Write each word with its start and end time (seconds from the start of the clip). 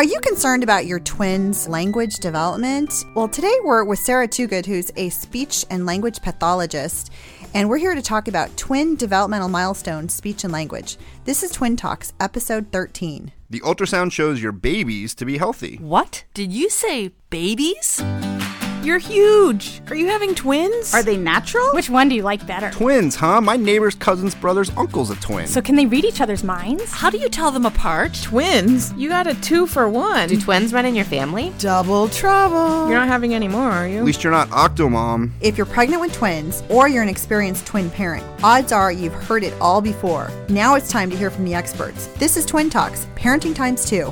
Are 0.00 0.12
you 0.12 0.18
concerned 0.20 0.62
about 0.62 0.86
your 0.86 0.98
twins' 1.00 1.68
language 1.68 2.20
development? 2.20 3.04
Well, 3.14 3.28
today 3.28 3.54
we're 3.62 3.84
with 3.84 3.98
Sarah 3.98 4.26
Toogood, 4.26 4.64
who's 4.64 4.90
a 4.96 5.10
speech 5.10 5.66
and 5.68 5.84
language 5.84 6.22
pathologist, 6.22 7.12
and 7.52 7.68
we're 7.68 7.76
here 7.76 7.94
to 7.94 8.00
talk 8.00 8.26
about 8.26 8.56
twin 8.56 8.96
developmental 8.96 9.50
milestones, 9.50 10.14
speech 10.14 10.42
and 10.42 10.54
language. 10.54 10.96
This 11.26 11.42
is 11.42 11.50
Twin 11.50 11.76
Talks, 11.76 12.14
episode 12.18 12.72
13. 12.72 13.32
The 13.50 13.60
ultrasound 13.60 14.12
shows 14.12 14.42
your 14.42 14.52
babies 14.52 15.14
to 15.16 15.26
be 15.26 15.36
healthy. 15.36 15.76
What? 15.76 16.24
Did 16.32 16.50
you 16.50 16.70
say 16.70 17.12
babies? 17.28 18.02
You're 18.82 18.98
huge. 18.98 19.82
Are 19.90 19.94
you 19.94 20.06
having 20.06 20.34
twins? 20.34 20.94
Are 20.94 21.02
they 21.02 21.18
natural? 21.18 21.68
Which 21.72 21.90
one 21.90 22.08
do 22.08 22.14
you 22.14 22.22
like 22.22 22.46
better? 22.46 22.70
Twins, 22.70 23.14
huh? 23.14 23.42
My 23.42 23.58
neighbor's 23.58 23.94
cousin's 23.94 24.34
brother's 24.34 24.70
uncle's 24.70 25.10
a 25.10 25.16
twin. 25.16 25.46
So 25.48 25.60
can 25.60 25.74
they 25.74 25.84
read 25.84 26.06
each 26.06 26.22
other's 26.22 26.42
minds? 26.42 26.90
How 26.90 27.10
do 27.10 27.18
you 27.18 27.28
tell 27.28 27.50
them 27.50 27.66
apart? 27.66 28.18
Twins? 28.22 28.94
You 28.94 29.10
got 29.10 29.26
a 29.26 29.34
two 29.42 29.66
for 29.66 29.86
one. 29.86 30.30
Do 30.30 30.40
twins 30.40 30.72
run 30.72 30.86
in 30.86 30.94
your 30.94 31.04
family? 31.04 31.52
Double 31.58 32.08
trouble. 32.08 32.88
You're 32.88 32.98
not 32.98 33.08
having 33.08 33.34
any 33.34 33.48
more, 33.48 33.70
are 33.70 33.86
you? 33.86 33.98
At 33.98 34.04
least 34.04 34.24
you're 34.24 34.32
not 34.32 34.48
Octomom. 34.48 35.32
If 35.42 35.58
you're 35.58 35.66
pregnant 35.66 36.00
with 36.00 36.14
twins 36.14 36.62
or 36.70 36.88
you're 36.88 37.02
an 37.02 37.10
experienced 37.10 37.66
twin 37.66 37.90
parent, 37.90 38.24
odds 38.42 38.72
are 38.72 38.90
you've 38.90 39.12
heard 39.12 39.44
it 39.44 39.52
all 39.60 39.82
before. 39.82 40.30
Now 40.48 40.76
it's 40.76 40.88
time 40.90 41.10
to 41.10 41.16
hear 41.18 41.30
from 41.30 41.44
the 41.44 41.52
experts. 41.52 42.06
This 42.16 42.38
is 42.38 42.46
Twin 42.46 42.70
Talks, 42.70 43.06
parenting 43.14 43.54
times 43.54 43.84
two. 43.84 44.10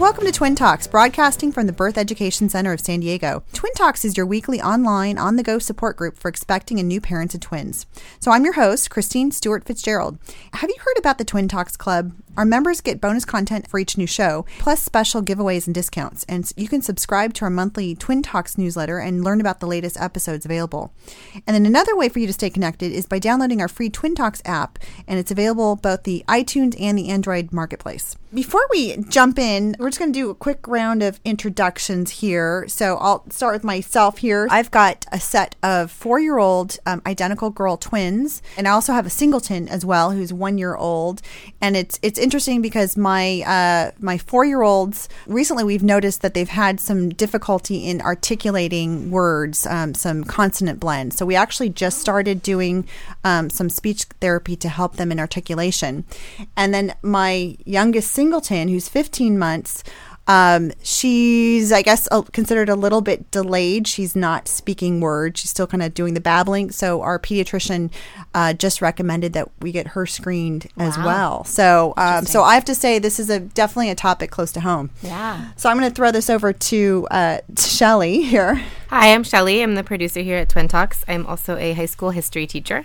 Welcome 0.00 0.24
to 0.24 0.32
Twin 0.32 0.54
Talks, 0.54 0.86
broadcasting 0.86 1.52
from 1.52 1.66
the 1.66 1.74
Birth 1.74 1.98
Education 1.98 2.48
Center 2.48 2.72
of 2.72 2.80
San 2.80 3.00
Diego. 3.00 3.42
Twin 3.52 3.74
Talks 3.74 4.02
is 4.02 4.16
your 4.16 4.24
weekly 4.24 4.58
online, 4.58 5.18
on 5.18 5.36
the 5.36 5.42
go 5.42 5.58
support 5.58 5.98
group 5.98 6.16
for 6.16 6.28
expecting 6.30 6.78
and 6.78 6.88
new 6.88 7.02
parents 7.02 7.34
of 7.34 7.42
twins. 7.42 7.84
So 8.18 8.30
I'm 8.30 8.42
your 8.42 8.54
host, 8.54 8.88
Christine 8.88 9.30
Stewart 9.30 9.62
Fitzgerald. 9.62 10.18
Have 10.54 10.70
you 10.70 10.76
heard 10.78 10.96
about 10.96 11.18
the 11.18 11.24
Twin 11.26 11.48
Talks 11.48 11.76
Club? 11.76 12.12
Our 12.36 12.44
members 12.44 12.80
get 12.80 13.00
bonus 13.00 13.24
content 13.24 13.68
for 13.68 13.78
each 13.78 13.98
new 13.98 14.06
show, 14.06 14.46
plus 14.58 14.82
special 14.82 15.22
giveaways 15.22 15.66
and 15.66 15.74
discounts. 15.74 16.24
And 16.28 16.50
you 16.56 16.68
can 16.68 16.80
subscribe 16.80 17.34
to 17.34 17.44
our 17.44 17.50
monthly 17.50 17.94
Twin 17.94 18.22
Talks 18.22 18.56
newsletter 18.56 18.98
and 18.98 19.24
learn 19.24 19.40
about 19.40 19.60
the 19.60 19.66
latest 19.66 20.00
episodes 20.00 20.44
available. 20.44 20.92
And 21.46 21.54
then 21.54 21.66
another 21.66 21.96
way 21.96 22.08
for 22.08 22.20
you 22.20 22.26
to 22.28 22.32
stay 22.32 22.48
connected 22.48 22.92
is 22.92 23.06
by 23.06 23.18
downloading 23.18 23.60
our 23.60 23.68
free 23.68 23.90
Twin 23.90 24.14
Talks 24.14 24.40
app, 24.44 24.78
and 25.08 25.18
it's 25.18 25.32
available 25.32 25.76
both 25.76 26.04
the 26.04 26.24
iTunes 26.28 26.80
and 26.80 26.96
the 26.96 27.08
Android 27.08 27.52
marketplace. 27.52 28.16
Before 28.32 28.64
we 28.70 28.96
jump 29.08 29.40
in, 29.40 29.74
we're 29.80 29.88
just 29.88 29.98
going 29.98 30.12
to 30.12 30.18
do 30.18 30.30
a 30.30 30.36
quick 30.36 30.68
round 30.68 31.02
of 31.02 31.18
introductions 31.24 32.10
here. 32.20 32.64
So 32.68 32.96
I'll 32.98 33.28
start 33.30 33.54
with 33.54 33.64
myself 33.64 34.18
here. 34.18 34.46
I've 34.48 34.70
got 34.70 35.04
a 35.10 35.18
set 35.18 35.56
of 35.64 35.90
four 35.90 36.20
year 36.20 36.38
old 36.38 36.78
um, 36.86 37.02
identical 37.04 37.50
girl 37.50 37.76
twins, 37.76 38.40
and 38.56 38.68
I 38.68 38.70
also 38.70 38.92
have 38.92 39.04
a 39.04 39.10
singleton 39.10 39.66
as 39.66 39.84
well 39.84 40.12
who's 40.12 40.32
one 40.32 40.58
year 40.58 40.76
old. 40.76 41.22
And 41.60 41.76
it's 41.76 41.98
it's 42.02 42.19
interesting 42.20 42.62
because 42.62 42.96
my 42.96 43.42
uh, 43.46 43.90
my 43.98 44.18
four 44.18 44.44
year 44.44 44.62
olds 44.62 45.08
recently 45.26 45.64
we've 45.64 45.82
noticed 45.82 46.22
that 46.22 46.34
they've 46.34 46.48
had 46.48 46.78
some 46.78 47.08
difficulty 47.08 47.88
in 47.88 48.00
articulating 48.00 49.10
words, 49.10 49.66
um, 49.66 49.94
some 49.94 50.24
consonant 50.24 50.78
blends. 50.78 51.16
So 51.16 51.26
we 51.26 51.34
actually 51.34 51.70
just 51.70 51.98
started 51.98 52.42
doing 52.42 52.86
um, 53.24 53.50
some 53.50 53.68
speech 53.68 54.04
therapy 54.20 54.56
to 54.56 54.68
help 54.68 54.96
them 54.96 55.10
in 55.10 55.18
articulation. 55.18 56.04
And 56.56 56.72
then 56.72 56.94
my 57.02 57.56
youngest 57.64 58.12
singleton, 58.12 58.68
who's 58.68 58.88
15 58.88 59.38
months. 59.38 59.82
Um, 60.30 60.70
she's, 60.82 61.72
I 61.72 61.82
guess, 61.82 62.06
uh, 62.12 62.22
considered 62.22 62.68
a 62.68 62.76
little 62.76 63.00
bit 63.00 63.30
delayed. 63.32 63.88
She's 63.88 64.14
not 64.14 64.46
speaking 64.46 65.00
words. 65.00 65.40
She's 65.40 65.50
still 65.50 65.66
kind 65.66 65.82
of 65.82 65.92
doing 65.92 66.14
the 66.14 66.20
babbling. 66.20 66.70
So 66.70 67.00
our 67.02 67.18
pediatrician 67.18 67.90
uh, 68.32 68.52
just 68.52 68.80
recommended 68.80 69.32
that 69.32 69.48
we 69.60 69.72
get 69.72 69.88
her 69.88 70.06
screened 70.06 70.68
as 70.76 70.96
Wow. 70.96 71.04
well. 71.04 71.44
So, 71.44 71.94
um, 71.96 72.26
so 72.26 72.44
I 72.44 72.54
have 72.54 72.64
to 72.66 72.74
say 72.76 73.00
this 73.00 73.18
is 73.18 73.28
a 73.28 73.40
definitely 73.40 73.90
a 73.90 73.96
topic 73.96 74.30
close 74.30 74.52
to 74.52 74.60
home. 74.60 74.90
Yeah. 75.02 75.50
So 75.56 75.68
I'm 75.68 75.76
going 75.78 75.90
to 75.90 75.94
throw 75.94 76.12
this 76.12 76.30
over 76.30 76.52
to 76.52 77.08
uh, 77.10 77.38
Shelly 77.58 78.22
here. 78.22 78.62
Hi, 78.90 79.12
I'm 79.12 79.24
Shelly. 79.24 79.62
I'm 79.62 79.74
the 79.74 79.82
producer 79.84 80.20
here 80.20 80.36
at 80.38 80.48
Twin 80.48 80.68
Talks. 80.68 81.04
I'm 81.08 81.26
also 81.26 81.56
a 81.56 81.72
high 81.72 81.86
school 81.86 82.10
history 82.10 82.46
teacher. 82.46 82.84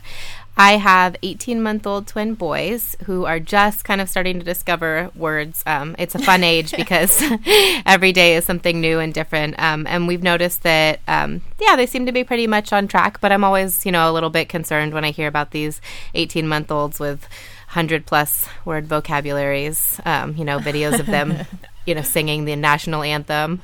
I 0.57 0.77
have 0.77 1.17
18 1.21 1.61
month 1.61 1.85
old 1.85 2.07
twin 2.07 2.33
boys 2.33 2.95
who 3.05 3.25
are 3.25 3.39
just 3.39 3.83
kind 3.83 3.99
of 3.99 4.09
starting 4.09 4.39
to 4.39 4.45
discover 4.45 5.11
words. 5.15 5.61
Um, 5.65 5.95
it's 5.99 6.15
a 6.15 6.19
fun 6.19 6.43
age 6.43 6.71
because 6.77 7.21
every 7.85 8.13
day 8.13 8.35
is 8.35 8.45
something 8.45 8.79
new 8.79 8.99
and 8.99 9.13
different. 9.13 9.55
Um, 9.59 9.85
and 9.87 10.07
we've 10.07 10.23
noticed 10.23 10.63
that, 10.63 11.01
um, 11.07 11.41
yeah, 11.59 11.75
they 11.75 11.85
seem 11.85 12.05
to 12.05 12.13
be 12.13 12.23
pretty 12.23 12.47
much 12.47 12.71
on 12.71 12.87
track, 12.87 13.19
but 13.19 13.31
I'm 13.31 13.43
always, 13.43 13.85
you 13.85 13.91
know, 13.91 14.09
a 14.09 14.13
little 14.13 14.29
bit 14.29 14.47
concerned 14.47 14.93
when 14.93 15.03
I 15.03 15.11
hear 15.11 15.27
about 15.27 15.51
these 15.51 15.81
18 16.13 16.47
month 16.47 16.71
olds 16.71 16.99
with 16.99 17.21
100 17.67 18.05
plus 18.05 18.47
word 18.63 18.87
vocabularies, 18.87 19.99
um, 20.05 20.35
you 20.37 20.45
know, 20.45 20.59
videos 20.59 20.99
of 20.99 21.05
them, 21.05 21.45
you 21.85 21.93
know, 21.93 22.01
singing 22.01 22.45
the 22.45 22.55
national 22.55 23.03
anthem. 23.03 23.61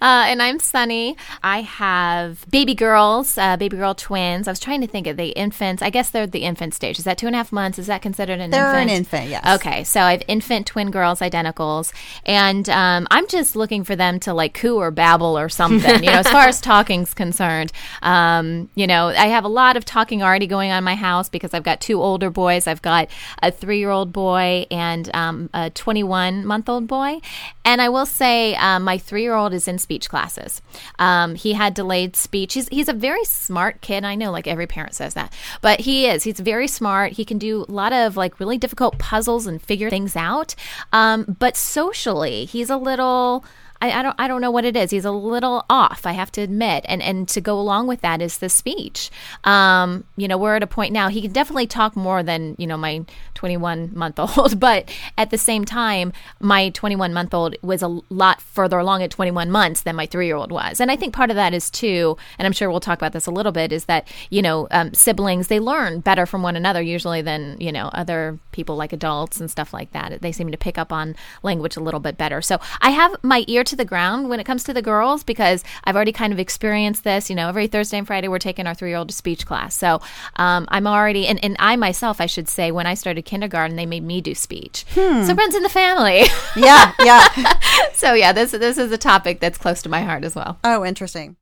Uh, 0.00 0.24
and 0.28 0.42
I'm 0.42 0.58
Sunny. 0.58 1.16
I 1.42 1.62
have 1.62 2.44
baby 2.50 2.74
girls, 2.74 3.38
uh, 3.38 3.56
baby 3.56 3.78
girl 3.78 3.94
twins. 3.94 4.46
I 4.46 4.50
was 4.50 4.60
trying 4.60 4.82
to 4.82 4.86
think 4.86 5.06
of 5.06 5.16
the 5.16 5.28
infants. 5.28 5.82
I 5.82 5.88
guess 5.88 6.10
they're 6.10 6.26
the 6.26 6.40
infant 6.40 6.74
stage. 6.74 6.98
Is 6.98 7.04
that 7.06 7.16
two 7.16 7.26
and 7.26 7.34
a 7.34 7.38
half 7.38 7.50
months? 7.50 7.78
Is 7.78 7.86
that 7.86 8.02
considered 8.02 8.38
an 8.40 8.50
They're 8.50 8.74
an 8.74 8.90
infant? 8.90 9.24
infant, 9.24 9.30
yes. 9.30 9.60
Okay, 9.60 9.84
so 9.84 10.00
I 10.02 10.12
have 10.12 10.22
infant 10.28 10.66
twin 10.66 10.90
girls, 10.90 11.20
identicals, 11.20 11.92
and 12.26 12.68
um, 12.68 13.06
I'm 13.10 13.26
just 13.28 13.56
looking 13.56 13.84
for 13.84 13.96
them 13.96 14.20
to 14.20 14.34
like 14.34 14.52
coo 14.52 14.76
or 14.76 14.90
babble 14.90 15.38
or 15.38 15.48
something. 15.48 16.04
you 16.04 16.10
know, 16.10 16.18
as 16.18 16.28
far 16.28 16.46
as 16.46 16.60
talking's 16.60 17.14
concerned, 17.14 17.72
um, 18.02 18.68
you 18.74 18.86
know, 18.86 19.08
I 19.08 19.28
have 19.28 19.44
a 19.44 19.48
lot 19.48 19.78
of 19.78 19.86
talking 19.86 20.22
already 20.22 20.46
going 20.46 20.70
on 20.72 20.78
in 20.78 20.84
my 20.84 20.94
house 20.94 21.30
because 21.30 21.54
I've 21.54 21.62
got 21.62 21.80
two 21.80 22.02
older 22.02 22.28
boys. 22.28 22.66
I've 22.66 22.82
got 22.82 23.08
a 23.42 23.50
three-year-old 23.50 24.12
boy 24.12 24.66
and 24.70 25.08
um, 25.14 25.48
a 25.54 25.70
21-month-old 25.70 26.86
boy, 26.86 27.20
and 27.64 27.80
I 27.80 27.88
will 27.88 28.06
say 28.06 28.54
um, 28.56 28.84
my 28.84 28.98
three-year-old 28.98 29.54
is 29.54 29.66
in 29.66 29.78
speech 29.86 30.08
classes. 30.08 30.60
Um, 30.98 31.36
he 31.36 31.52
had 31.52 31.74
delayed 31.74 32.16
speech. 32.16 32.54
He's 32.54 32.66
he's 32.70 32.88
a 32.88 32.92
very 32.92 33.24
smart 33.24 33.80
kid. 33.82 34.04
I 34.04 34.16
know, 34.16 34.32
like 34.32 34.48
every 34.48 34.66
parent 34.66 34.94
says 34.96 35.14
that, 35.14 35.32
but 35.60 35.78
he 35.78 36.08
is. 36.08 36.24
He's 36.24 36.40
very 36.40 36.66
smart. 36.66 37.12
He 37.12 37.24
can 37.24 37.38
do 37.38 37.64
a 37.68 37.72
lot 37.72 37.92
of 37.92 38.16
like 38.16 38.40
really 38.40 38.58
difficult 38.58 38.98
puzzles 38.98 39.46
and 39.46 39.62
figure 39.62 39.90
things 39.90 40.16
out. 40.16 40.56
Um, 40.92 41.36
but 41.38 41.56
socially, 41.56 42.46
he's 42.46 42.68
a 42.68 42.76
little. 42.76 43.44
I, 43.86 44.00
I 44.00 44.02
don't 44.02 44.14
I 44.18 44.28
don't 44.28 44.40
know 44.40 44.50
what 44.50 44.64
it 44.64 44.76
is. 44.76 44.90
He's 44.90 45.04
a 45.04 45.10
little 45.10 45.64
off, 45.68 46.06
I 46.06 46.12
have 46.12 46.32
to 46.32 46.40
admit. 46.40 46.84
And 46.88 47.02
and 47.02 47.28
to 47.28 47.40
go 47.40 47.58
along 47.58 47.86
with 47.86 48.00
that 48.00 48.20
is 48.20 48.38
the 48.38 48.48
speech. 48.48 49.10
Um, 49.44 50.04
you 50.16 50.28
know, 50.28 50.38
we're 50.38 50.56
at 50.56 50.62
a 50.62 50.66
point 50.66 50.92
now 50.92 51.08
he 51.08 51.22
can 51.22 51.32
definitely 51.32 51.66
talk 51.66 51.96
more 51.96 52.22
than, 52.22 52.56
you 52.58 52.66
know, 52.66 52.76
my 52.76 53.04
21 53.34 53.90
month 53.94 54.18
old, 54.18 54.58
but 54.60 54.90
at 55.16 55.30
the 55.30 55.38
same 55.38 55.64
time, 55.64 56.12
my 56.40 56.70
21 56.70 57.12
month 57.12 57.34
old 57.34 57.56
was 57.62 57.82
a 57.82 58.00
lot 58.08 58.40
further 58.40 58.78
along 58.78 59.02
at 59.02 59.10
21 59.10 59.50
months 59.50 59.82
than 59.82 59.94
my 59.94 60.06
3-year-old 60.06 60.50
was. 60.50 60.80
And 60.80 60.90
I 60.90 60.96
think 60.96 61.14
part 61.14 61.30
of 61.30 61.36
that 61.36 61.54
is 61.54 61.70
too, 61.70 62.16
and 62.38 62.46
I'm 62.46 62.52
sure 62.52 62.70
we'll 62.70 62.80
talk 62.80 62.98
about 62.98 63.12
this 63.12 63.26
a 63.26 63.30
little 63.30 63.52
bit 63.52 63.72
is 63.72 63.84
that, 63.84 64.08
you 64.30 64.42
know, 64.42 64.66
um, 64.70 64.94
siblings 64.94 65.48
they 65.48 65.60
learn 65.60 66.00
better 66.00 66.26
from 66.26 66.42
one 66.42 66.56
another 66.56 66.82
usually 66.82 67.22
than, 67.22 67.56
you 67.60 67.70
know, 67.70 67.90
other 67.92 68.38
people 68.52 68.76
like 68.76 68.92
adults 68.92 69.40
and 69.40 69.50
stuff 69.50 69.72
like 69.72 69.92
that. 69.92 70.20
They 70.22 70.32
seem 70.32 70.50
to 70.50 70.58
pick 70.58 70.78
up 70.78 70.92
on 70.92 71.14
language 71.42 71.76
a 71.76 71.80
little 71.80 72.00
bit 72.00 72.16
better. 72.16 72.40
So, 72.40 72.58
I 72.80 72.90
have 72.90 73.16
my 73.22 73.44
ear 73.46 73.64
to 73.64 73.75
the 73.76 73.84
ground 73.84 74.28
when 74.28 74.40
it 74.40 74.44
comes 74.44 74.64
to 74.64 74.74
the 74.74 74.82
girls 74.82 75.22
because 75.22 75.64
I've 75.84 75.96
already 75.96 76.12
kind 76.12 76.32
of 76.32 76.38
experienced 76.38 77.04
this. 77.04 77.30
You 77.30 77.36
know, 77.36 77.48
every 77.48 77.66
Thursday 77.66 77.98
and 77.98 78.06
Friday 78.06 78.28
we're 78.28 78.38
taking 78.38 78.66
our 78.66 78.74
three 78.74 78.90
year 78.90 78.98
old 78.98 79.08
to 79.08 79.14
speech 79.14 79.46
class. 79.46 79.74
So 79.74 80.00
um, 80.36 80.66
I'm 80.68 80.86
already, 80.86 81.26
and, 81.26 81.42
and 81.44 81.56
I 81.58 81.76
myself, 81.76 82.20
I 82.20 82.26
should 82.26 82.48
say, 82.48 82.70
when 82.70 82.86
I 82.86 82.94
started 82.94 83.22
kindergarten, 83.22 83.76
they 83.76 83.86
made 83.86 84.02
me 84.02 84.20
do 84.20 84.34
speech. 84.34 84.84
So 85.26 85.32
it 85.32 85.36
runs 85.36 85.54
in 85.54 85.62
the 85.62 85.68
family. 85.68 86.24
Yeah, 86.56 86.92
yeah. 87.00 87.58
so 87.94 88.14
yeah, 88.14 88.32
this 88.32 88.52
this 88.52 88.78
is 88.78 88.90
a 88.92 88.98
topic 88.98 89.40
that's 89.40 89.58
close 89.58 89.82
to 89.82 89.88
my 89.88 90.00
heart 90.02 90.24
as 90.24 90.34
well. 90.34 90.58
oh, 90.64 90.84
interesting. 90.84 91.36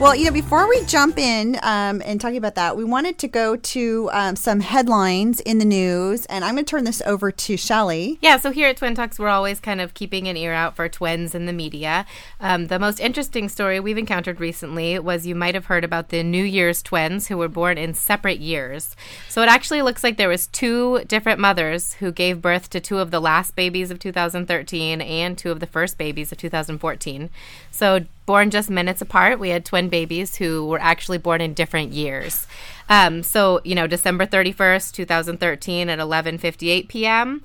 Well, 0.00 0.14
you 0.14 0.26
know, 0.26 0.30
before 0.30 0.68
we 0.68 0.84
jump 0.84 1.18
in 1.18 1.58
um, 1.60 2.00
and 2.04 2.20
talking 2.20 2.36
about 2.36 2.54
that, 2.54 2.76
we 2.76 2.84
wanted 2.84 3.18
to 3.18 3.26
go 3.26 3.56
to 3.56 4.08
um, 4.12 4.36
some 4.36 4.60
headlines 4.60 5.40
in 5.40 5.58
the 5.58 5.64
news, 5.64 6.24
and 6.26 6.44
I'm 6.44 6.54
going 6.54 6.64
to 6.64 6.70
turn 6.70 6.84
this 6.84 7.02
over 7.04 7.32
to 7.32 7.56
Shelly. 7.56 8.16
Yeah, 8.22 8.36
so 8.38 8.52
here 8.52 8.68
at 8.68 8.76
Twin 8.76 8.94
Talks, 8.94 9.18
we're 9.18 9.26
always 9.26 9.58
kind 9.58 9.80
of 9.80 9.94
keeping 9.94 10.28
an 10.28 10.36
ear 10.36 10.52
out 10.52 10.76
for 10.76 10.88
twins 10.88 11.34
in 11.34 11.46
the 11.46 11.52
media. 11.52 12.06
Um, 12.38 12.68
the 12.68 12.78
most 12.78 13.00
interesting 13.00 13.48
story 13.48 13.80
we've 13.80 13.98
encountered 13.98 14.38
recently 14.38 15.00
was 15.00 15.26
you 15.26 15.34
might 15.34 15.56
have 15.56 15.66
heard 15.66 15.82
about 15.82 16.10
the 16.10 16.22
New 16.22 16.44
Year's 16.44 16.80
twins 16.80 17.26
who 17.26 17.36
were 17.36 17.48
born 17.48 17.76
in 17.76 17.92
separate 17.92 18.38
years. 18.38 18.94
So 19.28 19.42
it 19.42 19.48
actually 19.48 19.82
looks 19.82 20.04
like 20.04 20.16
there 20.16 20.28
was 20.28 20.46
two 20.46 21.02
different 21.08 21.40
mothers 21.40 21.94
who 21.94 22.12
gave 22.12 22.40
birth 22.40 22.70
to 22.70 22.78
two 22.78 22.98
of 22.98 23.10
the 23.10 23.20
last 23.20 23.56
babies 23.56 23.90
of 23.90 23.98
2013 23.98 25.00
and 25.00 25.36
two 25.36 25.50
of 25.50 25.58
the 25.58 25.66
first 25.66 25.98
babies 25.98 26.30
of 26.30 26.38
2014. 26.38 27.30
So 27.72 28.06
born 28.28 28.50
just 28.50 28.68
minutes 28.68 29.00
apart. 29.00 29.38
We 29.38 29.48
had 29.48 29.64
twin 29.64 29.88
babies 29.88 30.36
who 30.36 30.66
were 30.66 30.78
actually 30.78 31.16
born 31.16 31.40
in 31.40 31.54
different 31.54 31.94
years. 31.94 32.46
Um, 32.90 33.22
so, 33.22 33.62
you 33.64 33.74
know, 33.74 33.86
December 33.86 34.26
31st, 34.26 34.92
2013 34.92 35.88
at 35.88 35.98
11:58 35.98 36.88
p.m., 36.88 37.42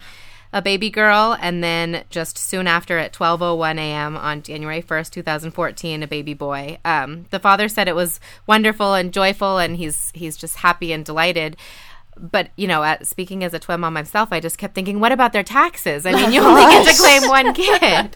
a 0.51 0.61
baby 0.61 0.89
girl, 0.89 1.37
and 1.39 1.63
then 1.63 2.03
just 2.09 2.37
soon 2.37 2.67
after 2.67 2.97
at 2.97 3.13
12:01 3.13 3.77
a.m. 3.77 4.17
on 4.17 4.41
January 4.41 4.81
1st, 4.81 5.11
2014, 5.11 6.03
a 6.03 6.07
baby 6.07 6.33
boy. 6.33 6.77
Um, 6.83 7.27
the 7.29 7.39
father 7.39 7.69
said 7.69 7.87
it 7.87 7.95
was 7.95 8.19
wonderful 8.45 8.93
and 8.93 9.13
joyful, 9.13 9.59
and 9.59 9.77
he's 9.77 10.11
he's 10.13 10.35
just 10.35 10.57
happy 10.57 10.91
and 10.91 11.05
delighted 11.05 11.55
but 12.17 12.49
you 12.55 12.67
know, 12.67 12.83
at, 12.83 13.05
speaking 13.07 13.43
as 13.43 13.53
a 13.53 13.59
twin 13.59 13.79
mom 13.81 13.93
myself, 13.93 14.29
I 14.31 14.39
just 14.39 14.57
kept 14.57 14.75
thinking, 14.75 14.99
what 14.99 15.11
about 15.11 15.33
their 15.33 15.43
taxes? 15.43 16.05
I 16.05 16.13
mean, 16.13 16.31
you 16.31 16.41
only 16.45 16.61
get 16.61 16.87
to 16.87 17.01
claim 17.01 17.27
one 17.29 17.53
kid. 17.53 18.15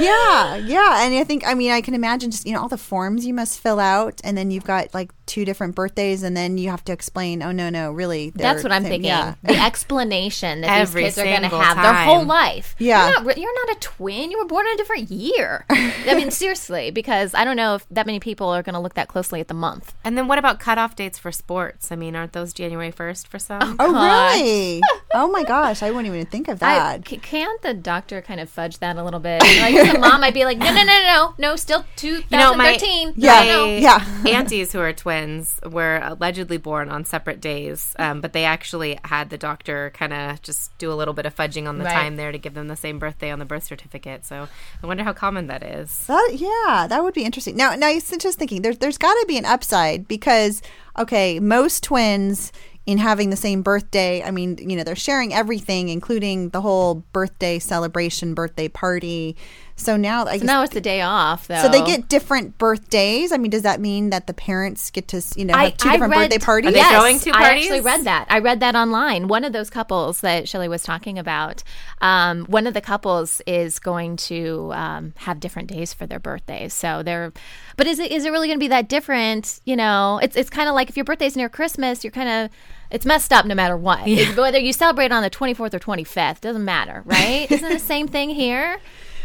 yeah, 0.00 0.56
yeah, 0.56 1.04
and 1.04 1.14
I 1.14 1.24
think 1.24 1.46
I 1.46 1.54
mean 1.54 1.70
I 1.72 1.80
can 1.80 1.94
imagine 1.94 2.30
just 2.30 2.46
you 2.46 2.52
know 2.52 2.60
all 2.62 2.68
the 2.68 2.78
forms 2.78 3.26
you 3.26 3.34
must 3.34 3.60
fill 3.60 3.80
out, 3.80 4.20
and 4.24 4.36
then 4.36 4.50
you've 4.50 4.64
got 4.64 4.92
like 4.94 5.12
two 5.26 5.44
different 5.44 5.74
birthdays, 5.74 6.22
and 6.22 6.36
then 6.36 6.58
you 6.58 6.70
have 6.70 6.84
to 6.84 6.92
explain. 6.92 7.42
Oh 7.42 7.52
no, 7.52 7.70
no, 7.70 7.92
really, 7.92 8.30
That's 8.30 8.62
what 8.62 8.72
I'm 8.72 8.82
they're- 8.82 8.90
thinking. 8.90 9.08
Yeah. 9.08 9.34
The 9.42 9.56
explanation 9.60 10.60
that 10.62 10.80
Every 10.80 11.04
these 11.04 11.14
kids 11.14 11.18
are 11.18 11.24
going 11.24 11.42
to 11.42 11.50
single 11.50 11.60
have 11.60 11.76
their 11.76 11.94
whole 11.94 12.24
life. 12.24 12.74
Yeah. 12.78 13.10
you're 13.10 13.22
not, 13.24 13.38
you're 13.38 13.66
not 13.66 13.76
a 13.76 13.80
twin. 13.80 14.30
You 14.30 14.38
were 14.38 14.44
born 14.46 14.66
in 14.66 14.74
a 14.74 14.76
different 14.76 15.10
year. 15.10 15.64
I 15.70 16.14
mean, 16.14 16.30
seriously, 16.30 16.90
because 16.90 17.34
I 17.34 17.44
don't 17.44 17.56
know 17.56 17.76
if 17.76 17.86
that 17.90 18.06
many 18.06 18.20
people 18.20 18.48
are 18.48 18.62
going 18.62 18.74
to 18.74 18.80
look 18.80 18.94
that 18.94 19.08
closely 19.08 19.40
at 19.40 19.48
the 19.48 19.54
month. 19.54 19.94
And 20.04 20.16
then 20.16 20.28
what 20.28 20.38
about 20.38 20.60
cutoff 20.60 20.96
dates 20.96 21.18
for 21.18 21.32
sports? 21.32 21.90
I 21.92 21.96
mean, 21.96 22.14
aren't 22.16 22.32
those 22.32 22.49
January 22.52 22.92
1st 22.92 23.26
for 23.28 23.38
some? 23.38 23.76
Oh 23.78 23.92
gosh. 23.92 24.34
really? 24.36 24.80
oh 25.14 25.28
my 25.30 25.42
gosh, 25.44 25.82
I 25.82 25.90
wouldn't 25.90 26.14
even 26.14 26.26
think 26.26 26.48
of 26.48 26.58
that. 26.60 27.06
c- 27.08 27.16
can't 27.18 27.60
the 27.62 27.74
doctor 27.74 28.20
kind 28.22 28.40
of 28.40 28.48
fudge 28.48 28.78
that 28.78 28.96
a 28.96 29.04
little 29.04 29.20
bit? 29.20 29.40
Like, 29.42 29.74
as 29.74 29.94
a 29.94 29.98
mom, 29.98 30.22
I'd 30.22 30.34
be 30.34 30.44
like, 30.44 30.58
no, 30.58 30.66
no, 30.66 30.74
no, 30.74 30.84
no, 30.84 31.04
no, 31.04 31.34
no, 31.38 31.56
still 31.56 31.84
2013. 31.96 33.14
Yeah, 33.16 33.42
No, 33.44 33.66
no. 33.66 33.76
yeah. 33.76 34.04
aunties 34.28 34.72
who 34.72 34.80
are 34.80 34.92
twins 34.92 35.58
were 35.68 36.00
allegedly 36.02 36.56
born 36.58 36.88
on 36.90 37.04
separate 37.04 37.40
days, 37.40 37.94
um, 37.98 38.20
but 38.20 38.32
they 38.32 38.44
actually 38.44 38.98
had 39.04 39.30
the 39.30 39.38
doctor 39.38 39.90
kind 39.94 40.12
of 40.12 40.42
just 40.42 40.76
do 40.78 40.92
a 40.92 40.94
little 40.94 41.14
bit 41.14 41.26
of 41.26 41.34
fudging 41.34 41.68
on 41.68 41.78
the 41.78 41.84
Right. 41.84 41.92
time 41.94 42.16
there 42.16 42.30
to 42.32 42.38
give 42.38 42.54
them 42.54 42.68
the 42.68 42.76
same 42.76 42.98
birthday 42.98 43.30
on 43.30 43.38
the 43.38 43.44
birth 43.44 43.64
certificate. 43.64 44.24
So 44.24 44.48
I 44.82 44.86
wonder 44.86 45.02
how 45.04 45.12
common 45.12 45.46
that 45.48 45.62
is. 45.62 46.06
That, 46.06 46.30
yeah, 46.34 46.86
that 46.88 47.02
would 47.02 47.14
be 47.14 47.24
interesting. 47.24 47.56
Now, 47.56 47.74
now, 47.74 47.88
you're 47.88 48.00
just 48.00 48.38
thinking, 48.38 48.62
there's 48.62 48.78
there's 48.78 48.98
got 48.98 49.12
to 49.14 49.24
be 49.26 49.36
an 49.38 49.44
upside 49.44 50.06
because 50.08 50.62
okay, 51.00 51.40
most 51.40 51.82
twins 51.82 52.52
in 52.86 52.98
having 52.98 53.30
the 53.30 53.36
same 53.36 53.62
birthday. 53.62 54.22
I 54.22 54.30
mean, 54.30 54.58
you 54.58 54.76
know, 54.76 54.84
they're 54.84 54.96
sharing 54.96 55.32
everything, 55.32 55.88
including 55.88 56.50
the 56.50 56.60
whole 56.60 56.96
birthday 57.12 57.58
celebration, 57.58 58.34
birthday 58.34 58.68
party. 58.68 59.36
So 59.80 59.96
now, 59.96 60.24
I 60.26 60.34
So 60.34 60.38
guess, 60.40 60.46
now 60.46 60.62
it's 60.62 60.74
the 60.74 60.80
day 60.80 61.00
off, 61.00 61.48
though. 61.48 61.62
so 61.62 61.68
they 61.68 61.82
get 61.82 62.08
different 62.08 62.58
birthdays. 62.58 63.32
I 63.32 63.36
mean, 63.38 63.50
does 63.50 63.62
that 63.62 63.80
mean 63.80 64.10
that 64.10 64.26
the 64.26 64.34
parents 64.34 64.90
get 64.90 65.08
to 65.08 65.22
you 65.36 65.44
know 65.44 65.54
have 65.54 65.66
I- 65.66 65.70
two 65.70 65.88
I 65.88 65.92
different 65.92 66.12
read- 66.12 66.30
birthday 66.30 66.38
parties? 66.44 66.68
Are 66.68 66.72
they 66.72 66.78
yes, 66.78 66.90
throwing 66.92 67.18
two 67.18 67.32
I 67.34 67.50
actually 67.54 67.80
read 67.80 68.04
that. 68.04 68.26
I 68.28 68.38
read 68.38 68.60
that 68.60 68.74
online. 68.76 69.28
One 69.28 69.44
of 69.44 69.52
those 69.52 69.70
couples 69.70 70.20
that 70.20 70.48
Shelley 70.48 70.68
was 70.68 70.82
talking 70.82 71.18
about, 71.18 71.62
um, 72.00 72.44
one 72.46 72.66
of 72.66 72.74
the 72.74 72.80
couples 72.80 73.40
is 73.46 73.78
going 73.78 74.16
to 74.16 74.70
um, 74.74 75.12
have 75.18 75.40
different 75.40 75.68
days 75.68 75.92
for 75.94 76.06
their 76.06 76.18
birthdays. 76.20 76.74
So 76.74 77.02
they're, 77.02 77.32
but 77.76 77.86
is 77.86 77.98
it 77.98 78.12
is 78.12 78.24
it 78.24 78.30
really 78.30 78.48
going 78.48 78.58
to 78.58 78.62
be 78.64 78.68
that 78.68 78.88
different? 78.88 79.60
You 79.64 79.76
know, 79.76 80.20
it's 80.22 80.36
it's 80.36 80.50
kind 80.50 80.68
of 80.68 80.74
like 80.74 80.88
if 80.88 80.96
your 80.96 81.04
birthday's 81.04 81.36
near 81.36 81.48
Christmas, 81.48 82.04
you're 82.04 82.10
kind 82.10 82.28
of 82.28 82.50
it's 82.90 83.06
messed 83.06 83.32
up 83.32 83.44
no 83.46 83.54
matter 83.54 83.76
what. 83.76 84.06
It's- 84.08 84.36
whether 84.36 84.58
you 84.58 84.72
celebrate 84.72 85.12
on 85.12 85.22
the 85.22 85.30
24th 85.30 85.74
or 85.74 85.78
25th 85.78 86.40
doesn't 86.40 86.64
matter, 86.64 87.02
right? 87.04 87.46
Isn't 87.50 87.70
it 87.70 87.74
the 87.74 87.78
same 87.78 88.08
thing 88.08 88.30
here? 88.30 88.78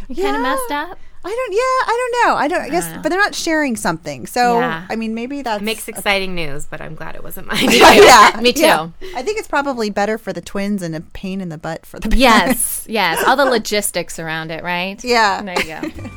You 0.08 0.24
kind 0.24 0.36
of 0.36 0.42
messed 0.42 0.72
up. 0.72 1.00
I 1.24 1.30
don't. 1.30 1.52
Yeah, 1.54 1.60
I 1.60 2.10
don't 2.22 2.28
know. 2.30 2.36
I 2.36 2.48
don't. 2.48 2.62
I 2.62 2.70
guess, 2.70 3.02
but 3.02 3.10
they're 3.10 3.20
not 3.20 3.34
sharing 3.34 3.76
something. 3.76 4.28
So 4.28 4.60
Yeah. 4.60 4.86
I 4.88 4.96
mean, 4.96 5.16
maybe 5.16 5.42
that 5.42 5.62
Makes 5.64 5.88
exciting 5.88 6.36
news, 6.36 6.68
but 6.68 6.82
I'm 6.82 6.94
glad 6.94 7.16
it 7.16 7.24
wasn't 7.24 7.48
mine. 7.48 7.58
yeah, 7.72 8.40
Me 8.42 8.54
too. 8.54 8.62
yeah. 8.62 8.90
I 9.16 9.24
think 9.24 9.40
it's 9.40 9.48
probably 9.48 9.90
better 9.90 10.20
for 10.20 10.32
the 10.34 10.42
twins 10.42 10.84
and 10.84 10.96
a 10.96 11.02
pain 11.02 11.42
in 11.42 11.50
the 11.50 11.58
butt 11.58 11.84
for 11.86 12.00
the 12.00 12.10
parents. 12.10 12.20
Yes, 12.20 12.86
yes. 12.88 13.28
All 13.28 13.36
the 13.36 13.46
logistics 13.58 14.20
around 14.20 14.52
it, 14.52 14.64
right? 14.64 15.04
Yeah. 15.04 15.42
There 15.42 15.60
you 15.60 15.66
go. 15.66 16.12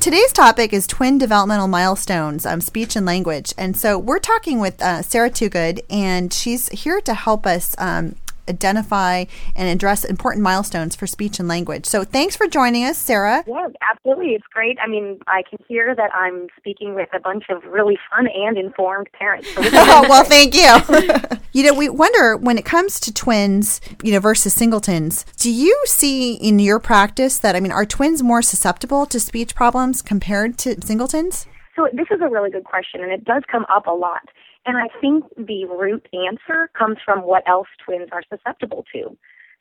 Today's 0.00 0.32
topic 0.32 0.72
is 0.72 0.86
twin 0.86 1.18
developmental 1.18 1.68
milestones, 1.68 2.46
um, 2.46 2.62
speech 2.62 2.96
and 2.96 3.04
language. 3.04 3.52
And 3.58 3.76
so 3.76 3.98
we're 3.98 4.18
talking 4.18 4.58
with 4.58 4.80
uh, 4.80 5.02
Sarah 5.02 5.28
Toogood, 5.28 5.80
and 5.90 6.32
she's 6.32 6.70
here 6.70 7.02
to 7.02 7.12
help 7.12 7.46
us 7.46 7.74
um, 7.76 8.16
identify 8.50 9.24
and 9.56 9.68
address 9.68 10.04
important 10.04 10.42
milestones 10.42 10.94
for 10.94 11.06
speech 11.06 11.38
and 11.38 11.48
language. 11.48 11.86
So 11.86 12.04
thanks 12.04 12.36
for 12.36 12.46
joining 12.46 12.84
us, 12.84 12.98
Sarah. 12.98 13.42
Yeah, 13.46 13.68
absolutely. 13.90 14.34
It's 14.34 14.46
great. 14.52 14.76
I 14.82 14.86
mean, 14.86 15.18
I 15.26 15.42
can 15.48 15.58
hear 15.66 15.94
that 15.94 16.14
I'm 16.14 16.48
speaking 16.58 16.94
with 16.94 17.08
a 17.14 17.20
bunch 17.20 17.44
of 17.48 17.64
really 17.64 17.98
fun 18.10 18.28
and 18.28 18.58
informed 18.58 19.08
parents. 19.12 19.48
Oh, 19.72 20.06
well, 20.08 20.24
thank 20.24 20.54
you. 20.54 21.38
you 21.52 21.64
know, 21.64 21.72
we 21.72 21.88
wonder 21.88 22.36
when 22.36 22.58
it 22.58 22.64
comes 22.64 23.00
to 23.00 23.14
twins, 23.14 23.80
you 24.02 24.12
know, 24.12 24.20
versus 24.20 24.52
singletons, 24.52 25.24
do 25.38 25.50
you 25.50 25.76
see 25.86 26.34
in 26.34 26.58
your 26.58 26.78
practice 26.78 27.38
that, 27.38 27.56
I 27.56 27.60
mean, 27.60 27.72
are 27.72 27.86
twins 27.86 28.22
more 28.22 28.42
susceptible 28.42 29.06
to 29.06 29.18
speech 29.18 29.54
problems 29.54 30.02
compared 30.02 30.58
to 30.58 30.80
singletons? 30.84 31.46
So 31.76 31.88
this 31.92 32.08
is 32.10 32.20
a 32.20 32.28
really 32.28 32.50
good 32.50 32.64
question, 32.64 33.02
and 33.02 33.12
it 33.12 33.24
does 33.24 33.42
come 33.50 33.64
up 33.74 33.86
a 33.86 33.92
lot. 33.92 34.28
And 34.66 34.76
I 34.76 34.88
think 35.00 35.24
the 35.36 35.64
root 35.66 36.06
answer 36.12 36.70
comes 36.78 36.98
from 37.04 37.20
what 37.20 37.48
else 37.48 37.68
twins 37.84 38.08
are 38.12 38.22
susceptible 38.32 38.84
to. 38.92 39.16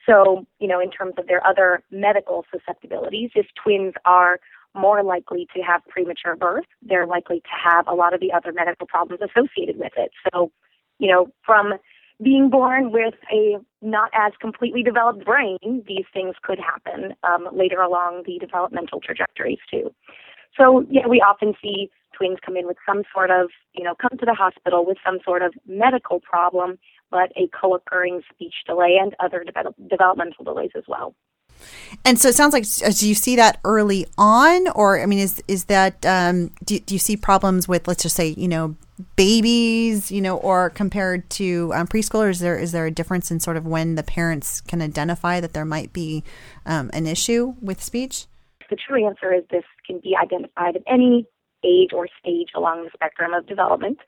So, 0.06 0.46
you 0.60 0.68
know, 0.68 0.80
in 0.80 0.92
terms 0.92 1.14
of 1.18 1.28
their 1.28 1.46
other 1.46 1.84
medical 1.92 2.46
susceptibilities, 2.52 3.32
if 3.36 3.48
twins 3.62 3.94
are 4.06 4.40
more 4.76 5.04
likely 5.04 5.48
to 5.56 5.62
have 5.62 5.82
premature 5.88 6.36
birth, 6.36 6.66
they're 6.82 7.08
likely 7.08 7.40
to 7.42 7.50
have 7.52 7.88
a 7.88 7.94
lot 7.94 8.14
of 8.14 8.20
the 8.20 8.32
other 8.32 8.52
medical 8.52 8.88
problems 8.88 9.22
associated 9.22 9.78
with 9.78 9.94
it. 9.98 10.12
So, 10.32 10.52
you 11.00 11.12
know, 11.12 11.28
from 11.46 11.74
being 12.22 12.50
born 12.50 12.92
with 12.92 13.16
a 13.32 13.58
not 13.82 14.12
as 14.14 14.34
completely 14.42 14.84
developed 14.84 15.26
brain, 15.26 15.58
these 15.88 16.06
things 16.14 16.36
could 16.44 16.60
happen 16.60 17.16
um, 17.24 17.48
later 17.54 17.82
along 17.82 18.24
the 18.26 18.38
developmental 18.40 19.00
trajectories 19.00 19.60
too. 19.72 19.94
So, 20.58 20.86
yeah, 20.90 21.08
we 21.08 21.22
often 21.22 21.54
see 21.62 21.90
come 22.46 22.58
in 22.58 22.68
with 22.68 22.78
some 22.86 23.04
sort 23.14 23.32
of, 23.32 23.50
you 23.74 23.84
know, 23.84 23.96
come 23.96 24.18
to 24.18 24.26
the 24.26 24.34
hospital 24.34 24.86
with 24.86 24.98
some 25.06 25.20
sort 25.24 25.42
of 25.42 25.54
medical 25.68 26.20
problem, 26.20 26.78
but 27.12 27.32
a 27.36 27.50
co 27.60 27.76
occurring 27.76 28.22
speech 28.34 28.56
delay 28.66 28.98
and 29.02 29.16
other 29.20 29.44
develop- 29.44 29.76
developmental 29.90 30.44
delays 30.44 30.72
as 30.76 30.84
well. 30.88 31.16
And 32.06 32.20
so 32.20 32.30
it 32.30 32.36
sounds 32.36 32.54
like 32.54 32.64
uh, 32.86 32.94
do 32.96 33.08
you 33.08 33.16
see 33.16 33.36
that 33.36 33.60
early 33.64 34.06
on, 34.18 34.68
or 34.70 35.02
I 35.02 35.06
mean, 35.06 35.20
is 35.20 35.44
is 35.48 35.66
that 35.66 36.06
um, 36.06 36.52
do 36.64 36.80
do 36.80 36.96
you 36.96 37.00
see 37.00 37.18
problems 37.18 37.68
with 37.68 37.88
let's 37.88 38.04
just 38.04 38.16
say 38.16 38.30
you 38.38 38.48
know 38.48 38.76
babies, 39.16 40.12
you 40.12 40.22
know, 40.22 40.38
or 40.38 40.70
compared 40.70 41.30
to 41.32 41.72
um, 41.74 41.88
preschoolers? 41.88 42.32
Is 42.32 42.40
there 42.40 42.58
is 42.58 42.72
there 42.72 42.86
a 42.86 42.92
difference 42.92 43.32
in 43.32 43.40
sort 43.40 43.58
of 43.58 43.66
when 43.66 43.96
the 43.96 44.04
parents 44.04 44.62
can 44.62 44.82
identify 44.82 45.40
that 45.40 45.54
there 45.54 45.66
might 45.66 45.92
be 45.92 46.24
um, 46.66 46.90
an 46.94 47.08
issue 47.08 47.56
with 47.62 47.84
speech? 47.84 48.26
The 48.70 48.78
true 48.78 49.06
answer 49.06 49.34
is 49.34 49.44
this 49.50 49.64
can 49.86 50.00
be 50.00 50.16
identified 50.16 50.76
at 50.76 50.84
any 50.88 51.26
age 51.64 51.92
or 51.94 52.08
stage 52.20 52.50
along 52.56 52.84
the 52.84 52.92
spectrum 52.94 53.34
of 53.34 53.48
development. 53.48 54.00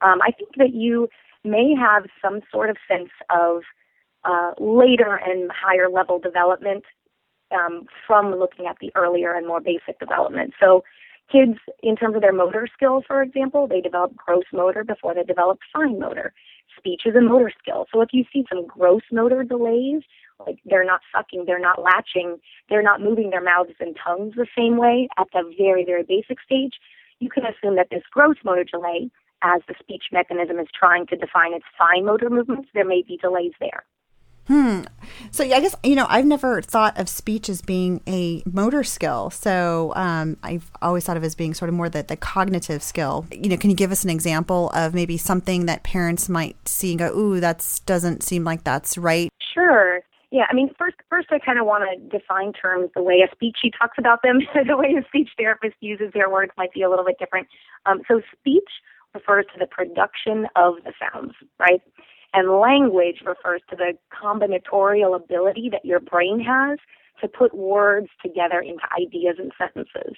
Um, 0.00 0.20
I 0.22 0.30
think 0.30 0.50
that 0.56 0.74
you 0.74 1.08
may 1.44 1.74
have 1.78 2.04
some 2.22 2.40
sort 2.50 2.70
of 2.70 2.76
sense 2.88 3.10
of 3.30 3.62
uh, 4.24 4.52
later 4.58 5.20
and 5.24 5.50
higher 5.50 5.88
level 5.88 6.18
development 6.18 6.84
um, 7.52 7.86
from 8.06 8.34
looking 8.34 8.66
at 8.66 8.76
the 8.80 8.90
earlier 8.94 9.32
and 9.32 9.46
more 9.46 9.60
basic 9.60 9.98
development. 9.98 10.54
So, 10.60 10.84
kids, 11.30 11.58
in 11.82 11.96
terms 11.96 12.16
of 12.16 12.22
their 12.22 12.32
motor 12.32 12.66
skills, 12.72 13.04
for 13.06 13.22
example, 13.22 13.66
they 13.66 13.80
develop 13.80 14.16
gross 14.16 14.44
motor 14.52 14.84
before 14.84 15.14
they 15.14 15.22
develop 15.22 15.58
fine 15.72 15.98
motor. 15.98 16.32
Speech 16.76 17.02
is 17.06 17.14
a 17.14 17.20
motor 17.20 17.50
skill. 17.60 17.86
So, 17.92 18.00
if 18.00 18.10
you 18.12 18.24
see 18.32 18.44
some 18.48 18.66
gross 18.66 19.02
motor 19.12 19.42
delays, 19.44 20.02
like 20.46 20.58
they're 20.64 20.84
not 20.84 21.00
sucking, 21.14 21.44
they're 21.46 21.58
not 21.58 21.82
latching, 21.82 22.38
they're 22.68 22.82
not 22.82 23.00
moving 23.00 23.30
their 23.30 23.42
mouths 23.42 23.74
and 23.80 23.96
tongues 24.04 24.34
the 24.36 24.46
same 24.56 24.76
way 24.76 25.08
at 25.18 25.26
the 25.32 25.52
very, 25.58 25.84
very 25.84 26.02
basic 26.02 26.38
stage, 26.40 26.74
you 27.20 27.28
can 27.28 27.44
assume 27.44 27.76
that 27.76 27.88
this 27.90 28.02
gross 28.10 28.36
motor 28.44 28.64
delay, 28.64 29.10
as 29.42 29.62
the 29.68 29.74
speech 29.78 30.04
mechanism 30.12 30.58
is 30.58 30.66
trying 30.78 31.06
to 31.06 31.16
define 31.16 31.52
its 31.54 31.64
fine 31.78 32.04
motor 32.04 32.30
movements, 32.30 32.68
there 32.74 32.84
may 32.84 33.02
be 33.06 33.16
delays 33.16 33.52
there. 33.60 33.84
Hmm. 34.48 34.84
So 35.30 35.42
yeah, 35.42 35.56
I 35.56 35.60
guess 35.60 35.76
you 35.84 35.94
know 35.94 36.06
I've 36.08 36.24
never 36.24 36.62
thought 36.62 36.98
of 36.98 37.06
speech 37.10 37.50
as 37.50 37.60
being 37.60 38.00
a 38.08 38.42
motor 38.50 38.82
skill. 38.82 39.28
So 39.28 39.92
um, 39.94 40.38
I've 40.42 40.70
always 40.80 41.04
thought 41.04 41.18
of 41.18 41.22
it 41.22 41.26
as 41.26 41.34
being 41.34 41.52
sort 41.52 41.68
of 41.68 41.74
more 41.74 41.90
the, 41.90 42.02
the 42.02 42.16
cognitive 42.16 42.82
skill. 42.82 43.26
You 43.30 43.50
know, 43.50 43.58
can 43.58 43.68
you 43.68 43.76
give 43.76 43.92
us 43.92 44.04
an 44.04 44.10
example 44.10 44.70
of 44.70 44.94
maybe 44.94 45.18
something 45.18 45.66
that 45.66 45.82
parents 45.82 46.30
might 46.30 46.56
see 46.66 46.92
and 46.92 46.98
go, 46.98 47.14
"Ooh, 47.14 47.40
that 47.40 47.80
doesn't 47.84 48.22
seem 48.22 48.42
like 48.42 48.64
that's 48.64 48.96
right." 48.96 49.30
Sure. 49.52 50.00
Yeah, 50.30 50.44
I 50.50 50.54
mean, 50.54 50.70
first, 50.78 50.96
first, 51.08 51.28
I 51.30 51.38
kind 51.38 51.58
of 51.58 51.64
want 51.64 51.84
to 51.88 52.18
define 52.18 52.52
terms 52.52 52.90
the 52.94 53.02
way 53.02 53.26
a 53.26 53.34
speech 53.34 53.56
she 53.62 53.70
talks 53.70 53.96
about 53.98 54.20
them. 54.22 54.40
the 54.66 54.76
way 54.76 54.94
a 54.98 55.06
speech 55.08 55.30
therapist 55.38 55.76
uses 55.80 56.12
their 56.12 56.28
words 56.30 56.52
might 56.58 56.72
be 56.72 56.82
a 56.82 56.90
little 56.90 57.04
bit 57.04 57.18
different. 57.18 57.48
Um, 57.86 58.02
so, 58.06 58.20
speech 58.38 58.68
refers 59.14 59.46
to 59.54 59.58
the 59.58 59.66
production 59.66 60.46
of 60.54 60.74
the 60.84 60.92
sounds, 61.00 61.32
right? 61.58 61.80
And 62.34 62.60
language 62.60 63.22
refers 63.24 63.62
to 63.70 63.76
the 63.76 63.94
combinatorial 64.12 65.16
ability 65.16 65.70
that 65.72 65.84
your 65.84 66.00
brain 66.00 66.40
has 66.40 66.78
to 67.22 67.28
put 67.28 67.54
words 67.54 68.08
together 68.22 68.60
into 68.60 68.82
ideas 69.00 69.36
and 69.38 69.52
sentences. 69.56 70.14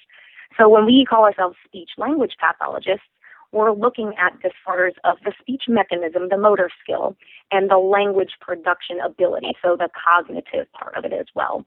So 0.57 0.67
when 0.67 0.85
we 0.85 1.05
call 1.09 1.23
ourselves 1.23 1.55
speech 1.65 1.91
language 1.97 2.33
pathologists, 2.39 3.07
we're 3.51 3.71
looking 3.73 4.13
at 4.17 4.39
disorders 4.41 4.93
of 5.03 5.17
the 5.25 5.33
speech 5.39 5.63
mechanism, 5.67 6.29
the 6.29 6.37
motor 6.37 6.69
skill, 6.83 7.15
and 7.51 7.69
the 7.69 7.77
language 7.77 8.31
production 8.39 8.99
ability, 9.03 9.53
so 9.61 9.75
the 9.75 9.89
cognitive 9.91 10.71
part 10.73 10.95
of 10.95 11.05
it 11.05 11.13
as 11.13 11.27
well. 11.35 11.65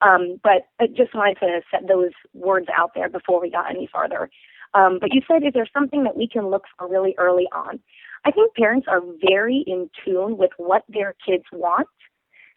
Um, 0.00 0.40
but 0.42 0.68
I 0.80 0.86
just 0.86 1.14
wanted 1.14 1.38
to 1.40 1.60
set 1.70 1.88
those 1.88 2.12
words 2.34 2.66
out 2.76 2.92
there 2.94 3.08
before 3.08 3.40
we 3.40 3.50
got 3.50 3.70
any 3.70 3.88
farther. 3.90 4.28
Um, 4.74 4.98
but 5.00 5.14
you 5.14 5.22
said, 5.26 5.44
is 5.44 5.52
there 5.54 5.68
something 5.72 6.04
that 6.04 6.16
we 6.16 6.28
can 6.28 6.48
look 6.48 6.64
for 6.76 6.88
really 6.88 7.14
early 7.18 7.46
on? 7.52 7.80
I 8.24 8.30
think 8.30 8.54
parents 8.54 8.86
are 8.90 9.00
very 9.28 9.64
in 9.66 9.88
tune 10.04 10.36
with 10.36 10.50
what 10.56 10.82
their 10.88 11.14
kids 11.26 11.44
want, 11.52 11.88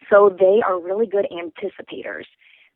so 0.09 0.35
they 0.37 0.61
are 0.65 0.81
really 0.81 1.05
good 1.05 1.27
anticipators. 1.31 2.25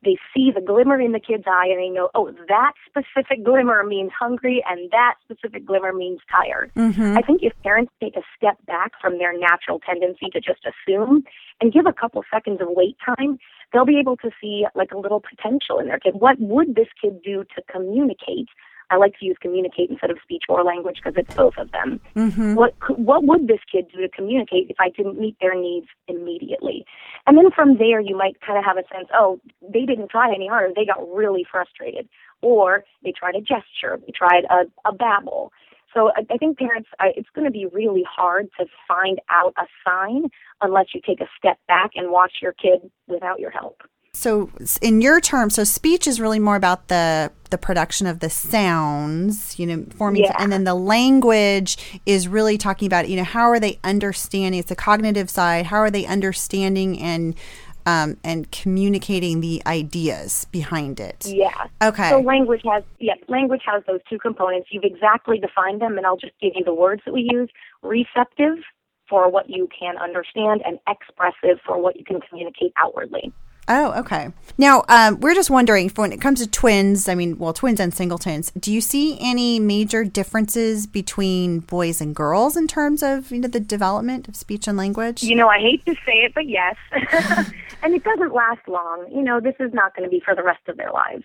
They 0.04 0.18
see 0.34 0.52
the 0.54 0.62
glimmer 0.62 1.00
in 1.00 1.12
the 1.12 1.20
kid's 1.20 1.44
eye 1.46 1.68
and 1.70 1.80
they 1.80 1.90
know, 1.90 2.10
oh, 2.16 2.32
that 2.48 2.74
specific 2.88 3.46
glimmer 3.46 3.84
means 3.84 4.12
hungry 4.18 4.64
and 4.68 4.90
that 4.92 5.16
specific 5.24 5.66
glimmer 5.66 5.94
means 5.94 6.20
tired. 6.32 6.72
Mm-hmm. 6.76 7.18
I 7.18 7.22
think 7.22 7.44
if 7.44 7.54
parents 7.64 7.92
take 8.02 8.16
a 8.16 8.24
step 8.36 8.58
back 8.66 8.94
from 9.00 9.20
their 9.20 9.38
natural 9.38 9.80
tendency 9.80 10.28
to 10.34 10.42
just 10.42 10.66
assume 10.66 11.24
and 11.60 11.72
give 11.72 11.86
a 11.86 11.94
couple 11.94 12.24
seconds 12.34 12.62
of 12.62 12.68
wait 12.72 12.98
time, 13.06 13.38
they'll 13.72 13.86
be 13.86 14.00
able 14.00 14.18
to 14.18 14.32
see 14.42 14.66
like 14.74 14.92
a 14.92 14.98
little 14.98 15.22
potential 15.22 15.78
in 15.80 15.88
their 15.88 16.00
kid. 16.00 16.16
What 16.16 16.40
would 16.40 16.76
this 16.76 16.90
kid 17.00 17.22
do 17.24 17.44
to 17.56 17.62
communicate 17.72 18.50
I 18.92 18.98
like 18.98 19.18
to 19.20 19.26
use 19.26 19.38
communicate 19.42 19.90
instead 19.90 20.12
of 20.12 20.18
speech 20.22 20.44
or 20.50 20.64
language 20.64 20.98
because 21.04 21.18
it's 21.18 21.34
both 21.34 21.54
of 21.58 21.72
them. 21.72 22.00
Mm-hmm. 22.16 22.56
What 22.56 22.76
what 22.90 23.24
would 23.24 23.48
this 23.48 23.62
kid 23.72 23.88
do 23.94 24.02
to 24.02 24.10
communicate 24.10 24.70
if 24.70 24.76
I 24.80 24.90
didn't 24.90 25.20
meet 25.20 25.38
their 25.42 25.56
needs 25.56 25.88
immediately? 26.08 26.86
And 27.26 27.38
then 27.38 27.50
from 27.56 27.78
there, 27.78 28.00
you 28.00 28.18
might 28.18 28.40
kind 28.42 28.60
of 28.60 28.66
have 28.66 28.78
a 28.78 28.84
sense, 28.94 29.08
oh, 29.14 29.40
they 29.62 29.86
didn't 29.86 30.10
try 30.10 30.34
any 30.34 30.48
harder. 30.48 30.74
They 30.76 30.86
got 30.86 31.02
really 31.14 31.46
frustrated, 31.50 32.08
or 32.42 32.84
they 33.04 33.12
tried 33.12 33.36
a 33.36 33.42
gesture, 33.42 34.00
they 34.06 34.12
tried 34.16 34.44
a, 34.50 34.66
a 34.88 34.94
babble. 34.94 35.54
So 35.94 36.12
I, 36.16 36.34
I 36.34 36.38
think 36.38 36.58
parents, 36.58 36.90
I, 37.00 37.12
it's 37.16 37.30
going 37.36 37.46
to 37.46 37.52
be 37.52 37.66
really 37.66 38.04
hard 38.10 38.50
to 38.60 38.66
find 38.88 39.20
out 39.30 39.54
a 39.58 39.66
sign 39.86 40.24
unless 40.62 40.88
you 40.94 41.02
take 41.06 41.22
a 41.22 41.28
step 41.38 41.60
back 41.68 41.92
and 41.96 42.12
watch 42.12 42.34
your 42.42 42.54
kid 42.54 42.90
without 43.08 43.40
your 43.40 43.52
help. 43.52 43.82
So, 44.22 44.50
in 44.82 45.02
your 45.02 45.22
terms, 45.22 45.56
so 45.56 45.64
speech 45.64 46.06
is 46.06 46.20
really 46.20 46.38
more 46.38 46.58
about 46.58 46.90
the 46.90 47.32
the 47.50 47.58
production 47.58 48.08
of 48.08 48.20
the 48.20 48.30
sounds, 48.30 49.58
you 49.58 49.66
know, 49.66 49.86
forming, 49.96 50.24
Yeah. 50.24 50.36
and 50.38 50.52
then 50.52 50.64
the 50.64 50.76
language 50.76 52.00
is 52.06 52.28
really 52.28 52.58
talking 52.58 52.86
about, 52.86 53.10
you 53.10 53.18
know, 53.18 53.24
how 53.24 53.50
are 53.50 53.60
they 53.60 53.80
understanding? 53.84 54.60
It's 54.60 54.70
the 54.70 54.76
cognitive 54.76 55.30
side. 55.30 55.66
How 55.66 55.78
are 55.78 55.90
they 55.90 56.06
understanding 56.06 57.00
and 57.00 57.36
um, 57.86 58.18
and 58.24 58.52
communicating 58.52 59.42
the 59.42 59.64
ideas 59.66 60.46
behind 60.52 61.00
it? 61.00 61.26
Yeah. 61.26 61.68
Okay. 61.82 62.10
So 62.10 62.20
language 62.20 62.62
has 62.70 62.84
yes, 63.00 63.18
language 63.30 63.64
has 63.66 63.82
those 63.88 64.02
two 64.10 64.20
components. 64.20 64.68
You've 64.72 64.84
exactly 64.84 65.40
defined 65.40 65.82
them, 65.82 65.98
and 65.98 66.06
I'll 66.06 66.18
just 66.18 66.34
give 66.42 66.52
you 66.56 66.66
the 66.66 66.76
words 66.76 67.02
that 67.06 67.14
we 67.14 67.28
use: 67.32 67.50
receptive 67.82 68.58
for 69.10 69.30
what 69.32 69.50
you 69.50 69.68
can 69.78 69.98
understand, 69.98 70.62
and 70.66 70.80
expressive 70.88 71.60
for 71.66 71.82
what 71.82 71.98
you 71.98 72.04
can 72.04 72.20
communicate 72.22 72.74
outwardly. 72.78 73.34
Oh, 73.74 73.94
okay. 74.02 74.34
Now, 74.58 74.84
um, 74.90 75.22
we're 75.22 75.34
just 75.34 75.50
wondering, 75.50 75.90
when 75.92 76.12
it 76.12 76.20
comes 76.20 76.42
to 76.42 76.48
twins, 76.50 77.08
I 77.08 77.16
mean, 77.16 77.38
well, 77.38 77.54
twins 77.54 77.80
and 77.80 77.94
singletons, 77.94 78.52
do 78.60 78.70
you 78.70 78.82
see 78.82 79.18
any 79.22 79.62
major 79.62 80.04
differences 80.04 80.86
between 80.86 81.60
boys 81.60 82.02
and 82.02 82.14
girls 82.14 82.58
in 82.58 82.68
terms 82.68 83.02
of 83.02 83.32
you 83.32 83.40
know 83.40 83.48
the 83.48 83.62
development 83.62 84.28
of 84.28 84.36
speech 84.36 84.68
and 84.68 84.78
language? 84.78 85.24
You 85.24 85.38
know, 85.38 85.48
I 85.48 85.60
hate 85.60 85.86
to 85.86 85.96
say 86.06 86.18
it, 86.26 86.34
but 86.34 86.50
yes. 86.50 86.76
and 87.82 87.96
it 87.96 88.04
doesn't 88.04 88.34
last 88.34 88.68
long. 88.68 89.08
You 89.10 89.24
know, 89.24 89.40
this 89.40 89.56
is 89.58 89.74
not 89.74 89.96
going 89.96 90.04
to 90.04 90.12
be 90.12 90.20
for 90.20 90.36
the 90.36 90.44
rest 90.44 90.68
of 90.68 90.76
their 90.76 90.92
lives. 90.92 91.24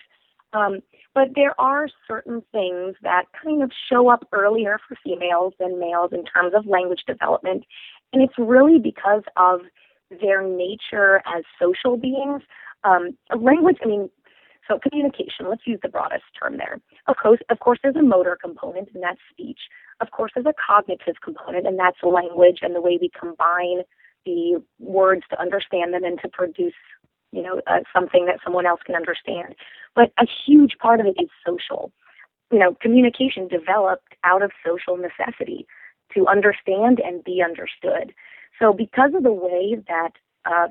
Um, 0.52 0.78
but 1.12 1.30
there 1.34 1.60
are 1.60 1.88
certain 2.06 2.44
things 2.52 2.94
that 3.02 3.24
kind 3.42 3.64
of 3.64 3.72
show 3.90 4.08
up 4.08 4.28
earlier 4.30 4.78
for 4.86 4.96
females 5.02 5.52
than 5.58 5.80
males 5.80 6.12
in 6.12 6.24
terms 6.24 6.54
of 6.54 6.64
language 6.64 7.02
development. 7.08 7.64
And 8.12 8.22
it's 8.22 8.38
really 8.38 8.78
because 8.78 9.24
of 9.36 9.62
their 10.10 10.42
nature 10.42 11.22
as 11.26 11.44
social 11.60 11.96
beings. 11.96 12.42
Um, 12.84 13.16
language, 13.36 13.78
I 13.82 13.86
mean, 13.86 14.10
so 14.68 14.78
communication, 14.78 15.48
let's 15.48 15.66
use 15.66 15.78
the 15.82 15.88
broadest 15.88 16.24
term 16.40 16.58
there. 16.58 16.80
Of 17.06 17.16
course, 17.22 17.40
of 17.50 17.60
course, 17.60 17.78
there's 17.82 17.96
a 17.96 18.02
motor 18.02 18.36
component, 18.40 18.88
and 18.94 19.02
that's 19.02 19.20
speech. 19.30 19.60
Of 20.00 20.10
course, 20.10 20.32
there's 20.34 20.46
a 20.46 20.54
cognitive 20.54 21.16
component, 21.22 21.66
and 21.66 21.78
that's 21.78 21.98
language 22.02 22.58
and 22.62 22.74
the 22.74 22.80
way 22.80 22.98
we 23.00 23.10
combine 23.18 23.82
the 24.24 24.62
words 24.80 25.22
to 25.30 25.40
understand 25.40 25.94
them 25.94 26.04
and 26.04 26.20
to 26.20 26.28
produce, 26.28 26.74
you 27.32 27.42
know, 27.42 27.60
uh, 27.66 27.80
something 27.94 28.26
that 28.26 28.40
someone 28.44 28.66
else 28.66 28.80
can 28.84 28.96
understand. 28.96 29.54
But 29.94 30.12
a 30.18 30.26
huge 30.46 30.76
part 30.80 31.00
of 31.00 31.06
it 31.06 31.16
is 31.20 31.30
social. 31.46 31.92
You 32.50 32.58
know, 32.58 32.76
communication 32.80 33.48
developed 33.48 34.14
out 34.24 34.42
of 34.42 34.50
social 34.64 34.96
necessity 34.96 35.66
to 36.14 36.26
understand 36.26 37.00
and 37.04 37.22
be 37.24 37.42
understood. 37.42 38.12
So, 38.58 38.72
because 38.72 39.12
of 39.14 39.22
the 39.22 39.32
way 39.32 39.76
that 39.88 40.12
uh, 40.44 40.68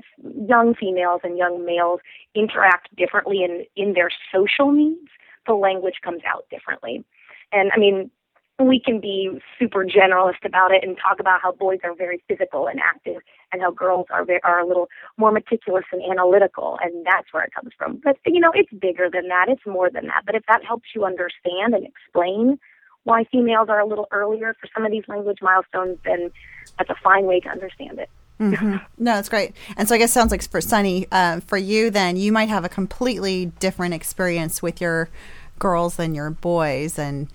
young 0.47 0.73
females 0.73 1.21
and 1.23 1.37
young 1.37 1.65
males 1.65 1.99
interact 2.33 2.95
differently 2.95 3.43
in, 3.43 3.65
in 3.75 3.93
their 3.93 4.09
social 4.33 4.71
needs, 4.71 5.09
the 5.45 5.53
language 5.53 5.95
comes 6.03 6.21
out 6.27 6.45
differently. 6.49 7.03
And 7.51 7.71
I 7.75 7.77
mean, 7.77 8.09
we 8.57 8.79
can 8.79 9.01
be 9.01 9.29
super 9.59 9.85
generalist 9.85 10.45
about 10.45 10.71
it 10.71 10.83
and 10.83 10.97
talk 10.97 11.19
about 11.19 11.41
how 11.41 11.51
boys 11.51 11.79
are 11.83 11.93
very 11.93 12.23
physical 12.27 12.67
and 12.67 12.79
active 12.79 13.21
and 13.51 13.61
how 13.61 13.71
girls 13.71 14.05
are 14.11 14.23
very, 14.23 14.39
are 14.43 14.59
a 14.59 14.67
little 14.67 14.87
more 15.17 15.31
meticulous 15.31 15.83
and 15.91 16.01
analytical 16.09 16.79
and 16.81 17.05
that's 17.05 17.27
where 17.31 17.43
it 17.43 17.53
comes 17.53 17.71
from. 17.77 17.99
But 18.01 18.17
you 18.25 18.39
know, 18.39 18.51
it's 18.55 18.71
bigger 18.79 19.09
than 19.11 19.27
that. 19.27 19.47
It's 19.49 19.65
more 19.65 19.89
than 19.89 20.07
that. 20.07 20.23
But 20.25 20.35
if 20.35 20.43
that 20.47 20.63
helps 20.63 20.89
you 20.95 21.03
understand 21.03 21.73
and 21.73 21.85
explain 21.85 22.57
why 23.05 23.23
females 23.25 23.69
are 23.69 23.79
a 23.79 23.85
little 23.85 24.07
earlier 24.11 24.55
for 24.59 24.67
some 24.75 24.85
of 24.85 24.91
these 24.91 25.03
language 25.07 25.37
milestones, 25.41 25.97
then 26.03 26.31
that's 26.77 26.89
a 26.89 26.95
fine 27.03 27.25
way 27.25 27.39
to 27.39 27.49
understand 27.49 27.99
it. 27.99 28.09
Mm-hmm. 28.39 28.75
No, 28.97 29.13
that's 29.13 29.29
great. 29.29 29.53
And 29.77 29.87
so 29.87 29.95
I 29.95 29.97
guess 29.97 30.09
it 30.09 30.13
sounds 30.13 30.31
like 30.31 30.43
for 30.49 30.59
Sunny, 30.59 31.07
uh, 31.11 31.39
for 31.39 31.57
you, 31.57 31.89
then 31.89 32.17
you 32.17 32.31
might 32.31 32.49
have 32.49 32.65
a 32.65 32.69
completely 32.69 33.45
different 33.59 33.93
experience 33.93 34.61
with 34.61 34.81
your 34.81 35.09
girls 35.57 35.95
than 35.95 36.13
your 36.13 36.31
boys, 36.31 36.99
and 36.99 37.29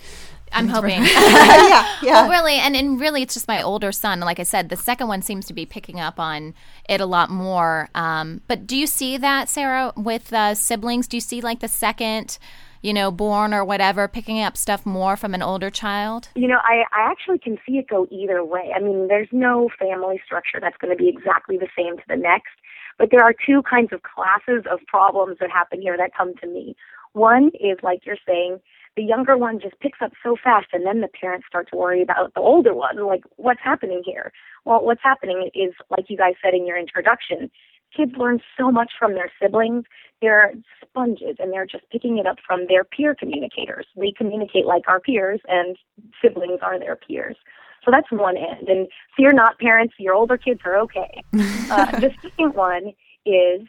I'm 0.53 0.69
hoping. 0.69 1.03
yeah, 1.05 1.97
yeah. 2.03 2.13
Well, 2.23 2.29
really, 2.29 2.55
and, 2.55 2.77
and 2.77 3.01
really, 3.01 3.23
it's 3.23 3.35
just 3.35 3.49
my 3.49 3.63
older 3.63 3.93
son. 3.93 4.21
Like 4.21 4.41
I 4.41 4.43
said, 4.43 4.69
the 4.69 4.77
second 4.77 5.09
one 5.09 5.23
seems 5.23 5.47
to 5.47 5.55
be 5.55 5.65
picking 5.65 6.01
up 6.01 6.19
on 6.19 6.55
it 6.89 7.01
a 7.01 7.07
lot 7.07 7.31
more. 7.31 7.89
Um, 7.95 8.43
but 8.47 8.67
do 8.67 8.77
you 8.77 8.87
see 8.87 9.17
that, 9.17 9.49
Sarah, 9.49 9.93
with 9.97 10.33
uh, 10.33 10.55
siblings? 10.55 11.07
Do 11.07 11.17
you 11.17 11.21
see 11.21 11.41
like 11.41 11.61
the 11.61 11.69
second, 11.69 12.39
you 12.83 12.93
know, 12.93 13.11
born 13.11 13.53
or 13.53 13.65
whatever, 13.65 14.09
picking 14.09 14.41
up 14.41 14.57
stuff 14.57 14.87
more 14.87 15.17
from 15.17 15.35
an 15.35 15.43
older 15.43 15.71
child? 15.71 16.29
You 16.35 16.49
know, 16.49 16.59
I, 16.63 16.85
I 16.93 17.11
actually 17.11 17.39
can 17.39 17.59
see 17.67 17.79
it 17.79 17.89
go 17.89 18.07
either 18.11 18.45
way. 18.45 18.73
I 18.75 18.81
mean, 18.81 19.09
there's 19.09 19.29
no 19.33 19.69
family 19.79 20.21
structure 20.25 20.59
that's 20.61 20.77
going 20.79 20.97
to 20.97 21.03
be 21.03 21.09
exactly 21.09 21.57
the 21.57 21.69
same 21.77 21.97
to 21.97 22.05
the 22.09 22.17
next, 22.17 22.53
but 22.99 23.09
there 23.11 23.23
are 23.23 23.35
two 23.35 23.63
kinds 23.69 23.93
of 23.93 24.03
classes 24.03 24.65
of 24.71 24.81
problems 24.87 25.39
that 25.41 25.51
happen 25.51 25.81
here 25.81 25.97
that 25.97 26.15
come 26.17 26.35
to 26.37 26.47
me. 26.47 26.77
One 27.13 27.51
is, 27.61 27.79
like 27.83 28.07
you're 28.07 28.17
saying, 28.27 28.61
the 28.97 29.03
younger 29.03 29.37
one 29.37 29.61
just 29.61 29.79
picks 29.81 29.99
up 30.03 30.13
so 30.23 30.37
fast, 30.43 30.69
and 30.73 30.85
then 30.85 31.01
the 31.01 31.09
parents 31.09 31.47
start 31.47 31.69
to 31.71 31.77
worry 31.77 32.03
about 32.03 32.35
the 32.35 32.41
older 32.41 32.75
one. 32.75 33.07
Like, 33.07 33.23
what's 33.37 33.61
happening 33.63 34.03
here? 34.05 34.33
Well, 34.65 34.85
what's 34.85 35.03
happening 35.03 35.51
is, 35.55 35.73
like 35.91 36.07
you 36.09 36.17
guys 36.17 36.35
said 36.43 36.55
in 36.55 36.67
your 36.67 36.79
introduction, 36.79 37.51
kids 37.97 38.13
learn 38.17 38.41
so 38.59 38.71
much 38.71 38.93
from 38.99 39.15
their 39.15 39.31
siblings. 39.41 39.85
They're 40.21 40.53
sponges 40.83 41.37
and 41.39 41.53
they're 41.53 41.67
just 41.67 41.85
picking 41.91 42.19
it 42.19 42.27
up 42.27 42.37
from 42.47 42.67
their 42.69 42.85
peer 42.85 43.15
communicators. 43.15 43.87
We 43.97 44.13
communicate 44.17 44.67
like 44.67 44.83
our 44.89 45.01
peers, 45.01 45.41
and 45.49 45.77
siblings 46.23 46.61
are 46.63 46.79
their 46.79 46.97
peers. 46.97 47.37
So 47.85 47.91
that's 47.91 48.11
one 48.11 48.37
end. 48.37 48.69
And 48.69 48.89
fear 49.17 49.33
not, 49.33 49.59
parents, 49.59 49.95
your 49.99 50.15
older 50.15 50.37
kids 50.37 50.61
are 50.65 50.77
okay. 50.81 51.23
uh, 51.71 51.99
the 51.99 52.11
second 52.23 52.55
one 52.55 52.93
is 53.25 53.67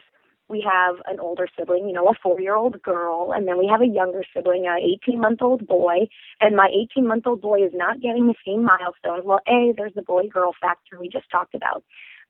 we 0.48 0.64
have 0.70 0.96
an 1.06 1.18
older 1.18 1.48
sibling, 1.58 1.86
you 1.86 1.94
know, 1.94 2.06
a 2.08 2.14
four 2.22 2.38
year 2.38 2.54
old 2.54 2.80
girl, 2.82 3.32
and 3.34 3.48
then 3.48 3.58
we 3.58 3.66
have 3.66 3.80
a 3.80 3.86
younger 3.86 4.22
sibling, 4.34 4.66
an 4.66 4.78
18 5.02 5.18
month 5.18 5.40
old 5.40 5.66
boy, 5.66 6.08
and 6.40 6.54
my 6.54 6.68
18 6.92 7.06
month 7.06 7.26
old 7.26 7.40
boy 7.40 7.64
is 7.64 7.72
not 7.72 8.00
getting 8.02 8.26
the 8.26 8.34
same 8.46 8.62
milestones. 8.62 9.24
Well, 9.24 9.40
A, 9.48 9.72
there's 9.76 9.94
the 9.94 10.02
boy 10.02 10.28
girl 10.28 10.52
factor 10.60 11.00
we 11.00 11.08
just 11.08 11.30
talked 11.30 11.54
about. 11.54 11.82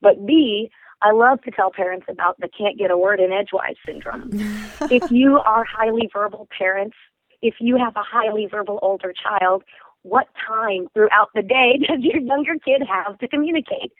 But 0.02 0.26
B, 0.26 0.70
I 1.00 1.12
love 1.12 1.40
to 1.42 1.50
tell 1.50 1.70
parents 1.70 2.06
about 2.08 2.38
the 2.38 2.48
can't 2.48 2.78
get 2.78 2.90
a 2.90 2.98
word 2.98 3.20
in 3.20 3.32
edgewise 3.32 3.76
syndrome. 3.86 4.30
if 4.90 5.10
you 5.10 5.38
are 5.38 5.64
highly 5.64 6.10
verbal 6.12 6.48
parents, 6.56 6.96
if 7.40 7.54
you 7.60 7.76
have 7.76 7.96
a 7.96 8.02
highly 8.02 8.46
verbal 8.46 8.78
older 8.82 9.12
child, 9.12 9.62
what 10.02 10.28
time 10.46 10.88
throughout 10.94 11.28
the 11.34 11.42
day 11.42 11.78
does 11.88 12.00
your 12.00 12.18
younger 12.18 12.54
kid 12.64 12.82
have 12.86 13.18
to 13.18 13.28
communicate? 13.28 13.92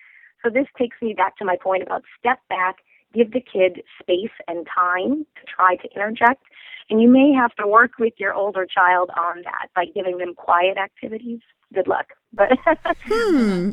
So 0.44 0.50
this 0.50 0.66
takes 0.76 0.97
me 1.00 1.14
back 1.14 1.37
to 1.38 1.44
my 1.44 1.56
point 1.56 1.82
about 1.82 2.02
step 2.18 2.40
back, 2.49 2.76
give 3.14 3.32
the 3.32 3.40
kid 3.40 3.82
space 4.00 4.32
and 4.49 4.66
time 4.66 5.25
to 5.37 5.42
try 5.47 5.76
to 5.76 5.88
interject. 5.94 6.42
And 6.90 7.00
you 7.00 7.09
may 7.09 7.32
have 7.32 7.54
to 7.56 7.66
work 7.66 7.92
with 7.99 8.14
your 8.18 8.35
older 8.35 8.66
child 8.66 9.11
on 9.16 9.42
that 9.44 9.68
by 9.75 9.87
giving 9.94 10.18
them 10.18 10.35
quiet 10.35 10.76
activities. 10.78 11.40
Good 11.73 11.87
luck. 11.87 12.06
But 12.32 12.50
hmm. 13.04 13.71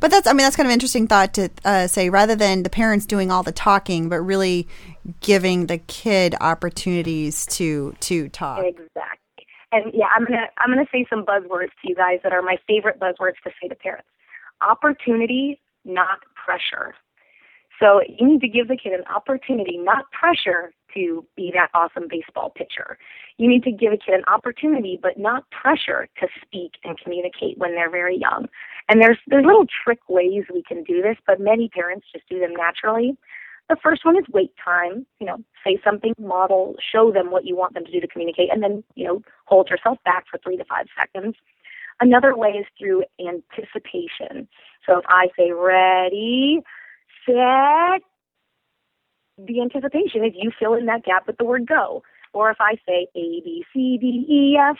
But 0.00 0.10
that's, 0.10 0.26
I 0.26 0.32
mean, 0.32 0.38
that's 0.38 0.56
kind 0.56 0.66
of 0.66 0.70
an 0.70 0.74
interesting 0.74 1.06
thought 1.06 1.34
to 1.34 1.48
uh, 1.64 1.86
say 1.86 2.10
rather 2.10 2.34
than 2.34 2.62
the 2.62 2.70
parents 2.70 3.06
doing 3.06 3.30
all 3.30 3.42
the 3.42 3.52
talking, 3.52 4.08
but 4.08 4.20
really 4.20 4.68
giving 5.20 5.66
the 5.66 5.78
kid 5.78 6.34
opportunities 6.40 7.46
to 7.46 7.94
to 8.00 8.28
talk. 8.30 8.64
Exactly. 8.64 9.46
And 9.72 9.92
yeah, 9.92 10.06
I'm 10.16 10.24
gonna 10.24 10.46
I'm 10.58 10.70
gonna 10.70 10.86
say 10.92 11.06
some 11.10 11.24
buzzwords 11.24 11.70
to 11.82 11.88
you 11.88 11.94
guys 11.94 12.20
that 12.22 12.32
are 12.32 12.42
my 12.42 12.56
favorite 12.66 13.00
buzzwords 13.00 13.34
to 13.44 13.50
say 13.60 13.68
to 13.68 13.74
parents. 13.74 14.08
Opportunity, 14.60 15.60
not 15.84 16.20
pressure. 16.34 16.94
So 17.80 18.00
you 18.08 18.26
need 18.26 18.40
to 18.40 18.48
give 18.48 18.68
the 18.68 18.76
kid 18.76 18.92
an 18.92 19.04
opportunity, 19.14 19.78
not 19.78 20.10
pressure, 20.12 20.72
to 20.94 21.26
be 21.36 21.52
that 21.54 21.70
awesome 21.74 22.08
baseball 22.08 22.50
pitcher. 22.50 22.98
You 23.36 23.48
need 23.48 23.64
to 23.64 23.72
give 23.72 23.92
a 23.92 23.96
kid 23.96 24.14
an 24.14 24.24
opportunity, 24.26 24.98
but 25.00 25.18
not 25.18 25.50
pressure 25.50 26.08
to 26.20 26.28
speak 26.42 26.72
and 26.84 26.98
communicate 26.98 27.58
when 27.58 27.74
they're 27.74 27.90
very 27.90 28.18
young. 28.18 28.46
And 28.88 29.00
there's 29.00 29.18
there's 29.26 29.44
little 29.44 29.66
trick 29.84 30.00
ways 30.08 30.44
we 30.52 30.62
can 30.62 30.84
do 30.84 31.02
this, 31.02 31.16
but 31.26 31.40
many 31.40 31.68
parents 31.68 32.06
just 32.12 32.28
do 32.28 32.38
them 32.38 32.54
naturally. 32.54 33.16
The 33.68 33.76
first 33.82 34.04
one 34.04 34.16
is 34.16 34.24
wait 34.32 34.52
time. 34.62 35.06
You 35.20 35.26
know, 35.26 35.38
say 35.64 35.78
something, 35.82 36.12
model, 36.18 36.76
show 36.92 37.10
them 37.10 37.30
what 37.30 37.44
you 37.44 37.56
want 37.56 37.74
them 37.74 37.84
to 37.84 37.90
do 37.90 38.00
to 38.00 38.08
communicate, 38.08 38.52
and 38.52 38.62
then 38.62 38.84
you 38.94 39.06
know 39.06 39.22
hold 39.46 39.70
yourself 39.70 39.98
back 40.04 40.24
for 40.30 40.38
three 40.38 40.56
to 40.56 40.64
five 40.64 40.86
seconds. 40.98 41.36
Another 42.00 42.36
way 42.36 42.50
is 42.50 42.66
through 42.78 43.04
anticipation. 43.20 44.48
So 44.84 44.98
if 44.98 45.04
I 45.08 45.28
say 45.38 45.52
ready, 45.52 46.60
set, 47.24 48.02
the 49.38 49.60
anticipation 49.60 50.24
is 50.24 50.32
you 50.34 50.50
fill 50.58 50.74
in 50.74 50.86
that 50.86 51.04
gap 51.04 51.26
with 51.26 51.36
the 51.38 51.44
word 51.44 51.66
go. 51.66 52.02
Or 52.32 52.50
if 52.50 52.56
I 52.60 52.74
say 52.86 53.06
A, 53.14 53.40
B, 53.44 53.64
C, 53.72 53.98
D, 54.00 54.26
E, 54.28 54.58
F, 54.58 54.76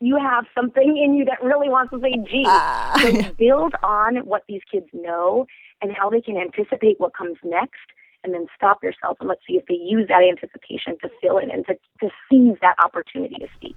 you 0.00 0.16
have 0.16 0.46
something 0.54 0.96
in 0.96 1.14
you 1.14 1.24
that 1.26 1.42
really 1.42 1.68
wants 1.68 1.92
to 1.92 2.00
say 2.00 2.12
G. 2.28 2.44
Uh, 2.46 2.98
so 2.98 3.32
build 3.38 3.74
on 3.82 4.16
what 4.26 4.42
these 4.48 4.62
kids 4.70 4.86
know 4.92 5.46
and 5.82 5.92
how 5.92 6.10
they 6.10 6.20
can 6.20 6.36
anticipate 6.36 6.98
what 6.98 7.14
comes 7.14 7.36
next 7.44 7.78
and 8.24 8.34
then 8.34 8.46
stop 8.54 8.82
yourself 8.82 9.16
and 9.20 9.28
let's 9.28 9.40
see 9.46 9.54
if 9.54 9.64
they 9.66 9.74
use 9.74 10.08
that 10.08 10.22
anticipation 10.22 10.96
to 11.02 11.08
fill 11.22 11.38
in 11.38 11.50
and 11.50 11.66
to, 11.66 11.74
to 12.00 12.10
seize 12.30 12.56
that 12.60 12.76
opportunity 12.82 13.36
to 13.36 13.46
speak. 13.56 13.76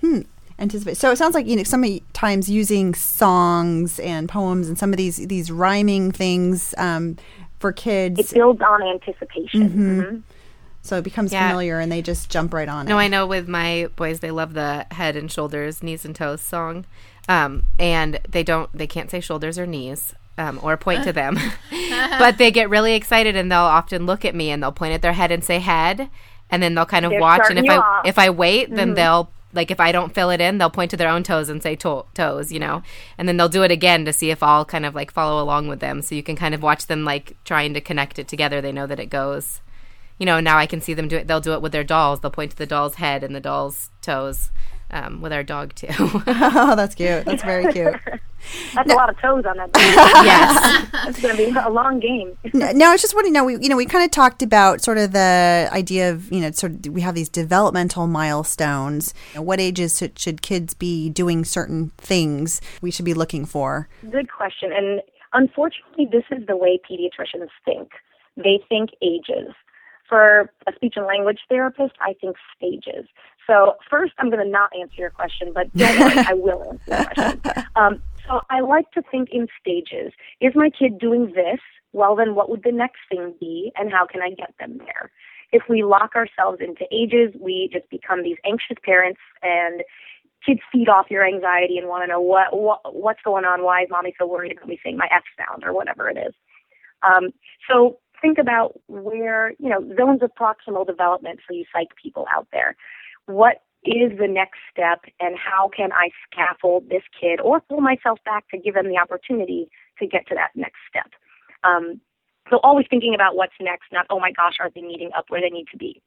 Hmm. 0.00 0.20
Anticipate. 0.58 0.96
So 0.96 1.10
it 1.10 1.16
sounds 1.16 1.34
like 1.34 1.46
you 1.46 1.54
know 1.54 1.64
sometimes 1.64 2.48
using 2.48 2.94
songs 2.94 3.98
and 3.98 4.26
poems 4.26 4.68
and 4.68 4.78
some 4.78 4.90
of 4.90 4.96
these 4.96 5.16
these 5.16 5.50
rhyming 5.50 6.12
things 6.12 6.74
um, 6.78 7.18
for 7.66 7.72
kids. 7.72 8.20
It 8.20 8.34
builds 8.34 8.60
on 8.62 8.82
anticipation. 8.82 9.68
Mm-hmm. 9.68 10.00
Mm-hmm. 10.00 10.16
So 10.82 10.98
it 10.98 11.02
becomes 11.02 11.32
yeah. 11.32 11.48
familiar 11.48 11.80
and 11.80 11.90
they 11.90 12.00
just 12.00 12.30
jump 12.30 12.54
right 12.54 12.68
on 12.68 12.86
no, 12.86 12.90
it. 12.90 12.94
No, 12.94 12.98
I 12.98 13.08
know 13.08 13.26
with 13.26 13.48
my 13.48 13.88
boys, 13.96 14.20
they 14.20 14.30
love 14.30 14.54
the 14.54 14.86
head 14.92 15.16
and 15.16 15.30
shoulders, 15.30 15.82
knees 15.82 16.04
and 16.04 16.14
toes 16.14 16.40
song. 16.40 16.84
Um, 17.28 17.64
and 17.80 18.20
they 18.28 18.44
don't, 18.44 18.70
they 18.72 18.86
can't 18.86 19.10
say 19.10 19.18
shoulders 19.18 19.58
or 19.58 19.66
knees. 19.66 20.14
Um, 20.38 20.60
or 20.62 20.76
point 20.76 21.02
to 21.04 21.14
them, 21.14 21.38
but 22.18 22.36
they 22.36 22.50
get 22.50 22.68
really 22.68 22.92
excited 22.92 23.36
and 23.36 23.50
they'll 23.50 23.60
often 23.60 24.04
look 24.04 24.22
at 24.26 24.34
me 24.34 24.50
and 24.50 24.62
they'll 24.62 24.70
point 24.70 24.92
at 24.92 25.00
their 25.00 25.14
head 25.14 25.32
and 25.32 25.42
say 25.42 25.60
head, 25.60 26.10
and 26.50 26.62
then 26.62 26.74
they'll 26.74 26.84
kind 26.84 27.06
of 27.06 27.10
They're 27.10 27.20
watch. 27.22 27.46
And 27.48 27.58
if 27.58 27.70
I 27.70 27.78
off. 27.78 28.06
if 28.06 28.18
I 28.18 28.28
wait, 28.28 28.68
then 28.68 28.88
mm-hmm. 28.88 28.96
they'll 28.96 29.30
like 29.52 29.70
if 29.70 29.80
I 29.80 29.92
don't 29.92 30.14
fill 30.14 30.30
it 30.30 30.40
in, 30.40 30.58
they'll 30.58 30.70
point 30.70 30.90
to 30.90 30.96
their 30.96 31.08
own 31.08 31.22
toes 31.22 31.48
and 31.48 31.62
say 31.62 31.76
to- 31.76 32.04
toes, 32.14 32.52
you 32.52 32.58
know, 32.58 32.82
and 33.16 33.28
then 33.28 33.36
they'll 33.36 33.48
do 33.48 33.62
it 33.62 33.70
again 33.70 34.04
to 34.04 34.12
see 34.12 34.30
if 34.30 34.42
I'll 34.42 34.64
kind 34.64 34.84
of 34.84 34.94
like 34.94 35.10
follow 35.10 35.42
along 35.42 35.68
with 35.68 35.80
them. 35.80 36.02
So 36.02 36.14
you 36.14 36.22
can 36.22 36.36
kind 36.36 36.54
of 36.54 36.62
watch 36.62 36.86
them 36.86 37.04
like 37.04 37.36
trying 37.44 37.74
to 37.74 37.80
connect 37.80 38.18
it 38.18 38.28
together. 38.28 38.60
They 38.60 38.72
know 38.72 38.86
that 38.86 39.00
it 39.00 39.06
goes, 39.06 39.60
you 40.18 40.26
know. 40.26 40.40
Now 40.40 40.58
I 40.58 40.66
can 40.66 40.80
see 40.80 40.94
them 40.94 41.08
do 41.08 41.16
it. 41.16 41.26
They'll 41.26 41.40
do 41.40 41.54
it 41.54 41.62
with 41.62 41.72
their 41.72 41.84
dolls. 41.84 42.20
They'll 42.20 42.30
point 42.30 42.52
to 42.52 42.56
the 42.56 42.66
doll's 42.66 42.96
head 42.96 43.24
and 43.24 43.34
the 43.34 43.40
doll's 43.40 43.90
toes 44.02 44.50
um, 44.90 45.20
with 45.20 45.32
our 45.32 45.42
dog 45.42 45.74
too. 45.74 45.88
oh, 45.98 46.74
that's 46.76 46.94
cute. 46.94 47.24
That's 47.24 47.42
very 47.42 47.72
cute. 47.72 47.94
that's 48.74 48.88
now, 48.88 48.94
a 48.94 48.96
lot 48.96 49.10
of 49.10 49.18
toes 49.20 49.44
on 49.44 49.56
that. 49.56 49.70
yes, 49.76 51.08
it's 51.08 51.20
going 51.20 51.36
to 51.36 51.52
be 51.52 51.58
a 51.58 51.68
long 51.68 52.00
game. 52.00 52.36
No, 52.52 52.88
I 52.88 52.92
was 52.92 53.02
just 53.02 53.14
wondering. 53.14 53.32
Now, 53.32 53.44
we 53.44 53.54
you 53.58 53.68
know 53.68 53.76
we 53.76 53.86
kind 53.86 54.04
of 54.04 54.10
talked 54.10 54.42
about 54.42 54.82
sort 54.82 54.98
of 54.98 55.12
the 55.12 55.68
idea 55.72 56.10
of 56.10 56.30
you 56.30 56.40
know 56.40 56.50
sort 56.52 56.72
of 56.72 56.92
we 56.92 57.00
have 57.00 57.14
these 57.14 57.28
developmental 57.28 58.06
milestones. 58.06 59.14
You 59.32 59.36
know, 59.36 59.42
what 59.42 59.60
ages 59.60 59.98
should, 59.98 60.18
should 60.18 60.42
kids 60.42 60.74
be 60.74 61.10
doing 61.10 61.44
certain 61.44 61.90
things? 61.98 62.60
We 62.80 62.90
should 62.90 63.04
be 63.04 63.14
looking 63.14 63.44
for. 63.44 63.88
Good 64.10 64.30
question. 64.30 64.70
And 64.72 65.02
unfortunately, 65.32 66.08
this 66.10 66.24
is 66.30 66.46
the 66.46 66.56
way 66.56 66.78
pediatricians 66.88 67.48
think. 67.64 67.90
They 68.36 68.60
think 68.68 68.90
ages. 69.02 69.54
For 70.08 70.52
a 70.68 70.72
speech 70.76 70.94
and 70.96 71.06
language 71.06 71.40
therapist, 71.48 71.94
I 72.00 72.14
think 72.20 72.36
stages. 72.56 73.06
So 73.46 73.76
first, 73.88 74.12
I'm 74.18 74.30
going 74.30 74.44
to 74.44 74.50
not 74.50 74.70
answer 74.78 74.96
your 74.96 75.10
question, 75.10 75.52
but 75.54 75.72
don't 75.74 75.98
worry, 75.98 76.24
I 76.28 76.34
will 76.34 76.62
answer 76.70 76.82
your 76.86 77.04
question. 77.04 77.42
Um, 77.76 78.02
so 78.26 78.40
I 78.48 78.60
like 78.60 78.90
to 78.92 79.02
think 79.10 79.28
in 79.30 79.48
stages. 79.60 80.14
Is 80.40 80.54
my 80.54 80.70
kid 80.70 80.98
doing 80.98 81.32
this? 81.34 81.60
Well, 81.92 82.16
then 82.16 82.34
what 82.34 82.48
would 82.48 82.62
the 82.62 82.72
next 82.72 83.00
thing 83.10 83.34
be, 83.38 83.70
and 83.76 83.92
how 83.92 84.06
can 84.06 84.22
I 84.22 84.30
get 84.30 84.54
them 84.58 84.78
there? 84.78 85.10
If 85.52 85.64
we 85.68 85.84
lock 85.84 86.16
ourselves 86.16 86.58
into 86.60 86.86
ages, 86.90 87.34
we 87.38 87.68
just 87.70 87.88
become 87.90 88.22
these 88.22 88.38
anxious 88.46 88.78
parents, 88.82 89.20
and 89.42 89.82
kids 90.44 90.60
feed 90.72 90.88
off 90.88 91.10
your 91.10 91.26
anxiety 91.26 91.76
and 91.76 91.86
want 91.86 92.02
to 92.04 92.06
know 92.06 92.20
what, 92.20 92.56
what 92.56 92.80
what's 92.94 93.20
going 93.22 93.44
on. 93.44 93.62
Why 93.62 93.82
is 93.82 93.88
mommy 93.90 94.14
so 94.18 94.26
worried 94.26 94.52
about 94.52 94.68
me 94.68 94.80
saying 94.82 94.96
my 94.96 95.08
F 95.14 95.24
sound 95.36 95.62
or 95.64 95.74
whatever 95.74 96.08
it 96.08 96.16
is? 96.16 96.32
Um, 97.02 97.30
so 97.70 97.98
think 98.22 98.38
about 98.38 98.80
where 98.88 99.50
you 99.58 99.68
know 99.68 99.80
zones 99.96 100.22
of 100.22 100.30
proximal 100.34 100.86
development 100.86 101.40
for 101.46 101.52
you 101.52 101.64
psych 101.72 101.88
people 102.02 102.26
out 102.34 102.48
there 102.52 102.74
what 103.26 103.62
is 103.84 104.18
the 104.18 104.26
next 104.26 104.58
step 104.70 105.04
and 105.20 105.36
how 105.38 105.68
can 105.68 105.92
I 105.92 106.10
scaffold 106.26 106.88
this 106.88 107.02
kid 107.18 107.40
or 107.40 107.60
pull 107.60 107.80
myself 107.80 108.18
back 108.24 108.48
to 108.50 108.58
give 108.58 108.74
them 108.74 108.88
the 108.88 108.98
opportunity 108.98 109.68
to 109.98 110.06
get 110.06 110.26
to 110.28 110.34
that 110.34 110.50
next 110.54 110.80
step. 110.88 111.10
Um, 111.62 112.00
so 112.50 112.58
always 112.62 112.86
thinking 112.90 113.14
about 113.14 113.36
what's 113.36 113.54
next, 113.60 113.86
not, 113.92 114.06
oh 114.10 114.20
my 114.20 114.32
gosh, 114.32 114.54
are 114.60 114.70
they 114.74 114.82
meeting 114.82 115.10
up 115.16 115.26
where 115.28 115.40
they 115.40 115.50
need 115.50 115.66
to 115.72 115.76
be? 115.76 116.02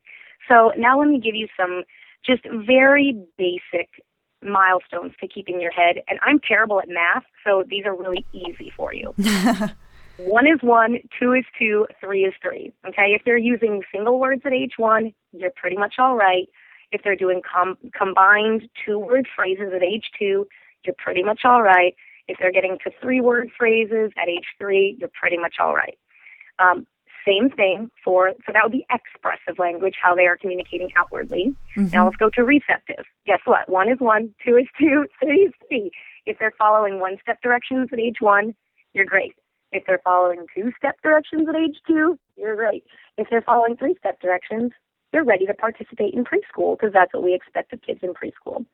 So 0.48 0.72
now 0.78 1.00
let 1.00 1.08
me 1.08 1.20
give 1.20 1.36
you 1.36 1.48
some 1.58 1.84
just 2.26 2.44
very 2.66 3.18
basic 3.38 3.90
milestones 4.42 5.14
to 5.20 5.28
keep 5.28 5.50
in 5.50 5.60
your 5.60 5.72
head. 5.72 5.98
And 6.08 6.20
I'm 6.22 6.40
terrible 6.40 6.80
at 6.80 6.88
math, 6.88 7.24
so 7.46 7.64
these 7.68 7.86
are 7.86 7.96
really 7.96 8.26
easy 8.34 8.72
for 8.76 8.94
you. 8.94 9.14
one 10.18 10.48
is 10.48 10.60
one, 10.62 10.98
two 11.20 11.34
is 11.34 11.46
two, 11.58 11.88
three 12.00 12.24
is 12.24 12.34
three. 12.42 12.72
Okay, 12.88 13.14
if 13.14 13.22
they're 13.26 13.38
using 13.38 13.82
single 13.94 14.20
words 14.20 14.42
at 14.46 14.54
age 14.54 14.74
one, 14.78 15.14
you're 15.34 15.52
pretty 15.56 15.78
much 15.78 15.96
all 15.98 16.16
right. 16.16 16.48
If 16.92 17.02
they're 17.04 17.16
doing 17.16 17.42
com- 17.42 17.78
combined 17.96 18.70
two 18.86 18.98
word 18.98 19.28
phrases 19.36 19.72
at 19.76 19.84
age 19.84 20.10
two, 20.18 20.48
you're 20.86 20.96
pretty 20.98 21.24
much 21.24 21.42
all 21.44 21.62
right. 21.62 21.96
If 22.28 22.38
they're 22.40 22.52
getting 22.52 22.78
to 22.84 22.92
three 23.02 23.22
word 23.22 23.50
phrases 23.58 24.12
at 24.22 24.30
age 24.30 24.46
three, 24.58 24.98
you're 25.00 25.12
pretty 25.20 25.38
much 25.38 25.56
all 25.60 25.76
right. 25.76 25.98
Um, 26.60 26.86
same 27.28 27.50
thing 27.50 27.90
for, 28.04 28.34
so 28.46 28.54
that 28.54 28.64
would 28.64 28.72
be 28.72 28.86
expressive 28.92 29.60
language, 29.60 29.96
how 30.02 30.16
they 30.16 30.26
are 30.26 30.38
communicating 30.38 30.90
outwardly. 30.96 31.56
Mm-hmm. 31.76 31.94
Now 31.94 32.06
let's 32.06 32.18
go 32.18 32.30
to 32.32 32.44
receptive. 32.44 33.06
Guess 33.26 33.42
what? 33.46 33.70
One 33.70 33.90
is 33.90 34.00
one, 34.00 34.34
two 34.46 34.58
is 34.58 34.68
two, 34.80 35.06
three 35.24 35.42
is 35.42 35.54
three. 35.68 35.92
If 36.26 36.38
they're 36.40 36.54
following 36.58 37.00
one 37.00 37.18
step 37.22 37.42
directions 37.42 37.90
at 37.92 38.00
age 38.00 38.18
one, 38.20 38.56
you're 38.94 39.06
great. 39.06 39.36
If 39.72 39.84
they're 39.86 40.02
following 40.04 40.46
two 40.56 40.72
step 40.78 40.96
directions 41.04 41.48
at 41.48 41.56
age 41.56 41.78
two, 41.88 42.18
you're 42.36 42.56
great. 42.56 42.84
If 43.18 43.28
they're 43.30 43.42
following 43.42 43.78
three 43.78 43.96
step 44.00 44.20
directions, 44.20 44.72
they're 45.12 45.24
ready 45.24 45.46
to 45.46 45.54
participate 45.54 46.14
in 46.14 46.24
preschool 46.24 46.78
because 46.78 46.94
that's 46.94 47.14
what 47.14 47.24
we 47.24 47.34
expect 47.34 47.74
of 47.74 47.82
kids 47.82 48.00
in 48.04 48.14
preschool. 48.14 48.66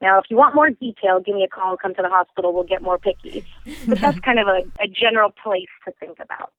Now, 0.00 0.18
if 0.18 0.24
you 0.30 0.36
want 0.36 0.54
more 0.54 0.70
detail, 0.70 1.20
give 1.20 1.34
me 1.34 1.44
a 1.44 1.48
call, 1.48 1.76
come 1.76 1.94
to 1.94 2.02
the 2.02 2.08
hospital, 2.08 2.54
we'll 2.54 2.64
get 2.64 2.80
more 2.80 2.98
picky. 2.98 3.44
But 3.86 4.00
that's 4.00 4.18
kind 4.24 4.38
of 4.38 4.46
a, 4.46 4.62
a 4.82 4.88
general 4.88 5.30
place 5.30 5.68
to 5.84 5.92
think 6.00 6.18
about. 6.20 6.52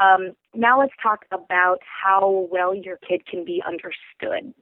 Um, 0.00 0.32
now 0.54 0.80
let's 0.80 0.92
talk 1.02 1.24
about 1.30 1.78
how 1.82 2.48
well 2.50 2.74
your 2.74 2.98
kid 3.08 3.24
can 3.26 3.44
be 3.44 3.62
understood. 3.66 4.52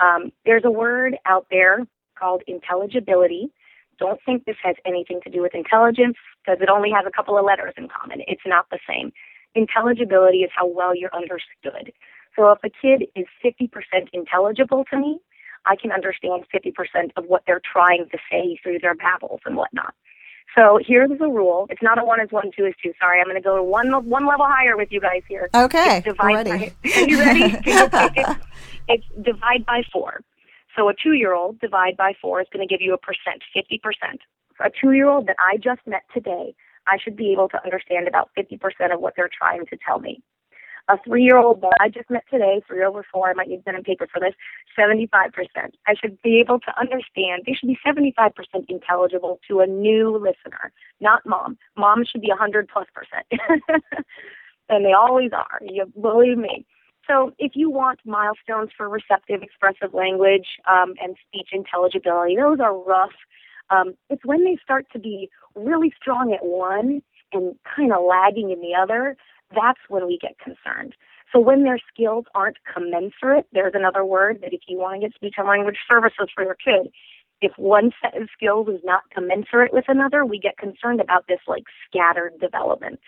Um, 0.00 0.32
there's 0.44 0.64
a 0.64 0.70
word 0.70 1.16
out 1.26 1.46
there 1.50 1.86
called 2.18 2.42
intelligibility. 2.46 3.50
Don't 3.98 4.20
think 4.26 4.44
this 4.44 4.56
has 4.62 4.76
anything 4.84 5.20
to 5.24 5.30
do 5.30 5.42
with 5.42 5.54
intelligence 5.54 6.16
because 6.44 6.60
it 6.60 6.68
only 6.68 6.90
has 6.90 7.04
a 7.06 7.10
couple 7.10 7.38
of 7.38 7.44
letters 7.44 7.74
in 7.76 7.88
common. 7.88 8.22
It's 8.26 8.42
not 8.44 8.66
the 8.70 8.78
same. 8.88 9.12
Intelligibility 9.54 10.38
is 10.38 10.50
how 10.54 10.66
well 10.66 10.94
you're 10.94 11.14
understood. 11.14 11.92
So 12.36 12.50
if 12.50 12.58
a 12.64 12.70
kid 12.70 13.06
is 13.14 13.26
50% 13.44 13.70
intelligible 14.12 14.84
to 14.90 14.98
me, 14.98 15.20
I 15.66 15.76
can 15.76 15.92
understand 15.92 16.44
50% 16.52 17.10
of 17.16 17.24
what 17.26 17.42
they're 17.46 17.62
trying 17.72 18.08
to 18.10 18.18
say 18.30 18.58
through 18.62 18.80
their 18.80 18.94
babbles 18.94 19.40
and 19.44 19.56
whatnot. 19.56 19.94
So 20.56 20.78
here's 20.84 21.10
the 21.18 21.28
rule. 21.28 21.66
It's 21.70 21.82
not 21.82 21.98
a 21.98 22.04
one 22.04 22.20
is 22.20 22.30
one, 22.30 22.50
two 22.56 22.66
is 22.66 22.74
two. 22.82 22.92
Sorry, 23.00 23.20
I'm 23.20 23.26
going 23.26 23.36
to 23.36 23.42
go 23.42 23.62
one 23.62 23.90
one 24.08 24.26
level 24.26 24.46
higher 24.46 24.76
with 24.76 24.88
you 24.90 25.00
guys 25.00 25.22
here. 25.28 25.48
Okay, 25.54 25.98
It's 25.98 26.06
divide 26.06 26.46
ready. 26.46 26.74
By, 26.84 26.90
are 26.96 27.08
you 27.08 27.18
ready? 27.18 27.56
it's, 27.64 28.40
it's 28.88 29.04
divide 29.22 29.64
by 29.64 29.82
four. 29.92 30.20
So 30.76 30.88
a 30.88 30.94
two-year-old 30.94 31.60
divide 31.60 31.96
by 31.96 32.12
four 32.20 32.40
is 32.40 32.46
going 32.52 32.66
to 32.66 32.70
give 32.70 32.82
you 32.82 32.94
a 32.94 32.98
percent, 32.98 33.42
50%. 33.56 33.80
For 34.56 34.66
a 34.66 34.70
two-year-old 34.70 35.26
that 35.26 35.36
I 35.38 35.56
just 35.56 35.80
met 35.86 36.02
today, 36.12 36.54
I 36.86 36.98
should 37.02 37.16
be 37.16 37.32
able 37.32 37.48
to 37.50 37.62
understand 37.64 38.08
about 38.08 38.30
50% 38.36 38.58
of 38.92 39.00
what 39.00 39.14
they're 39.16 39.30
trying 39.30 39.66
to 39.66 39.76
tell 39.86 40.00
me. 40.00 40.22
A 40.88 40.98
three-year-old 41.04 41.60
that 41.60 41.76
I 41.80 41.88
just 41.88 42.10
met 42.10 42.24
today, 42.30 42.60
three 42.66 42.84
over 42.84 43.04
four, 43.10 43.30
I 43.30 43.34
might 43.34 43.48
need 43.48 43.64
pen 43.64 43.76
and 43.76 43.84
paper 43.84 44.08
for 44.12 44.20
this, 44.20 44.34
75%. 44.78 45.06
I 45.86 45.94
should 45.94 46.20
be 46.22 46.40
able 46.40 46.58
to 46.60 46.80
understand. 46.80 47.44
They 47.46 47.54
should 47.54 47.68
be 47.68 47.78
75% 47.86 48.32
intelligible 48.68 49.38
to 49.48 49.60
a 49.60 49.66
new 49.66 50.16
listener, 50.16 50.72
not 51.00 51.24
mom. 51.24 51.56
Mom 51.76 52.04
should 52.04 52.20
be 52.20 52.28
100 52.28 52.68
plus 52.68 52.86
percent. 52.94 53.26
and 54.68 54.84
they 54.84 54.92
always 54.92 55.30
are. 55.32 55.60
You 55.62 55.86
believe 56.00 56.38
me. 56.38 56.66
So 57.08 57.32
if 57.38 57.52
you 57.54 57.70
want 57.70 58.00
milestones 58.04 58.70
for 58.76 58.88
receptive, 58.88 59.42
expressive 59.42 59.92
language 59.92 60.46
um, 60.70 60.94
and 61.02 61.16
speech 61.28 61.48
intelligibility, 61.52 62.36
those 62.36 62.60
are 62.60 62.76
rough. 62.76 63.10
Um, 63.70 63.94
it's 64.08 64.24
when 64.24 64.44
they 64.44 64.56
start 64.62 64.86
to 64.92 64.98
be 64.98 65.30
really 65.54 65.92
strong 66.00 66.32
at 66.32 66.44
one 66.44 67.02
and 67.32 67.56
kind 67.76 67.92
of 67.92 68.04
lagging 68.04 68.50
in 68.50 68.60
the 68.60 68.74
other, 68.74 69.16
that's 69.54 69.80
when 69.88 70.06
we 70.06 70.18
get 70.20 70.38
concerned. 70.38 70.94
So 71.32 71.40
when 71.40 71.64
their 71.64 71.78
skills 71.92 72.26
aren't 72.34 72.58
commensurate, 72.72 73.46
there's 73.52 73.72
another 73.74 74.04
word 74.04 74.40
that 74.42 74.52
if 74.52 74.60
you 74.68 74.78
want 74.78 75.00
to 75.00 75.08
get 75.08 75.14
speech 75.14 75.34
and 75.38 75.48
language 75.48 75.78
services 75.88 76.28
for 76.34 76.44
your 76.44 76.56
kid, 76.56 76.92
if 77.40 77.52
one 77.56 77.90
set 78.00 78.20
of 78.20 78.28
skills 78.36 78.68
is 78.68 78.80
not 78.84 79.02
commensurate 79.12 79.72
with 79.72 79.84
another, 79.88 80.24
we 80.24 80.38
get 80.38 80.56
concerned 80.58 81.00
about 81.00 81.26
this 81.28 81.40
like 81.48 81.64
scattered 81.88 82.38
development. 82.40 83.00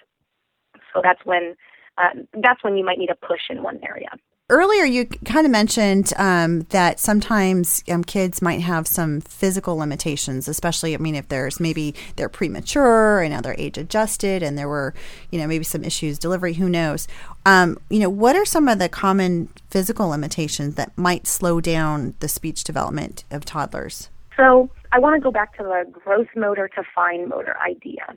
So 0.92 1.00
that's 1.02 1.20
when 1.24 1.54
uh, 1.96 2.22
that's 2.42 2.64
when 2.64 2.76
you 2.76 2.84
might 2.84 2.98
need 2.98 3.10
a 3.10 3.26
push 3.26 3.42
in 3.50 3.62
one 3.62 3.78
area. 3.86 4.08
Earlier, 4.50 4.84
you 4.84 5.06
kind 5.06 5.46
of 5.46 5.50
mentioned 5.50 6.12
um, 6.18 6.66
that 6.68 7.00
sometimes 7.00 7.82
um, 7.88 8.04
kids 8.04 8.42
might 8.42 8.60
have 8.60 8.86
some 8.86 9.22
physical 9.22 9.74
limitations, 9.78 10.48
especially, 10.48 10.92
I 10.92 10.98
mean, 10.98 11.14
if 11.14 11.28
there's 11.28 11.60
maybe 11.60 11.94
they're 12.16 12.28
premature 12.28 13.22
and 13.22 13.32
now 13.32 13.40
they're 13.40 13.56
age 13.56 13.78
adjusted 13.78 14.42
and 14.42 14.58
there 14.58 14.68
were, 14.68 14.92
you 15.30 15.38
know, 15.38 15.46
maybe 15.46 15.64
some 15.64 15.82
issues, 15.82 16.18
delivery, 16.18 16.52
who 16.52 16.68
knows. 16.68 17.08
Um, 17.46 17.78
you 17.88 17.98
know, 17.98 18.10
what 18.10 18.36
are 18.36 18.44
some 18.44 18.68
of 18.68 18.78
the 18.78 18.90
common 18.90 19.48
physical 19.70 20.08
limitations 20.08 20.74
that 20.74 20.92
might 20.94 21.26
slow 21.26 21.62
down 21.62 22.12
the 22.20 22.28
speech 22.28 22.64
development 22.64 23.24
of 23.30 23.46
toddlers? 23.46 24.10
So 24.36 24.68
I 24.92 24.98
want 24.98 25.16
to 25.16 25.22
go 25.22 25.30
back 25.30 25.56
to 25.56 25.62
the 25.62 25.90
gross 25.90 26.28
motor 26.36 26.68
to 26.68 26.82
fine 26.94 27.30
motor 27.30 27.56
idea. 27.66 28.14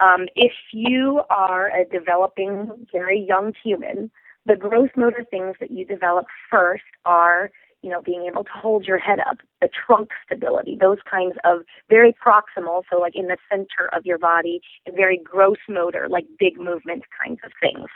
Um, 0.00 0.28
if 0.36 0.52
you 0.74 1.22
are 1.30 1.68
a 1.68 1.86
developing, 1.86 2.86
very 2.92 3.24
young 3.26 3.54
human, 3.64 4.10
the 4.50 4.56
gross 4.56 4.90
motor 4.96 5.24
things 5.30 5.54
that 5.60 5.70
you 5.70 5.84
develop 5.84 6.26
first 6.50 6.82
are, 7.04 7.52
you 7.82 7.90
know, 7.90 8.02
being 8.02 8.26
able 8.26 8.42
to 8.42 8.50
hold 8.52 8.84
your 8.84 8.98
head 8.98 9.20
up, 9.20 9.38
the 9.60 9.68
trunk 9.68 10.10
stability, 10.26 10.76
those 10.80 10.98
kinds 11.08 11.36
of 11.44 11.60
very 11.88 12.12
proximal, 12.12 12.82
so 12.90 12.98
like 12.98 13.14
in 13.14 13.28
the 13.28 13.36
center 13.48 13.88
of 13.92 14.04
your 14.04 14.18
body, 14.18 14.60
and 14.86 14.96
very 14.96 15.20
gross 15.22 15.58
motor, 15.68 16.08
like 16.10 16.24
big 16.38 16.58
movement 16.58 17.04
kinds 17.24 17.38
of 17.44 17.52
things. 17.60 17.88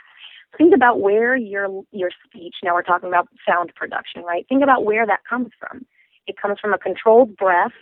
Think 0.57 0.73
about 0.73 1.01
where 1.01 1.35
your 1.35 1.83
your 1.91 2.11
speech. 2.25 2.55
Now 2.63 2.73
we're 2.73 2.83
talking 2.83 3.09
about 3.09 3.27
sound 3.45 3.73
production, 3.75 4.23
right? 4.23 4.45
Think 4.47 4.63
about 4.63 4.85
where 4.85 5.05
that 5.05 5.25
comes 5.29 5.49
from. 5.59 5.85
It 6.25 6.37
comes 6.41 6.57
from 6.61 6.73
a 6.73 6.77
controlled 6.77 7.35
breath 7.35 7.73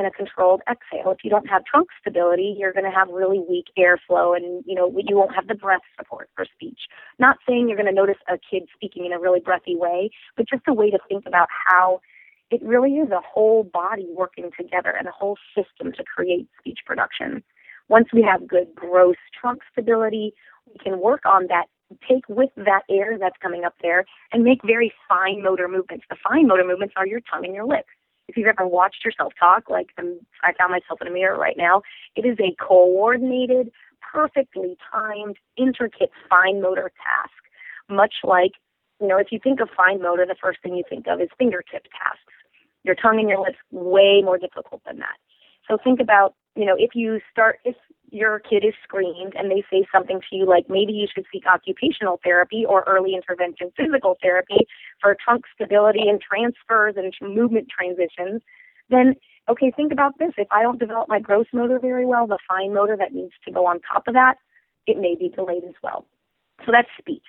and 0.00 0.06
a 0.06 0.10
controlled 0.10 0.62
exhale. 0.68 1.12
If 1.12 1.18
you 1.22 1.30
don't 1.30 1.46
have 1.46 1.62
trunk 1.66 1.88
stability, 2.00 2.56
you're 2.58 2.72
going 2.72 2.86
to 2.86 2.90
have 2.90 3.08
really 3.10 3.44
weak 3.46 3.66
airflow 3.78 4.34
and, 4.34 4.64
you 4.66 4.74
know, 4.74 4.90
you 4.96 5.14
won't 5.14 5.34
have 5.34 5.46
the 5.46 5.54
breath 5.54 5.82
support 5.98 6.30
for 6.34 6.46
speech. 6.54 6.80
Not 7.18 7.36
saying 7.46 7.68
you're 7.68 7.76
going 7.76 7.86
to 7.86 7.92
notice 7.92 8.16
a 8.26 8.38
kid 8.38 8.66
speaking 8.74 9.04
in 9.04 9.12
a 9.12 9.20
really 9.20 9.40
breathy 9.40 9.76
way, 9.76 10.10
but 10.38 10.48
just 10.48 10.62
a 10.66 10.72
way 10.72 10.90
to 10.90 10.98
think 11.06 11.24
about 11.26 11.48
how 11.66 12.00
it 12.50 12.62
really 12.62 12.92
is 12.92 13.10
a 13.10 13.20
whole 13.20 13.62
body 13.62 14.06
working 14.08 14.50
together 14.58 14.94
and 14.98 15.06
a 15.06 15.12
whole 15.12 15.36
system 15.54 15.92
to 15.92 16.02
create 16.02 16.48
speech 16.58 16.78
production. 16.86 17.42
Once 17.88 18.08
we 18.14 18.22
have 18.22 18.48
good 18.48 18.74
gross 18.74 19.16
trunk 19.38 19.60
stability, 19.70 20.32
we 20.66 20.78
can 20.78 20.98
work 20.98 21.26
on 21.26 21.46
that 21.48 21.66
take 22.08 22.26
with 22.28 22.50
that 22.56 22.82
air 22.88 23.18
that's 23.18 23.36
coming 23.42 23.64
up 23.64 23.74
there 23.82 24.06
and 24.32 24.44
make 24.44 24.60
very 24.64 24.92
fine 25.08 25.42
motor 25.42 25.68
movements. 25.68 26.04
The 26.08 26.16
fine 26.22 26.46
motor 26.46 26.64
movements 26.64 26.94
are 26.96 27.06
your 27.06 27.20
tongue 27.28 27.44
and 27.44 27.54
your 27.54 27.66
lips 27.66 27.90
if 28.30 28.36
you've 28.36 28.46
ever 28.46 28.66
watched 28.66 29.04
yourself 29.04 29.32
talk, 29.38 29.68
like 29.68 29.88
I'm, 29.98 30.20
I 30.44 30.52
found 30.56 30.70
myself 30.70 31.00
in 31.00 31.08
a 31.08 31.10
mirror 31.10 31.36
right 31.36 31.56
now, 31.56 31.82
it 32.14 32.24
is 32.24 32.38
a 32.38 32.54
coordinated, 32.62 33.72
perfectly 34.00 34.76
timed, 34.90 35.36
intricate 35.56 36.10
fine 36.28 36.62
motor 36.62 36.92
task. 36.96 37.32
Much 37.88 38.14
like, 38.22 38.52
you 39.00 39.08
know, 39.08 39.18
if 39.18 39.32
you 39.32 39.40
think 39.42 39.60
of 39.60 39.68
fine 39.76 40.00
motor, 40.00 40.24
the 40.24 40.36
first 40.40 40.62
thing 40.62 40.76
you 40.76 40.84
think 40.88 41.06
of 41.08 41.20
is 41.20 41.28
fingertip 41.38 41.84
tasks. 41.90 42.32
Your 42.84 42.94
tongue 42.94 43.18
and 43.18 43.28
your 43.28 43.40
lips 43.40 43.58
way 43.72 44.22
more 44.24 44.38
difficult 44.38 44.80
than 44.86 44.98
that. 44.98 45.16
So 45.68 45.76
think 45.82 46.00
about, 46.00 46.34
you 46.56 46.64
know, 46.64 46.74
if 46.78 46.90
you 46.94 47.20
start, 47.30 47.60
if 47.64 47.76
your 48.10 48.40
kid 48.40 48.64
is 48.64 48.74
screened 48.82 49.34
and 49.36 49.50
they 49.50 49.62
say 49.70 49.86
something 49.92 50.20
to 50.28 50.36
you 50.36 50.44
like 50.44 50.68
maybe 50.68 50.92
you 50.92 51.06
should 51.12 51.24
seek 51.32 51.44
occupational 51.46 52.18
therapy 52.24 52.64
or 52.68 52.82
early 52.86 53.14
intervention 53.14 53.70
physical 53.76 54.16
therapy 54.20 54.66
for 55.00 55.16
trunk 55.24 55.44
stability 55.54 56.08
and 56.08 56.20
transfers 56.20 56.94
and 56.96 57.14
movement 57.22 57.68
transitions, 57.68 58.42
then 58.88 59.14
okay, 59.48 59.72
think 59.74 59.92
about 59.92 60.18
this. 60.18 60.32
If 60.36 60.48
I 60.50 60.62
don't 60.62 60.78
develop 60.78 61.08
my 61.08 61.20
gross 61.20 61.46
motor 61.52 61.78
very 61.78 62.06
well, 62.06 62.26
the 62.26 62.38
fine 62.48 62.74
motor 62.74 62.96
that 62.96 63.12
needs 63.12 63.32
to 63.44 63.52
go 63.52 63.66
on 63.66 63.80
top 63.80 64.06
of 64.06 64.14
that, 64.14 64.36
it 64.86 64.98
may 64.98 65.16
be 65.18 65.28
delayed 65.28 65.64
as 65.64 65.74
well. 65.82 66.06
So 66.66 66.72
that's 66.72 66.88
speech, 66.98 67.26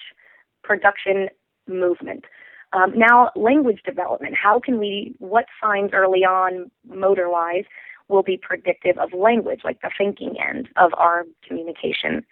production, 0.64 1.30
movement. 1.68 2.26
Um, 2.74 2.94
now, 2.96 3.32
language 3.36 3.82
development. 3.86 4.36
How 4.42 4.60
can 4.60 4.80
we, 4.80 5.16
what 5.20 5.46
signs 5.62 5.92
early 5.94 6.24
on, 6.24 6.72
motor 6.88 7.30
wise, 7.30 7.66
will 8.12 8.24
be 8.24 8.38
predictive 8.38 8.98
of 8.98 9.14
language, 9.14 9.62
like 9.64 9.82
the 9.82 9.90
thinking 9.98 10.36
end 10.40 10.70
of 10.78 10.92
our 10.98 11.26
communication. 11.48 12.26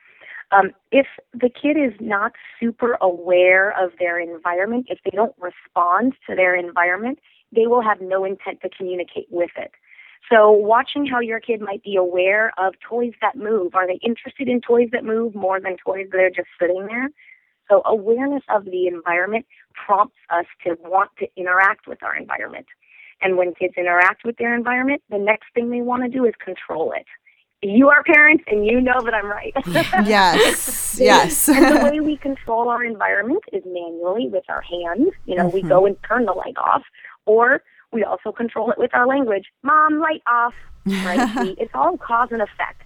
Um, 0.52 0.72
if 0.92 1.06
the 1.34 1.50
kid 1.50 1.78
is 1.78 1.94
not 2.00 2.34
super 2.60 2.98
aware 3.02 3.72
of 3.80 3.92
their 4.00 4.20
environment, 4.20 4.88
if 4.90 5.00
they 5.06 5.12
don't 5.12 5.36
respond 5.40 6.14
to 6.28 6.36
their 6.36 6.56
environment, 6.56 7.20
they 7.56 7.68
will 7.68 7.82
have 7.82 8.02
no 8.02 8.26
intent 8.26 8.62
to 8.62 8.70
communicate 8.70 9.28
with 9.30 9.52
it. 9.58 9.72
So, 10.32 10.52
watching 10.52 11.06
how 11.06 11.20
your 11.20 11.40
kid 11.40 11.62
might 11.62 11.84
be 11.84 11.96
aware 11.96 12.52
of 12.58 12.74
toys 12.88 13.14
that 13.22 13.36
move. 13.36 13.74
Are 13.74 13.88
they 13.88 14.00
interested 14.04 14.48
in 14.48 14.62
toys 14.62 14.90
that 14.92 15.04
move 15.04 15.34
more 15.34 15.60
than 15.60 15.78
toys 15.78 16.08
that 16.12 16.20
are 16.20 16.30
just 16.30 16.50
sitting 16.60 16.86
there? 16.88 17.10
So, 17.70 17.82
awareness 17.86 18.44
of 18.50 18.66
the 18.66 18.88
environment 18.88 19.46
prompts 19.74 20.18
us 20.30 20.46
to 20.66 20.76
want 20.84 21.12
to 21.20 21.28
interact 21.38 21.88
with 21.88 22.04
our 22.04 22.16
environment. 22.16 22.66
And 23.22 23.38
when 23.38 23.54
kids 23.54 23.74
interact 23.78 24.24
with 24.24 24.38
their 24.38 24.56
environment, 24.56 25.02
the 25.10 25.18
next 25.18 25.48
thing 25.54 25.70
they 25.70 25.82
want 25.82 26.04
to 26.04 26.10
do 26.10 26.26
is 26.26 26.34
control 26.44 26.94
it. 26.96 27.06
You 27.62 27.90
are 27.90 28.04
parents 28.04 28.46
and 28.48 28.66
you 28.66 28.80
know 28.80 29.02
that 29.04 29.14
I'm 29.14 29.26
right. 29.26 29.54
yes, 30.08 30.98
yes. 31.00 31.50
and 31.50 31.76
the 31.76 31.84
way 31.84 32.00
we 32.06 32.16
control 32.16 32.70
our 32.70 32.84
environment 32.86 33.44
is 33.52 33.64
manually 33.66 34.30
with 34.30 34.46
our 34.48 34.62
hands. 34.62 35.10
You 35.26 35.36
know, 35.36 35.48
mm-hmm. 35.48 35.56
we 35.56 35.62
go 35.64 35.86
and 35.86 35.98
turn 36.08 36.26
the 36.26 36.32
light 36.32 36.58
off, 36.58 36.84
or 37.26 37.62
we 37.92 38.04
also 38.06 38.32
control 38.32 38.72
it 38.72 38.78
with 38.78 38.92
our 38.94 39.06
language. 39.06 39.46
Mom, 39.64 40.00
light 40.00 40.24
off. 40.26 40.54
Right? 40.86 41.56
it's 41.60 41.72
all 41.74 41.98
cause 41.98 42.30
and 42.32 42.42
effect. 42.42 42.84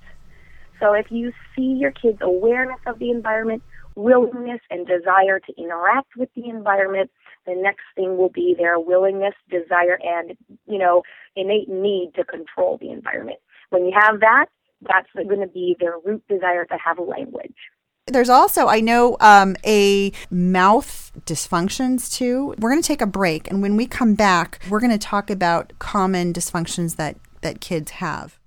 So 0.80 0.94
if 0.94 1.12
you 1.12 1.32
see 1.56 1.78
your 1.80 1.92
kids' 1.92 2.18
awareness 2.22 2.80
of 2.88 3.00
the 3.00 3.12
environment, 3.12 3.62
willingness 3.96 4.60
and 4.70 4.88
desire 4.88 5.40
to 5.40 5.54
interact 5.58 6.16
with 6.18 6.30
the 6.36 6.50
environment, 6.50 7.12
the 7.46 7.56
next 7.56 7.84
thing 7.96 8.18
will 8.18 8.30
be 8.30 8.56
their 8.58 8.80
willingness, 8.80 9.34
desire, 9.50 10.00
and, 10.04 10.38
you 10.66 10.78
know, 10.78 11.04
innate 11.36 11.70
need 11.70 12.12
to 12.16 12.24
control 12.24 12.78
the 12.80 12.92
environment. 12.92 13.40
When 13.70 13.86
you 13.86 13.94
have 14.00 14.20
that, 14.20 14.48
that's 14.82 15.08
going 15.14 15.40
to 15.40 15.48
be 15.48 15.76
their 15.80 15.96
root 16.04 16.24
desire 16.28 16.66
to 16.66 16.78
have 16.84 16.98
a 16.98 17.04
language. 17.04 17.56
There's 18.08 18.30
also, 18.30 18.68
I 18.68 18.82
know, 18.82 19.16
um, 19.22 19.56
a 19.66 20.12
mouth 20.30 21.12
dysfunctions 21.26 22.12
too. 22.14 22.54
We're 22.60 22.70
going 22.70 22.82
to 22.82 22.88
take 22.88 23.02
a 23.02 23.08
break, 23.08 23.50
and 23.50 23.62
when 23.62 23.78
we 23.78 23.88
come 23.88 24.14
back, 24.14 24.60
we're 24.70 24.82
going 24.82 24.92
to 24.92 24.98
talk 24.98 25.30
about 25.30 25.72
common 25.80 26.34
dysfunctions 26.34 26.98
that 26.98 27.16
that 27.42 27.62
kids 27.62 27.92
have. 27.92 28.40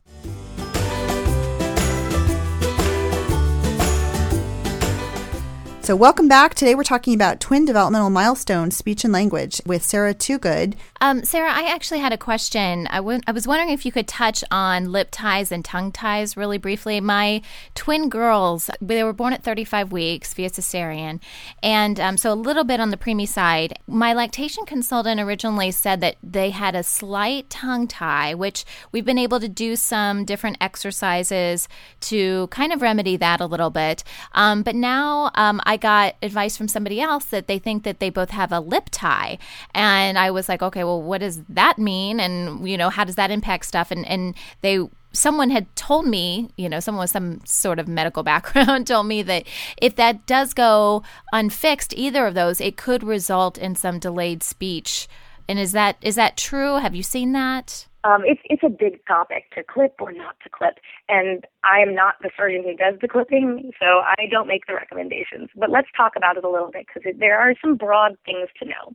So, 5.86 5.94
welcome 5.94 6.26
back. 6.26 6.56
Today 6.56 6.74
we're 6.74 6.82
talking 6.82 7.14
about 7.14 7.38
twin 7.38 7.64
developmental 7.64 8.10
milestones, 8.10 8.76
speech 8.76 9.04
and 9.04 9.12
language, 9.12 9.60
with 9.64 9.84
Sarah 9.84 10.14
Toogood. 10.14 10.74
Um, 11.00 11.22
Sarah, 11.22 11.52
I 11.52 11.72
actually 11.72 12.00
had 12.00 12.12
a 12.12 12.18
question. 12.18 12.88
I, 12.88 12.96
w- 12.96 13.20
I 13.28 13.30
was 13.30 13.46
wondering 13.46 13.70
if 13.70 13.86
you 13.86 13.92
could 13.92 14.08
touch 14.08 14.42
on 14.50 14.90
lip 14.90 15.10
ties 15.12 15.52
and 15.52 15.64
tongue 15.64 15.92
ties 15.92 16.36
really 16.36 16.58
briefly. 16.58 17.00
My 17.00 17.40
twin 17.76 18.08
girls, 18.08 18.68
they 18.80 19.04
were 19.04 19.12
born 19.12 19.32
at 19.32 19.44
35 19.44 19.92
weeks 19.92 20.34
via 20.34 20.50
cesarean, 20.50 21.20
and 21.62 22.00
um, 22.00 22.16
so 22.16 22.32
a 22.32 22.34
little 22.34 22.64
bit 22.64 22.80
on 22.80 22.90
the 22.90 22.96
preemie 22.96 23.28
side. 23.28 23.78
My 23.86 24.12
lactation 24.12 24.66
consultant 24.66 25.20
originally 25.20 25.70
said 25.70 26.00
that 26.00 26.16
they 26.20 26.50
had 26.50 26.74
a 26.74 26.82
slight 26.82 27.48
tongue 27.48 27.86
tie, 27.86 28.34
which 28.34 28.64
we've 28.90 29.04
been 29.04 29.18
able 29.18 29.38
to 29.38 29.48
do 29.48 29.76
some 29.76 30.24
different 30.24 30.56
exercises 30.60 31.68
to 32.00 32.48
kind 32.48 32.72
of 32.72 32.82
remedy 32.82 33.16
that 33.18 33.40
a 33.40 33.46
little 33.46 33.70
bit. 33.70 34.02
Um, 34.32 34.64
but 34.64 34.74
now 34.74 35.30
um, 35.36 35.60
I 35.76 35.78
got 35.78 36.16
advice 36.22 36.56
from 36.56 36.68
somebody 36.68 37.02
else 37.02 37.26
that 37.26 37.48
they 37.48 37.58
think 37.58 37.82
that 37.82 38.00
they 38.00 38.08
both 38.08 38.30
have 38.30 38.50
a 38.50 38.60
lip 38.60 38.88
tie, 38.90 39.36
and 39.74 40.18
I 40.18 40.30
was 40.30 40.48
like, 40.48 40.62
okay, 40.62 40.84
well, 40.84 41.02
what 41.02 41.20
does 41.20 41.42
that 41.50 41.78
mean? 41.78 42.18
And 42.18 42.66
you 42.66 42.78
know, 42.78 42.88
how 42.88 43.04
does 43.04 43.16
that 43.16 43.30
impact 43.30 43.66
stuff? 43.66 43.90
And 43.90 44.06
and 44.06 44.34
they 44.62 44.88
someone 45.12 45.50
had 45.50 45.74
told 45.76 46.06
me, 46.06 46.50
you 46.56 46.68
know, 46.68 46.80
someone 46.80 47.02
with 47.02 47.10
some 47.10 47.44
sort 47.44 47.78
of 47.78 47.88
medical 47.88 48.22
background 48.32 48.86
told 48.86 49.06
me 49.06 49.22
that 49.22 49.44
if 49.76 49.96
that 49.96 50.24
does 50.26 50.54
go 50.54 51.02
unfixed, 51.32 51.92
either 51.94 52.26
of 52.26 52.34
those, 52.34 52.60
it 52.60 52.76
could 52.78 53.02
result 53.02 53.58
in 53.58 53.74
some 53.74 53.98
delayed 53.98 54.42
speech. 54.42 55.08
And 55.48 55.58
is 55.58 55.72
that 55.72 55.96
is 56.00 56.14
that 56.14 56.38
true? 56.38 56.76
Have 56.76 56.94
you 56.94 57.02
seen 57.02 57.32
that? 57.32 57.86
Um, 58.06 58.22
it's 58.24 58.40
it's 58.44 58.62
a 58.62 58.68
big 58.68 59.04
topic 59.06 59.50
to 59.56 59.64
clip 59.64 59.96
or 60.00 60.12
not 60.12 60.36
to 60.44 60.48
clip, 60.48 60.78
and 61.08 61.44
I 61.64 61.80
am 61.80 61.92
not 61.92 62.14
the 62.22 62.30
surgeon 62.36 62.62
who 62.62 62.76
does 62.76 62.94
the 63.00 63.08
clipping, 63.08 63.72
so 63.80 63.86
I 64.06 64.26
don't 64.30 64.46
make 64.46 64.66
the 64.66 64.74
recommendations. 64.74 65.50
But 65.56 65.70
let's 65.70 65.88
talk 65.96 66.12
about 66.14 66.36
it 66.36 66.44
a 66.44 66.48
little 66.48 66.70
bit 66.70 66.86
because 66.86 67.10
there 67.18 67.36
are 67.36 67.54
some 67.60 67.74
broad 67.74 68.16
things 68.24 68.48
to 68.60 68.64
know. 68.64 68.94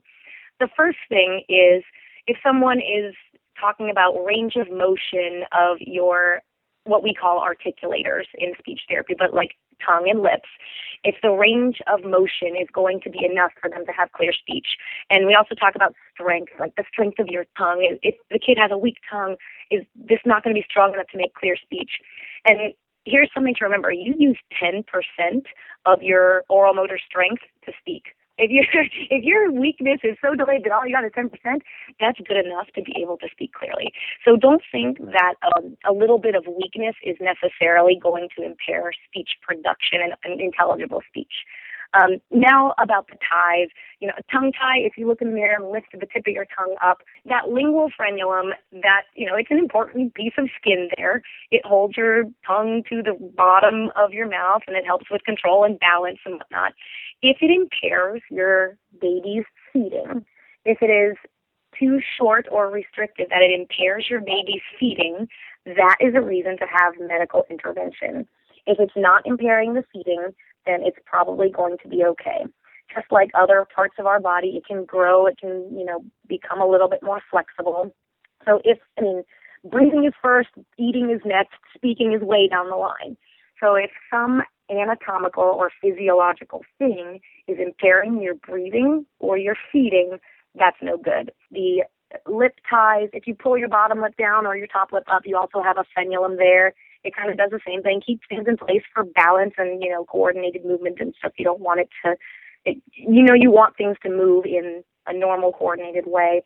The 0.62 0.70
first 0.78 1.00
thing 1.10 1.44
is 1.50 1.84
if 2.26 2.38
someone 2.42 2.80
is 2.80 3.14
talking 3.60 3.90
about 3.90 4.24
range 4.24 4.56
of 4.56 4.72
motion 4.72 5.44
of 5.52 5.78
your 5.82 6.42
what 6.84 7.04
we 7.04 7.14
call 7.14 7.40
articulators 7.40 8.26
in 8.36 8.54
speech 8.58 8.82
therapy, 8.90 9.16
but 9.18 9.34
like 9.34 9.52
tongue 9.86 10.10
and 10.10 10.22
lips, 10.22 10.50
if 11.04 11.16
the 11.22 11.32
range 11.32 11.80
of 11.92 12.04
motion 12.04 12.56
is 12.60 12.68
going 12.74 13.02
to 13.02 13.10
be 13.10 13.26
enough 13.26 13.52
for 13.60 13.70
them 13.70 13.86
to 13.86 13.92
have 13.92 14.12
clear 14.12 14.34
speech. 14.34 14.78
And 15.10 15.28
we 15.28 15.34
also 15.34 15.56
talk 15.56 15.76
about 15.76 15.94
strength, 16.14 16.54
like 16.60 16.76
the 16.76 16.84
strength 16.92 17.20
of 17.20 17.28
your 17.28 17.46
tongue. 17.58 17.98
If 18.02 18.16
the 18.30 18.40
kid 18.40 18.58
has 18.60 18.72
a 18.72 18.78
weak 18.78 18.98
tongue, 19.10 19.36
is 19.70 19.84
this 19.96 20.20
not 20.26 20.44
going 20.44 20.56
to 20.56 20.60
be 20.60 20.66
strong 20.70 20.94
enough 20.94 21.08
to 21.12 21.18
make 21.18 21.34
clear 21.34 21.56
speech? 21.56 21.92
And 22.46 22.74
here's 23.06 23.30
something 23.34 23.56
to 23.56 23.66
remember 23.66 23.92
you 23.92 24.14
use 24.18 24.38
10% 24.62 24.84
of 25.86 26.02
your 26.02 26.44
oral 26.50 26.74
motor 26.74 27.00
strength 27.04 27.44
to 27.66 27.72
speak. 27.80 28.14
If 28.42 28.50
your 28.50 28.66
if 29.14 29.24
your 29.24 29.52
weakness 29.52 30.00
is 30.04 30.18
so 30.22 30.34
delayed 30.34 30.66
that 30.66 30.74
all 30.74 30.86
you 30.86 30.96
got 30.96 31.06
is 31.06 31.12
ten 31.14 31.30
percent, 31.30 31.62
that's 32.00 32.20
good 32.28 32.42
enough 32.44 32.68
to 32.76 32.82
be 32.82 32.94
able 33.02 33.18
to 33.18 33.28
speak 33.32 33.54
clearly. 33.54 33.94
So 34.26 34.36
don't 34.36 34.64
think 34.72 34.98
that 35.14 35.36
um, 35.56 35.78
a 35.88 35.94
little 35.94 36.18
bit 36.18 36.34
of 36.34 36.46
weakness 36.48 36.96
is 37.06 37.16
necessarily 37.22 38.00
going 38.02 38.30
to 38.38 38.44
impair 38.44 38.92
speech 39.08 39.38
production 39.46 40.02
and, 40.02 40.14
and 40.26 40.42
intelligible 40.42 41.02
speech. 41.08 41.46
Um, 41.94 42.22
now 42.32 42.74
about 42.82 43.08
the 43.08 43.18
ties, 43.18 43.68
you 44.00 44.08
know, 44.08 44.14
a 44.18 44.24
tongue 44.32 44.54
tie, 44.54 44.80
if 44.80 44.94
you 44.98 45.08
look 45.08 45.22
in 45.22 45.30
the 45.30 45.34
mirror 45.34 45.56
and 45.60 45.72
lift 45.72 45.88
the 45.92 46.06
tip 46.06 46.26
of 46.26 46.34
your 46.34 46.48
tongue 46.58 46.76
up, 46.82 47.00
that 47.26 47.50
lingual 47.50 47.90
frenulum, 48.00 48.52
that, 48.82 49.04
you 49.16 49.26
know, 49.26 49.36
it's 49.36 49.52
an 49.52 49.58
important 49.58 50.14
piece 50.14 50.34
of 50.38 50.48
skin 50.60 50.90
there. 50.96 51.22
It 51.52 51.66
holds 51.66 51.98
your 51.98 52.24
tongue 52.48 52.84
to 52.90 53.04
the 53.04 53.18
bottom 53.36 53.90
of 53.98 54.14
your 54.14 54.30
mouth 54.30 54.62
and 54.68 54.78
it 54.78 54.86
helps 54.86 55.12
with 55.12 55.24
control 55.24 55.66
and 55.66 55.80
balance 55.80 56.20
and 56.26 56.36
whatnot. 56.36 56.74
If 57.22 57.38
it 57.42 57.52
impairs 57.52 58.22
your 58.30 58.78
baby's 59.02 59.44
feeding, 59.74 60.26
if 60.64 60.82
it 60.82 60.90
is 60.90 61.18
too 61.78 62.00
short 62.18 62.48
or 62.52 62.70
restricted 62.70 63.28
that 63.30 63.42
it 63.42 63.52
impairs 63.52 64.06
your 64.10 64.22
baby's 64.22 64.62
feeding, 64.80 65.28
that 65.66 65.98
is 66.00 66.14
a 66.16 66.22
reason 66.22 66.58
to 66.58 66.66
have 66.66 66.94
medical 67.00 67.46
intervention. 67.50 68.28
If 68.68 68.80
it's 68.80 68.94
not 68.96 69.26
impairing 69.26 69.74
the 69.74 69.84
feeding, 69.92 70.34
then 70.66 70.82
it's 70.84 70.98
probably 71.06 71.50
going 71.50 71.78
to 71.84 71.90
be 71.90 72.04
okay. 72.04 72.46
Just 72.94 73.12
like 73.12 73.32
other 73.40 73.66
parts 73.74 73.96
of 74.00 74.06
our 74.06 74.20
body, 74.20 74.58
it 74.58 74.66
can 74.66 74.86
grow, 74.86 75.26
it 75.26 75.38
can, 75.40 75.68
you 75.78 75.86
know, 75.86 76.04
become 76.28 76.60
a 76.62 76.68
little 76.68 76.90
bit 76.90 77.02
more 77.02 77.22
flexible. 77.30 77.94
So 78.46 78.60
if, 78.64 78.80
I 78.98 79.02
mean, 79.02 79.24
breathing 79.64 80.06
is 80.06 80.14
first, 80.22 80.50
eating 80.78 81.12
is 81.12 81.22
next, 81.26 81.56
speaking 81.74 82.14
is 82.14 82.22
way 82.22 82.48
down 82.48 82.70
the 82.70 82.76
line. 82.76 83.16
So 83.62 83.76
if 83.76 83.92
some 84.10 84.42
anatomical 84.70 85.44
or 85.44 85.72
physiological 85.82 86.64
thing 86.80 87.20
is 87.48 87.58
impairing 87.60 88.22
your 88.22 88.36
breathing 88.36 89.06
or 89.20 89.38
your 89.38 89.56
feeding, 89.72 90.18
that's 90.56 90.78
no 90.82 90.98
good. 90.98 91.32
The 91.52 91.84
lip 92.28 92.56
ties, 92.70 93.10
if 93.14 93.28
you 93.28 93.36
pull 93.36 93.58
your 93.58 93.70
bottom 93.70 94.02
lip 94.02 94.16
down 94.18 94.46
or 94.46 94.56
your 94.56 94.68
top 94.68 94.92
lip 94.92 95.04
up, 95.12 95.22
you 95.26 95.38
also 95.38 95.62
have 95.62 95.78
a 95.78 95.86
frenulum 95.98 96.38
there. 96.38 96.74
It 97.04 97.16
kind 97.16 97.32
of 97.32 97.38
does 97.38 97.52
the 97.52 97.60
same 97.66 97.82
thing, 97.82 98.02
keeps 98.06 98.22
things 98.30 98.46
in 98.48 98.58
place 98.58 98.84
for 98.94 99.04
balance 99.04 99.54
and, 99.58 99.82
you 99.82 99.90
know, 99.90 100.06
coordinated 100.06 100.64
movement 100.66 100.98
and 101.00 101.14
stuff. 101.18 101.34
You 101.38 101.46
don't 101.46 101.60
want 101.60 101.80
it 101.80 101.90
to, 102.06 102.16
it, 102.66 102.78
you 102.94 103.24
know, 103.24 103.34
you 103.34 103.52
want 103.52 103.76
things 103.76 103.98
to 104.04 104.10
move 104.10 104.46
in 104.46 104.84
a 105.08 105.14
normal, 105.14 105.52
coordinated 105.52 106.06
way. 106.06 106.44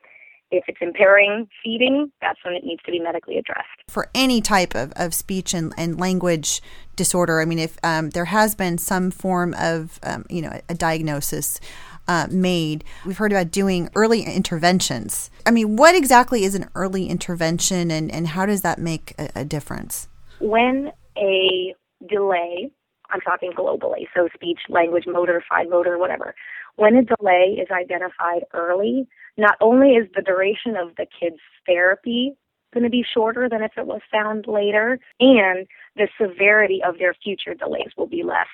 If 0.52 0.66
it's 0.68 0.78
impairing 0.80 1.50
feeding, 1.64 2.12
that's 2.22 2.40
when 2.46 2.54
it 2.54 2.64
needs 2.64 2.82
to 2.84 2.92
be 2.92 3.00
medically 3.00 3.38
addressed. 3.38 3.68
For 3.90 4.10
any 4.14 4.42
type 4.42 4.76
of, 4.76 4.94
of 4.96 5.14
speech 5.14 5.54
and, 5.54 5.74
and 5.76 6.00
language 6.00 6.62
disorder, 6.96 7.42
I 7.42 7.46
mean, 7.46 7.60
if 7.60 7.78
um, 7.84 8.12
there 8.12 8.26
has 8.26 8.56
been 8.56 8.78
some 8.78 9.12
form 9.12 9.56
of, 9.58 10.00
um, 10.04 10.24
you 10.30 10.42
know, 10.42 10.62
a 10.70 10.76
diagnosis 10.76 11.60
uh, 12.08 12.28
made, 12.30 12.84
we've 13.06 13.18
heard 13.18 13.32
about 13.32 13.52
doing 13.52 13.90
early 13.96 14.22
interventions. 14.22 15.32
I 15.46 15.52
mean, 15.52 15.76
what 15.76 15.96
exactly 15.96 16.44
is 16.44 16.56
an 16.56 16.70
early 16.76 17.08
intervention 17.08 17.90
and, 17.90 18.12
and 18.12 18.28
how 18.28 18.46
does 18.46 18.62
that 18.62 18.80
make 18.80 19.16
a, 19.18 19.30
a 19.36 19.44
difference? 19.44 20.08
When 20.40 20.92
a 21.18 21.74
delay, 22.08 22.72
I'm 23.10 23.22
talking 23.22 23.52
globally, 23.52 24.08
so 24.16 24.28
speech, 24.34 24.60
language, 24.70 25.06
motor, 25.08 25.44
fine 25.48 25.70
motor, 25.70 25.98
whatever, 25.98 26.36
when 26.76 26.96
a 26.96 27.04
delay 27.04 27.58
is 27.62 27.68
identified 27.72 28.44
early, 28.54 29.08
not 29.38 29.56
only 29.62 29.92
is 29.92 30.08
the 30.16 30.22
duration 30.22 30.76
of 30.76 30.96
the 30.98 31.06
kid's 31.20 31.40
therapy 31.66 32.36
going 32.74 32.84
to 32.84 32.90
be 32.90 33.06
shorter 33.14 33.48
than 33.50 33.64
if 33.64 33.72
it 33.78 33.88
was 33.88 34.02
found 34.12 34.46
later, 34.48 35.00
and 35.22 35.66
the 35.96 36.10
severity 36.22 36.82
of 36.86 37.00
their 37.00 37.14
future 37.14 37.54
delays 37.54 37.90
will 37.98 38.06
be 38.06 38.22
less. 38.22 38.48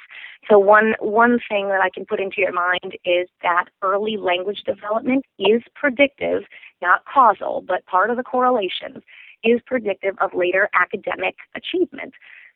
So 0.50 0.60
one 0.60 0.94
one 1.00 1.40
thing 1.50 1.70
that 1.70 1.82
I 1.82 1.90
can 1.90 2.06
put 2.06 2.20
into 2.20 2.36
your 2.38 2.54
mind 2.54 2.98
is 3.04 3.28
that 3.42 3.66
early 3.82 4.18
language 4.18 4.62
development 4.66 5.26
is 5.40 5.64
predictive, 5.76 6.44
not 6.82 7.02
causal, 7.12 7.64
but 7.68 7.86
part 7.88 8.12
of 8.12 8.18
the 8.18 8.24
correlation 8.24 9.02
is 9.44 9.60
predictive 9.66 10.16
of 10.20 10.32
later 10.34 10.70
academic 10.74 11.36
achievement. 11.56 12.14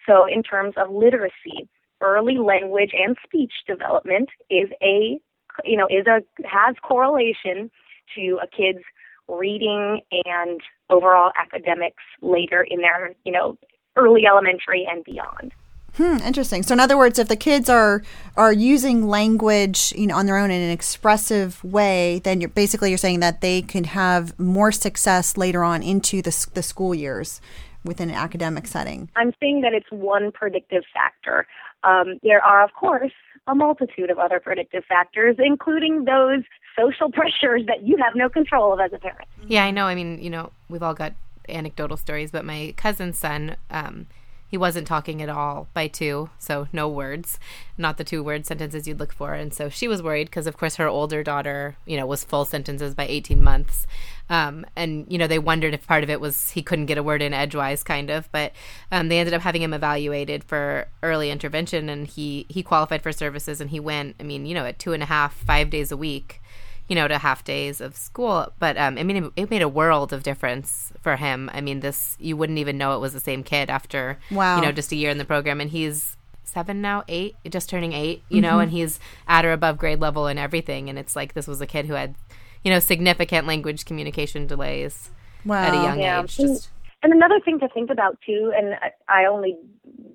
So 0.08 0.26
in 0.26 0.44
terms 0.44 0.76
of 0.78 0.94
literacy, 0.94 1.68
early 2.02 2.38
language 2.38 2.92
and 2.94 3.16
speech 3.24 3.54
development 3.68 4.30
is 4.50 4.70
a 4.82 5.20
you 5.64 5.78
know 5.78 5.88
is 5.88 6.06
a 6.08 6.22
has 6.46 6.76
correlation 6.84 7.72
to 8.16 8.40
a 8.44 8.48
kid's 8.48 8.84
reading 9.28 10.02
and 10.26 10.62
overall 10.90 11.32
academics 11.38 12.04
later 12.22 12.66
in 12.70 12.82
their, 12.82 13.14
you 13.24 13.32
know, 13.32 13.58
early 13.96 14.24
elementary 14.28 14.88
and 14.90 15.04
beyond. 15.04 15.52
Hmm, 15.98 16.18
interesting. 16.26 16.62
So 16.64 16.74
in 16.74 16.80
other 16.80 16.98
words, 16.98 17.20
if 17.20 17.28
the 17.28 17.36
kids 17.36 17.70
are 17.70 18.04
are 18.36 18.52
using 18.52 19.08
language, 19.08 19.94
you 19.96 20.08
know, 20.08 20.16
on 20.16 20.26
their 20.26 20.38
own 20.38 20.52
in 20.52 20.62
an 20.62 20.72
expressive 20.72 21.64
way, 21.64 22.20
then 22.24 22.42
you're 22.42 22.50
basically 22.50 22.90
you're 22.90 22.98
saying 22.98 23.22
that 23.22 23.42
they 23.42 23.62
can 23.62 23.86
have 23.86 24.38
more 24.38 24.72
success 24.72 25.38
later 25.38 25.64
on 25.64 25.82
into 25.82 26.22
the 26.22 26.48
the 26.54 26.62
school 26.64 26.94
years 26.94 27.40
within 27.86 28.10
an 28.10 28.16
academic 28.16 28.68
setting. 28.68 29.10
I'm 29.16 29.34
saying 29.40 29.62
that 29.62 29.74
it's 29.74 29.90
one 29.92 30.32
predictive 30.32 30.84
factor. 30.94 31.48
Um, 31.84 32.20
there 32.24 32.44
are, 32.44 32.64
of 32.64 32.74
course, 32.74 33.12
a 33.48 33.56
multitude 33.56 34.10
of 34.10 34.18
other 34.18 34.40
predictive 34.40 34.84
factors, 34.86 35.36
including 35.40 36.06
those 36.06 36.44
social 36.78 37.12
pressures 37.14 37.62
that 37.68 37.84
you 37.84 37.96
have 37.98 38.16
no 38.16 38.28
control 38.28 38.74
of 38.74 38.80
as 38.80 38.92
a 38.92 38.98
parent. 38.98 39.28
Yeah, 39.48 39.64
I 39.64 39.72
know. 39.72 39.86
I 39.86 39.96
mean, 39.96 40.22
you 40.22 40.30
know, 40.30 40.52
we've 40.68 40.84
all 40.84 40.96
got 40.96 41.14
anecdotal 41.48 41.96
stories, 41.96 42.32
but 42.32 42.44
my 42.44 42.74
cousin's 42.76 43.18
son, 43.18 43.56
um, 43.70 44.08
he 44.48 44.58
wasn't 44.58 44.88
talking 44.88 45.22
at 45.22 45.30
all 45.30 45.68
by 45.74 45.88
two, 45.88 46.30
so 46.38 46.68
no 46.72 46.88
words, 46.88 47.40
not 47.78 47.98
the 47.98 48.04
two 48.04 48.24
word 48.24 48.46
sentences 48.46 48.88
you'd 48.88 49.00
look 49.00 49.12
for. 49.12 49.34
And 49.34 49.54
so 49.54 49.70
she 49.70 49.88
was 49.88 50.04
worried 50.04 50.28
because, 50.28 50.46
of 50.46 50.56
course, 50.56 50.76
her 50.76 50.88
older 50.88 51.24
daughter, 51.24 51.78
you 51.86 51.98
know, 51.98 52.06
was 52.06 52.24
full 52.24 52.46
sentences 52.46 52.94
by 52.94 53.08
18 53.08 53.44
months. 53.44 53.88
Um, 54.30 54.66
and, 54.76 55.06
you 55.10 55.18
know, 55.18 55.28
they 55.28 55.40
wondered 55.40 55.74
if 55.74 55.88
part 55.88 56.04
of 56.04 56.10
it 56.10 56.22
was 56.22 56.52
he 56.52 56.62
couldn't 56.62 56.86
get 56.86 56.98
a 56.98 57.04
word 57.04 57.22
in 57.22 57.34
edgewise, 57.34 57.84
kind 57.84 58.12
of. 58.12 58.32
But 58.32 58.54
um, 58.92 59.10
they 59.10 59.20
ended 59.20 59.34
up 59.34 59.42
having 59.42 59.64
him 59.64 59.74
evaluated 59.74 60.44
for 60.44 60.88
early 61.02 61.32
intervention, 61.32 61.90
and 61.90 62.06
he, 62.06 62.46
he 62.48 62.62
qualified 62.62 63.02
for 63.02 63.12
services 63.12 63.60
and 63.60 63.72
he 63.72 63.80
went, 63.80 64.16
I 64.20 64.24
mean, 64.24 64.46
you 64.46 64.54
know, 64.54 64.66
at 64.66 64.78
two 64.78 64.94
and 64.94 65.02
a 65.02 65.08
half, 65.08 65.34
five 65.34 65.70
days 65.72 65.92
a 65.92 65.98
week 65.98 66.42
you 66.88 66.96
know, 66.96 67.08
to 67.08 67.18
half 67.18 67.44
days 67.44 67.82
of 67.82 67.96
school. 67.96 68.52
But 68.60 68.78
um, 68.78 68.98
I 68.98 69.04
mean, 69.04 69.32
it, 69.36 69.50
made 69.50 69.62
a 69.62 69.70
world 69.70 70.14
of 70.14 70.24
difference 70.24 70.92
for 71.02 71.16
him. 71.16 71.50
I 71.54 71.62
mean, 71.62 71.80
this 71.80 72.16
you 72.20 72.38
wouldn't 72.38 72.60
even 72.60 72.78
know 72.78 72.96
it 72.96 73.00
was 73.00 73.14
the 73.14 73.20
same 73.20 73.44
kid 73.44 73.70
after, 73.70 74.20
wow. 74.32 74.58
you 74.58 74.62
know, 74.62 74.72
just 74.72 74.92
a 74.92 74.96
year 74.96 75.10
in 75.10 75.18
the 75.18 75.26
program, 75.26 75.62
and 75.62 75.70
he's 75.70 76.18
seven 76.44 76.82
now, 76.82 77.04
eight, 77.08 77.36
just 77.50 77.70
turning 77.70 77.94
eight, 77.94 78.24
you 78.30 78.40
know, 78.40 78.60
and 78.60 78.72
he's 78.72 79.00
at 79.28 79.44
or 79.46 79.52
above 79.52 79.78
grade 79.78 80.00
level 80.00 80.28
and 80.28 80.40
everything. 80.40 80.90
And 80.90 80.98
it's 80.98 81.16
like 81.16 81.34
this 81.34 81.48
was 81.48 81.60
a 81.60 81.68
kid 81.68 81.86
who 81.86 81.94
had, 81.94 82.16
you 82.64 82.72
know, 82.72 82.80
significant 82.80 83.46
language 83.46 83.84
communication 83.84 84.48
delays 84.48 85.10
at 85.50 85.74
a 85.74 85.78
young 85.78 86.00
Yeah. 86.00 86.24
age. 86.24 86.38
Just 86.38 86.70
And 87.04 87.14
another 87.14 87.40
thing 87.40 87.60
to 87.60 87.68
think 87.70 87.90
about 87.90 88.18
too, 88.26 88.54
and 88.56 88.76
I- 88.76 89.24
I 89.24 89.26
only 89.26 89.58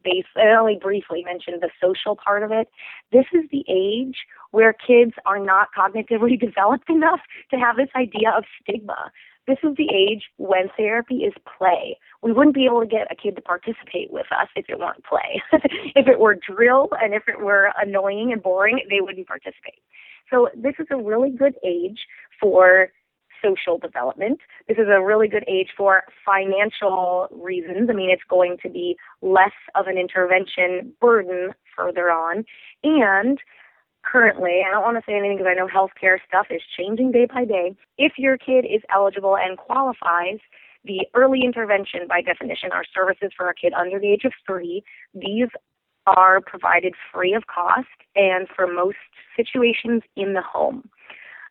base, 0.02 0.24
I 0.37 0.48
only 0.59 0.78
briefly 0.80 1.22
mentioned 1.24 1.61
the 1.61 1.70
social 1.80 2.16
part 2.16 2.42
of 2.42 2.52
it. 2.52 2.68
This 3.12 3.26
is 3.33 3.44
the 3.50 3.64
age 3.68 4.16
where 4.50 4.72
kids 4.72 5.12
are 5.26 5.38
not 5.38 5.68
cognitively 5.76 6.38
developed 6.46 6.88
enough 6.90 7.20
to 7.50 7.56
have 7.56 7.76
this 7.76 7.88
idea 7.96 8.30
of 8.36 8.44
stigma. 8.62 9.10
This 9.46 9.58
is 9.62 9.76
the 9.76 9.88
age 9.92 10.24
when 10.36 10.68
therapy 10.76 11.24
is 11.24 11.32
play. 11.58 11.98
We 12.22 12.32
wouldn't 12.32 12.54
be 12.54 12.66
able 12.66 12.80
to 12.80 12.86
get 12.86 13.10
a 13.10 13.16
kid 13.16 13.36
to 13.36 13.42
participate 13.42 14.12
with 14.12 14.26
us 14.30 14.48
if 14.54 14.66
it 14.68 14.78
weren't 14.78 15.04
play. 15.04 15.42
if 15.96 16.06
it 16.06 16.20
were 16.20 16.36
drill 16.36 16.90
and 17.02 17.14
if 17.14 17.24
it 17.26 17.40
were 17.40 17.72
annoying 17.80 18.32
and 18.32 18.42
boring, 18.42 18.80
they 18.88 19.00
wouldn't 19.00 19.26
participate. 19.26 19.82
So 20.30 20.48
this 20.54 20.74
is 20.78 20.86
a 20.90 20.96
really 20.96 21.30
good 21.30 21.54
age 21.64 21.98
for 22.40 22.92
social 23.42 23.78
development. 23.78 24.38
This 24.68 24.76
is 24.78 24.86
a 24.88 25.02
really 25.02 25.28
good 25.28 25.44
age 25.48 25.68
for 25.76 26.02
financial 26.24 27.28
reasons. 27.30 27.88
I 27.90 27.94
mean, 27.94 28.10
it's 28.10 28.22
going 28.28 28.58
to 28.62 28.68
be 28.68 28.96
less 29.22 29.56
of 29.74 29.86
an 29.86 29.98
intervention 29.98 30.92
burden 31.00 31.54
further 31.76 32.10
on. 32.10 32.44
And 32.84 33.38
currently, 34.02 34.62
I 34.66 34.70
don't 34.70 34.82
want 34.82 34.96
to 34.96 35.02
say 35.06 35.16
anything 35.16 35.38
because 35.38 35.50
I 35.50 35.54
know 35.54 35.68
healthcare 35.68 36.18
stuff 36.26 36.46
is 36.50 36.62
changing 36.76 37.12
day 37.12 37.26
by 37.26 37.44
day. 37.44 37.74
If 37.98 38.12
your 38.18 38.36
kid 38.36 38.64
is 38.64 38.82
eligible 38.94 39.36
and 39.36 39.56
qualifies, 39.56 40.38
the 40.84 41.06
early 41.14 41.42
intervention, 41.44 42.06
by 42.08 42.22
definition, 42.22 42.72
are 42.72 42.84
services 42.94 43.30
for 43.36 43.48
a 43.48 43.54
kid 43.54 43.72
under 43.74 43.98
the 43.98 44.08
age 44.12 44.24
of 44.24 44.32
three. 44.46 44.82
These 45.14 45.48
are 46.06 46.40
provided 46.40 46.94
free 47.12 47.34
of 47.34 47.46
cost 47.46 47.88
and 48.16 48.48
for 48.54 48.66
most 48.66 48.96
situations 49.36 50.02
in 50.16 50.34
the 50.34 50.42
home. 50.42 50.88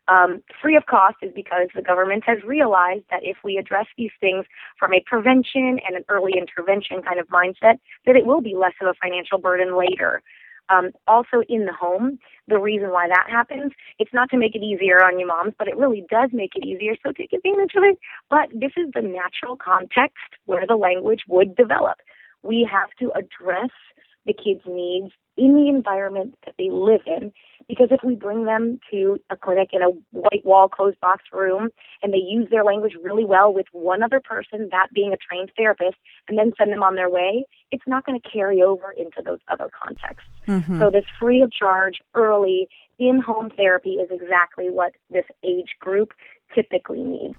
Um, 0.08 0.42
free 0.60 0.76
of 0.76 0.86
cost 0.86 1.16
is 1.22 1.30
because 1.34 1.68
the 1.74 1.82
government 1.82 2.24
has 2.26 2.38
realized 2.44 3.04
that 3.10 3.20
if 3.22 3.36
we 3.44 3.58
address 3.58 3.86
these 3.96 4.10
things 4.20 4.44
from 4.76 4.92
a 4.92 5.02
prevention 5.06 5.78
and 5.86 5.96
an 5.96 6.04
early 6.08 6.32
intervention 6.36 7.00
kind 7.02 7.20
of 7.20 7.28
mindset, 7.28 7.78
that 8.06 8.16
it 8.16 8.26
will 8.26 8.40
be 8.40 8.56
less 8.56 8.72
of 8.80 8.88
a 8.88 8.94
financial 9.00 9.38
burden 9.38 9.78
later. 9.78 10.20
Um, 10.70 10.90
also 11.06 11.42
in 11.48 11.66
the 11.66 11.72
home, 11.72 12.18
the 12.46 12.58
reason 12.58 12.90
why 12.90 13.08
that 13.08 13.26
happens, 13.28 13.72
it's 13.98 14.12
not 14.12 14.30
to 14.30 14.38
make 14.38 14.54
it 14.54 14.62
easier 14.62 15.04
on 15.04 15.18
you 15.18 15.26
moms, 15.26 15.54
but 15.58 15.68
it 15.68 15.76
really 15.76 16.04
does 16.10 16.30
make 16.32 16.52
it 16.54 16.64
easier, 16.64 16.94
so 17.04 17.12
take 17.12 17.32
advantage 17.32 17.72
of 17.76 17.82
it. 17.84 17.98
But 18.28 18.48
this 18.52 18.72
is 18.76 18.90
the 18.94 19.02
natural 19.02 19.56
context 19.56 20.16
where 20.46 20.66
the 20.66 20.76
language 20.76 21.22
would 21.28 21.56
develop. 21.56 21.98
We 22.42 22.68
have 22.70 22.90
to 23.00 23.10
address 23.18 23.70
the 24.26 24.32
kids' 24.32 24.62
needs 24.66 25.12
in 25.36 25.54
the 25.54 25.68
environment 25.68 26.36
that 26.44 26.54
they 26.58 26.70
live 26.70 27.02
in. 27.06 27.32
Because 27.70 27.88
if 27.92 28.00
we 28.02 28.16
bring 28.16 28.46
them 28.46 28.80
to 28.90 29.20
a 29.30 29.36
clinic 29.36 29.70
in 29.72 29.80
a 29.80 29.90
white 30.10 30.44
wall, 30.44 30.68
closed 30.68 30.98
box 30.98 31.22
room, 31.32 31.68
and 32.02 32.12
they 32.12 32.18
use 32.18 32.48
their 32.50 32.64
language 32.64 32.94
really 33.00 33.24
well 33.24 33.54
with 33.54 33.66
one 33.70 34.02
other 34.02 34.18
person, 34.18 34.68
that 34.72 34.88
being 34.92 35.12
a 35.12 35.16
trained 35.16 35.52
therapist, 35.56 35.94
and 36.26 36.36
then 36.36 36.52
send 36.58 36.72
them 36.72 36.82
on 36.82 36.96
their 36.96 37.08
way, 37.08 37.44
it's 37.70 37.84
not 37.86 38.04
going 38.04 38.20
to 38.20 38.28
carry 38.28 38.60
over 38.60 38.90
into 38.90 39.22
those 39.24 39.38
other 39.46 39.70
contexts. 39.70 40.28
Mm-hmm. 40.48 40.80
So 40.80 40.90
this 40.90 41.04
free 41.20 41.42
of 41.42 41.52
charge, 41.52 41.98
early, 42.14 42.66
in-home 42.98 43.50
therapy 43.56 43.90
is 43.90 44.10
exactly 44.10 44.68
what 44.68 44.92
this 45.08 45.26
age 45.44 45.76
group 45.78 46.12
typically 46.52 47.04
needs. 47.04 47.36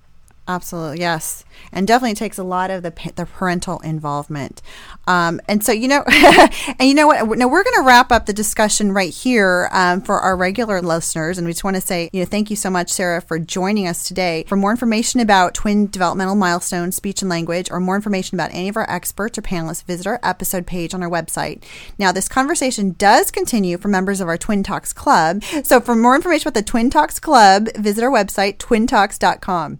Absolutely, 0.52 1.00
yes, 1.00 1.46
and 1.72 1.88
definitely 1.88 2.14
takes 2.14 2.38
a 2.38 2.44
lot 2.44 2.72
of 2.72 2.84
the 2.84 2.92
the 3.16 3.26
parental 3.26 3.80
involvement. 3.80 4.62
Um, 5.08 5.40
and 5.48 5.64
so 5.64 5.72
you 5.72 5.88
know, 5.88 6.04
and 6.08 6.90
you 6.90 6.94
know 6.94 7.08
what? 7.08 7.26
Now 7.38 7.48
we're 7.48 7.64
going 7.64 7.78
to 7.78 7.88
wrap 7.88 8.12
up 8.12 8.26
the 8.26 8.34
discussion 8.34 8.92
right 8.92 9.14
here 9.14 9.70
um, 9.72 10.02
for 10.02 10.20
our 10.20 10.36
regular 10.36 10.82
listeners, 10.82 11.38
and 11.38 11.48
we 11.48 11.54
just 11.54 11.64
want 11.64 11.78
to 11.78 11.82
say, 11.82 12.10
you 12.12 12.20
know, 12.20 12.26
thank 12.26 12.50
you 12.50 12.58
so 12.58 12.70
much, 12.70 12.92
Sarah, 12.92 13.22
for 13.22 13.40
joining 13.40 13.88
us 13.88 14.06
today. 14.06 14.44
For 14.50 14.58
more 14.58 14.72
information 14.72 15.22
about 15.22 15.54
twin 15.54 15.88
developmental 15.88 16.36
milestones, 16.36 16.98
speech 16.98 17.22
and 17.22 17.30
language, 17.30 17.72
or 17.72 17.80
more 17.80 17.96
information 17.96 18.36
about 18.36 18.54
any 18.54 18.68
of 18.68 18.76
our 18.76 18.90
experts 18.90 19.38
or 19.38 19.42
panelists, 19.42 19.86
visit 19.86 20.06
our 20.08 20.20
episode 20.24 20.68
page 20.68 20.94
on 20.94 21.02
our 21.02 21.10
website. 21.10 21.64
Now, 21.98 22.12
this 22.12 22.28
conversation 22.28 22.92
does 22.98 23.32
continue 23.32 23.78
for 23.78 23.88
members 23.88 24.20
of 24.20 24.28
our 24.28 24.38
Twin 24.38 24.64
Talks 24.64 24.92
Club. 24.92 25.46
So, 25.64 25.80
for 25.80 25.96
more 25.96 26.16
information 26.16 26.50
about 26.50 26.60
the 26.60 26.70
Twin 26.70 26.90
Talks 26.90 27.22
Club, 27.22 27.70
visit 27.78 28.04
our 28.04 28.12
website 28.12 28.58
twintalks.com. 28.58 29.80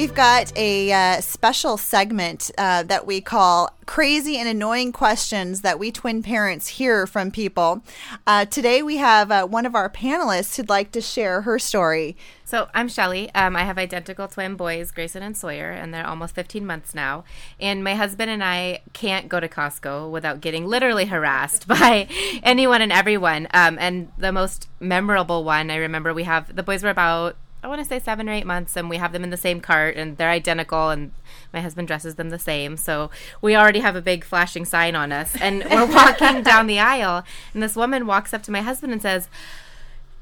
We've 0.00 0.14
got 0.14 0.56
a 0.56 0.90
uh, 0.90 1.20
special 1.20 1.76
segment 1.76 2.50
uh, 2.56 2.84
that 2.84 3.06
we 3.06 3.20
call 3.20 3.68
Crazy 3.84 4.38
and 4.38 4.48
Annoying 4.48 4.92
Questions 4.92 5.60
that 5.60 5.78
we 5.78 5.92
twin 5.92 6.22
parents 6.22 6.68
hear 6.68 7.06
from 7.06 7.30
people. 7.30 7.84
Uh, 8.26 8.46
today 8.46 8.82
we 8.82 8.96
have 8.96 9.30
uh, 9.30 9.46
one 9.46 9.66
of 9.66 9.74
our 9.74 9.90
panelists 9.90 10.56
who'd 10.56 10.70
like 10.70 10.90
to 10.92 11.02
share 11.02 11.42
her 11.42 11.58
story. 11.58 12.16
So 12.46 12.70
I'm 12.72 12.88
Shelly. 12.88 13.30
Um, 13.34 13.54
I 13.54 13.64
have 13.64 13.76
identical 13.76 14.26
twin 14.26 14.56
boys, 14.56 14.90
Grayson 14.90 15.22
and 15.22 15.36
Sawyer, 15.36 15.70
and 15.70 15.92
they're 15.92 16.06
almost 16.06 16.34
15 16.34 16.64
months 16.64 16.94
now. 16.94 17.24
And 17.60 17.84
my 17.84 17.94
husband 17.94 18.30
and 18.30 18.42
I 18.42 18.80
can't 18.94 19.28
go 19.28 19.38
to 19.38 19.50
Costco 19.50 20.10
without 20.10 20.40
getting 20.40 20.64
literally 20.64 21.04
harassed 21.04 21.68
by 21.68 22.08
anyone 22.42 22.80
and 22.80 22.90
everyone. 22.90 23.48
Um, 23.52 23.76
and 23.78 24.10
the 24.16 24.32
most 24.32 24.66
memorable 24.80 25.44
one, 25.44 25.70
I 25.70 25.76
remember 25.76 26.14
we 26.14 26.24
have 26.24 26.56
the 26.56 26.62
boys 26.62 26.82
were 26.82 26.88
about 26.88 27.36
I 27.62 27.68
want 27.68 27.80
to 27.80 27.84
say 27.84 27.98
seven 27.98 28.28
or 28.28 28.32
eight 28.32 28.46
months, 28.46 28.76
and 28.76 28.88
we 28.88 28.96
have 28.96 29.12
them 29.12 29.22
in 29.22 29.30
the 29.30 29.36
same 29.36 29.60
cart, 29.60 29.96
and 29.96 30.16
they're 30.16 30.30
identical, 30.30 30.88
and 30.88 31.12
my 31.52 31.60
husband 31.60 31.88
dresses 31.88 32.14
them 32.14 32.30
the 32.30 32.38
same. 32.38 32.76
So 32.76 33.10
we 33.42 33.54
already 33.54 33.80
have 33.80 33.96
a 33.96 34.00
big 34.02 34.24
flashing 34.24 34.64
sign 34.64 34.96
on 34.96 35.12
us, 35.12 35.36
and 35.40 35.64
we're 35.70 35.86
walking 35.94 36.42
down 36.42 36.66
the 36.66 36.78
aisle, 36.78 37.24
and 37.52 37.62
this 37.62 37.76
woman 37.76 38.06
walks 38.06 38.32
up 38.32 38.42
to 38.44 38.50
my 38.50 38.62
husband 38.62 38.92
and 38.94 39.02
says, 39.02 39.28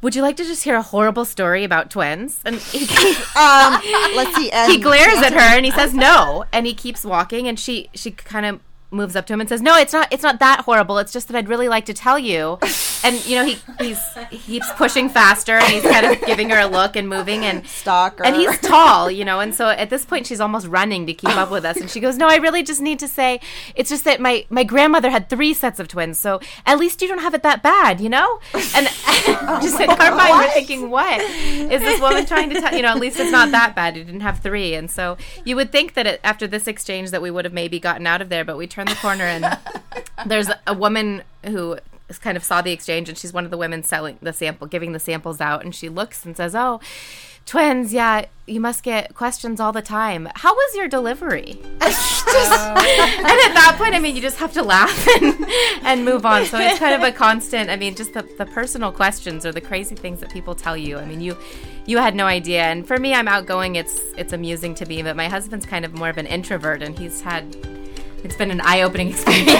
"Would 0.02 0.16
you 0.16 0.22
like 0.22 0.36
to 0.36 0.44
just 0.44 0.64
hear 0.64 0.74
a 0.76 0.82
horrible 0.82 1.24
story 1.24 1.62
about 1.62 1.90
twins?" 1.90 2.40
And 2.44 2.56
he, 2.56 2.80
Um, 3.36 3.80
let's 4.16 4.34
see. 4.36 4.50
he 4.66 4.78
glares 4.78 5.18
at 5.18 5.32
her 5.32 5.38
and 5.56 5.64
he 5.64 5.70
says 5.70 5.94
no, 5.94 6.44
and 6.52 6.66
he 6.66 6.74
keeps 6.74 7.04
walking, 7.04 7.46
and 7.46 7.58
she 7.58 7.88
she 7.94 8.10
kind 8.10 8.46
of 8.46 8.60
moves 8.90 9.14
up 9.16 9.26
to 9.26 9.32
him 9.32 9.40
and 9.40 9.48
says, 9.48 9.62
"No, 9.62 9.76
it's 9.76 9.92
not. 9.92 10.08
It's 10.10 10.22
not 10.22 10.38
that 10.38 10.62
horrible. 10.62 10.98
It's 10.98 11.12
just 11.12 11.28
that 11.28 11.36
I'd 11.36 11.48
really 11.48 11.68
like 11.68 11.84
to 11.86 11.94
tell 11.94 12.18
you." 12.18 12.58
And 13.04 13.24
you 13.26 13.36
know, 13.36 13.44
he 13.44 13.56
he's 13.78 14.00
he 14.28 14.38
keeps 14.38 14.72
pushing 14.72 15.08
faster, 15.08 15.52
and 15.52 15.72
he's 15.72 15.84
kind 15.84 16.04
of 16.04 16.20
giving 16.26 16.50
her 16.50 16.58
a 16.58 16.66
look 16.66 16.96
and 16.96 17.08
moving, 17.08 17.44
and 17.44 17.64
Stalker. 17.64 18.24
and 18.24 18.34
he's 18.34 18.58
tall, 18.58 19.08
you 19.08 19.24
know, 19.24 19.38
and 19.38 19.54
so 19.54 19.68
at 19.68 19.88
this 19.88 20.04
point 20.04 20.26
she's 20.26 20.40
almost 20.40 20.66
running 20.66 21.06
to 21.06 21.14
keep 21.14 21.36
up 21.36 21.48
with 21.48 21.64
us, 21.64 21.76
and 21.76 21.88
she 21.88 22.00
goes, 22.00 22.16
"No, 22.16 22.26
I 22.26 22.36
really 22.38 22.64
just 22.64 22.80
need 22.80 22.98
to 22.98 23.06
say, 23.06 23.40
it's 23.76 23.88
just 23.88 24.02
that 24.04 24.20
my 24.20 24.46
my 24.50 24.64
grandmother 24.64 25.10
had 25.10 25.30
three 25.30 25.54
sets 25.54 25.78
of 25.78 25.86
twins, 25.86 26.18
so 26.18 26.40
at 26.66 26.76
least 26.76 27.00
you 27.00 27.06
don't 27.06 27.20
have 27.20 27.34
it 27.34 27.44
that 27.44 27.62
bad, 27.62 28.00
you 28.00 28.08
know." 28.08 28.40
And 28.74 28.88
oh 29.06 29.60
just 29.62 29.80
in 29.80 29.88
our 29.90 30.16
mind, 30.16 30.34
we're 30.34 30.50
thinking, 30.50 30.90
"What 30.90 31.20
is 31.20 31.80
this 31.80 32.00
woman 32.00 32.26
trying 32.26 32.50
to 32.50 32.60
tell? 32.60 32.74
You 32.74 32.82
know, 32.82 32.88
at 32.88 32.98
least 32.98 33.20
it's 33.20 33.30
not 33.30 33.52
that 33.52 33.76
bad. 33.76 33.96
You 33.96 34.02
didn't 34.02 34.22
have 34.22 34.40
three, 34.40 34.74
and 34.74 34.90
so 34.90 35.16
you 35.44 35.54
would 35.54 35.70
think 35.70 35.94
that 35.94 36.08
it, 36.08 36.20
after 36.24 36.48
this 36.48 36.66
exchange 36.66 37.12
that 37.12 37.22
we 37.22 37.30
would 37.30 37.44
have 37.44 37.54
maybe 37.54 37.78
gotten 37.78 38.08
out 38.08 38.20
of 38.20 38.28
there, 38.28 38.44
but 38.44 38.56
we 38.56 38.66
turned 38.78 38.90
the 38.90 38.94
corner 38.94 39.24
and 39.24 39.58
there's 40.26 40.48
a 40.68 40.72
woman 40.72 41.24
who 41.44 41.76
kind 42.20 42.36
of 42.36 42.44
saw 42.44 42.62
the 42.62 42.70
exchange 42.70 43.08
and 43.08 43.18
she's 43.18 43.32
one 43.32 43.44
of 43.44 43.50
the 43.50 43.56
women 43.56 43.82
selling 43.82 44.16
the 44.22 44.32
sample 44.32 44.68
giving 44.68 44.92
the 44.92 45.00
samples 45.00 45.40
out 45.40 45.64
and 45.64 45.74
she 45.74 45.88
looks 45.88 46.24
and 46.24 46.36
says 46.36 46.54
oh 46.54 46.80
twins 47.44 47.92
yeah 47.92 48.24
you 48.46 48.60
must 48.60 48.84
get 48.84 49.14
questions 49.14 49.60
all 49.60 49.72
the 49.72 49.82
time. 49.82 50.26
How 50.34 50.54
was 50.54 50.74
your 50.74 50.88
delivery? 50.88 51.60
Just- 51.80 52.24
oh. 52.26 52.74
and 52.76 53.26
at 53.26 53.54
that 53.54 53.74
point 53.78 53.94
i 53.94 53.98
mean 53.98 54.14
you 54.14 54.20
just 54.20 54.38
have 54.38 54.52
to 54.52 54.62
laugh 54.62 55.08
and, 55.22 55.34
and 55.82 56.04
move 56.04 56.26
on. 56.26 56.44
So 56.44 56.58
it's 56.58 56.78
kind 56.78 56.94
of 56.94 57.02
a 57.02 57.10
constant 57.10 57.70
i 57.70 57.76
mean 57.76 57.94
just 57.94 58.12
the, 58.12 58.22
the 58.22 58.46
personal 58.46 58.92
questions 58.92 59.44
or 59.46 59.50
the 59.50 59.60
crazy 59.60 59.96
things 59.96 60.20
that 60.20 60.30
people 60.30 60.54
tell 60.54 60.76
you. 60.76 60.98
I 60.98 61.04
mean 61.04 61.20
you 61.20 61.36
you 61.86 61.98
had 61.98 62.14
no 62.14 62.26
idea. 62.26 62.62
And 62.62 62.86
for 62.86 62.98
me 62.98 63.12
i'm 63.12 63.26
outgoing. 63.26 63.74
It's 63.76 64.00
it's 64.16 64.32
amusing 64.32 64.74
to 64.76 64.86
me 64.86 65.02
but 65.02 65.16
my 65.16 65.28
husband's 65.28 65.66
kind 65.66 65.84
of 65.84 65.94
more 65.94 66.10
of 66.10 66.18
an 66.18 66.26
introvert 66.26 66.82
and 66.82 66.96
he's 66.98 67.22
had 67.22 67.56
it's 68.24 68.36
been 68.36 68.50
an 68.50 68.60
eye-opening 68.60 69.08
experience 69.12 69.58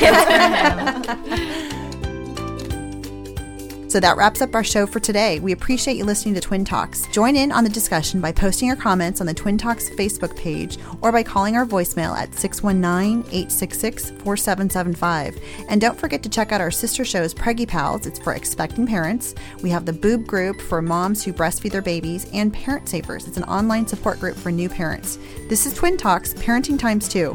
So 3.88 4.00
that 4.00 4.18
wraps 4.18 4.42
up 4.42 4.54
our 4.54 4.62
show 4.62 4.86
for 4.86 5.00
today. 5.00 5.40
We 5.40 5.52
appreciate 5.52 5.96
you 5.96 6.04
listening 6.04 6.34
to 6.34 6.42
Twin 6.42 6.62
Talks. 6.62 7.06
Join 7.06 7.36
in 7.36 7.50
on 7.50 7.64
the 7.64 7.70
discussion 7.70 8.20
by 8.20 8.32
posting 8.32 8.68
your 8.68 8.76
comments 8.76 9.22
on 9.22 9.26
the 9.26 9.32
Twin 9.32 9.56
Talks 9.56 9.88
Facebook 9.88 10.36
page 10.36 10.76
or 11.00 11.10
by 11.10 11.22
calling 11.22 11.56
our 11.56 11.64
voicemail 11.64 12.14
at 12.14 12.34
619 12.34 13.20
866 13.20 14.10
4775. 14.10 15.38
And 15.70 15.80
don't 15.80 15.98
forget 15.98 16.22
to 16.22 16.28
check 16.28 16.52
out 16.52 16.61
our 16.61 16.70
sister 16.70 17.02
shows, 17.02 17.32
Preggy 17.32 17.66
Pals. 17.66 18.06
It's 18.06 18.18
for 18.18 18.34
expecting 18.34 18.86
parents. 18.86 19.34
We 19.62 19.70
have 19.70 19.86
the 19.86 19.94
Boob 19.94 20.26
Group 20.26 20.61
for 20.61 20.82
moms 20.82 21.24
who 21.24 21.32
breastfeed 21.32 21.72
their 21.72 21.80
babies, 21.80 22.30
and 22.34 22.52
Parent 22.52 22.90
Savers. 22.90 23.26
It's 23.26 23.38
an 23.38 23.44
online 23.44 23.86
support 23.86 24.20
group 24.20 24.36
for 24.36 24.52
new 24.52 24.68
parents. 24.68 25.18
This 25.48 25.64
is 25.64 25.72
Twin 25.72 25.96
Talks, 25.96 26.34
Parenting 26.34 26.78
Times 26.78 27.09
2. 27.09 27.34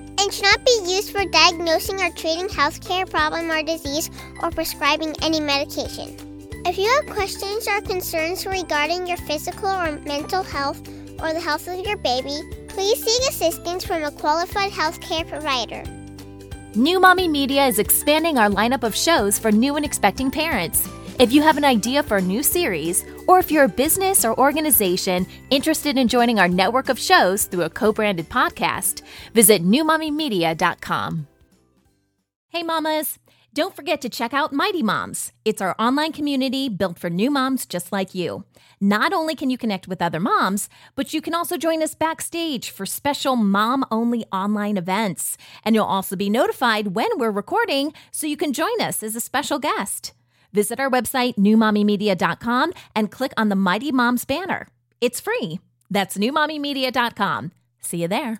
and 0.21 0.31
should 0.31 0.43
not 0.43 0.63
be 0.63 0.77
used 0.85 1.11
for 1.11 1.25
diagnosing 1.25 1.99
or 1.99 2.11
treating 2.11 2.47
healthcare 2.47 3.09
problem 3.09 3.49
or 3.49 3.63
disease 3.63 4.11
or 4.43 4.51
prescribing 4.51 5.15
any 5.23 5.39
medication. 5.39 6.15
If 6.63 6.77
you 6.77 6.87
have 6.87 7.07
questions 7.07 7.67
or 7.67 7.81
concerns 7.81 8.45
regarding 8.45 9.07
your 9.07 9.17
physical 9.17 9.69
or 9.69 9.97
mental 10.01 10.43
health 10.43 10.87
or 11.19 11.33
the 11.33 11.39
health 11.39 11.67
of 11.67 11.83
your 11.85 11.97
baby, 11.97 12.39
please 12.67 13.03
seek 13.03 13.29
assistance 13.29 13.83
from 13.83 14.03
a 14.03 14.11
qualified 14.11 14.71
healthcare 14.71 15.27
provider. 15.27 15.83
New 16.75 16.99
Mommy 16.99 17.27
Media 17.27 17.65
is 17.65 17.79
expanding 17.79 18.37
our 18.37 18.49
lineup 18.49 18.83
of 18.83 18.95
shows 18.95 19.39
for 19.39 19.51
new 19.51 19.75
and 19.75 19.83
expecting 19.83 20.29
parents. 20.29 20.87
If 21.21 21.31
you 21.31 21.43
have 21.43 21.57
an 21.57 21.65
idea 21.65 22.01
for 22.01 22.17
a 22.17 22.21
new 22.21 22.41
series, 22.41 23.05
or 23.27 23.37
if 23.37 23.51
you're 23.51 23.65
a 23.65 23.69
business 23.69 24.25
or 24.25 24.35
organization 24.39 25.27
interested 25.51 25.95
in 25.95 26.07
joining 26.07 26.39
our 26.39 26.47
network 26.47 26.89
of 26.89 26.97
shows 26.97 27.43
through 27.43 27.61
a 27.61 27.69
co 27.69 27.91
branded 27.91 28.27
podcast, 28.27 29.03
visit 29.31 29.63
newmommymedia.com. 29.63 31.27
Hey, 32.47 32.63
mamas! 32.63 33.19
Don't 33.53 33.75
forget 33.75 34.01
to 34.01 34.09
check 34.09 34.33
out 34.33 34.51
Mighty 34.51 34.81
Moms. 34.81 35.31
It's 35.45 35.61
our 35.61 35.75
online 35.77 36.11
community 36.11 36.69
built 36.69 36.97
for 36.97 37.11
new 37.11 37.29
moms 37.29 37.67
just 37.67 37.91
like 37.91 38.15
you. 38.15 38.43
Not 38.79 39.13
only 39.13 39.35
can 39.35 39.51
you 39.51 39.59
connect 39.59 39.87
with 39.87 40.01
other 40.01 40.19
moms, 40.19 40.69
but 40.95 41.13
you 41.13 41.21
can 41.21 41.35
also 41.35 41.55
join 41.55 41.83
us 41.83 41.93
backstage 41.93 42.71
for 42.71 42.87
special 42.87 43.35
mom 43.35 43.85
only 43.91 44.25
online 44.31 44.75
events. 44.75 45.37
And 45.63 45.75
you'll 45.75 45.85
also 45.85 46.15
be 46.15 46.31
notified 46.31 46.95
when 46.95 47.09
we're 47.17 47.29
recording 47.29 47.93
so 48.09 48.25
you 48.25 48.37
can 48.37 48.53
join 48.53 48.81
us 48.81 49.03
as 49.03 49.15
a 49.15 49.21
special 49.21 49.59
guest. 49.59 50.13
Visit 50.53 50.79
our 50.79 50.89
website, 50.89 51.35
newmommymedia.com, 51.35 52.73
and 52.95 53.11
click 53.11 53.33
on 53.37 53.49
the 53.49 53.55
Mighty 53.55 53.91
Moms 53.91 54.25
banner. 54.25 54.67
It's 54.99 55.19
free. 55.19 55.59
That's 55.89 56.17
newmommymedia.com. 56.17 57.51
See 57.79 58.01
you 58.01 58.07
there. 58.07 58.39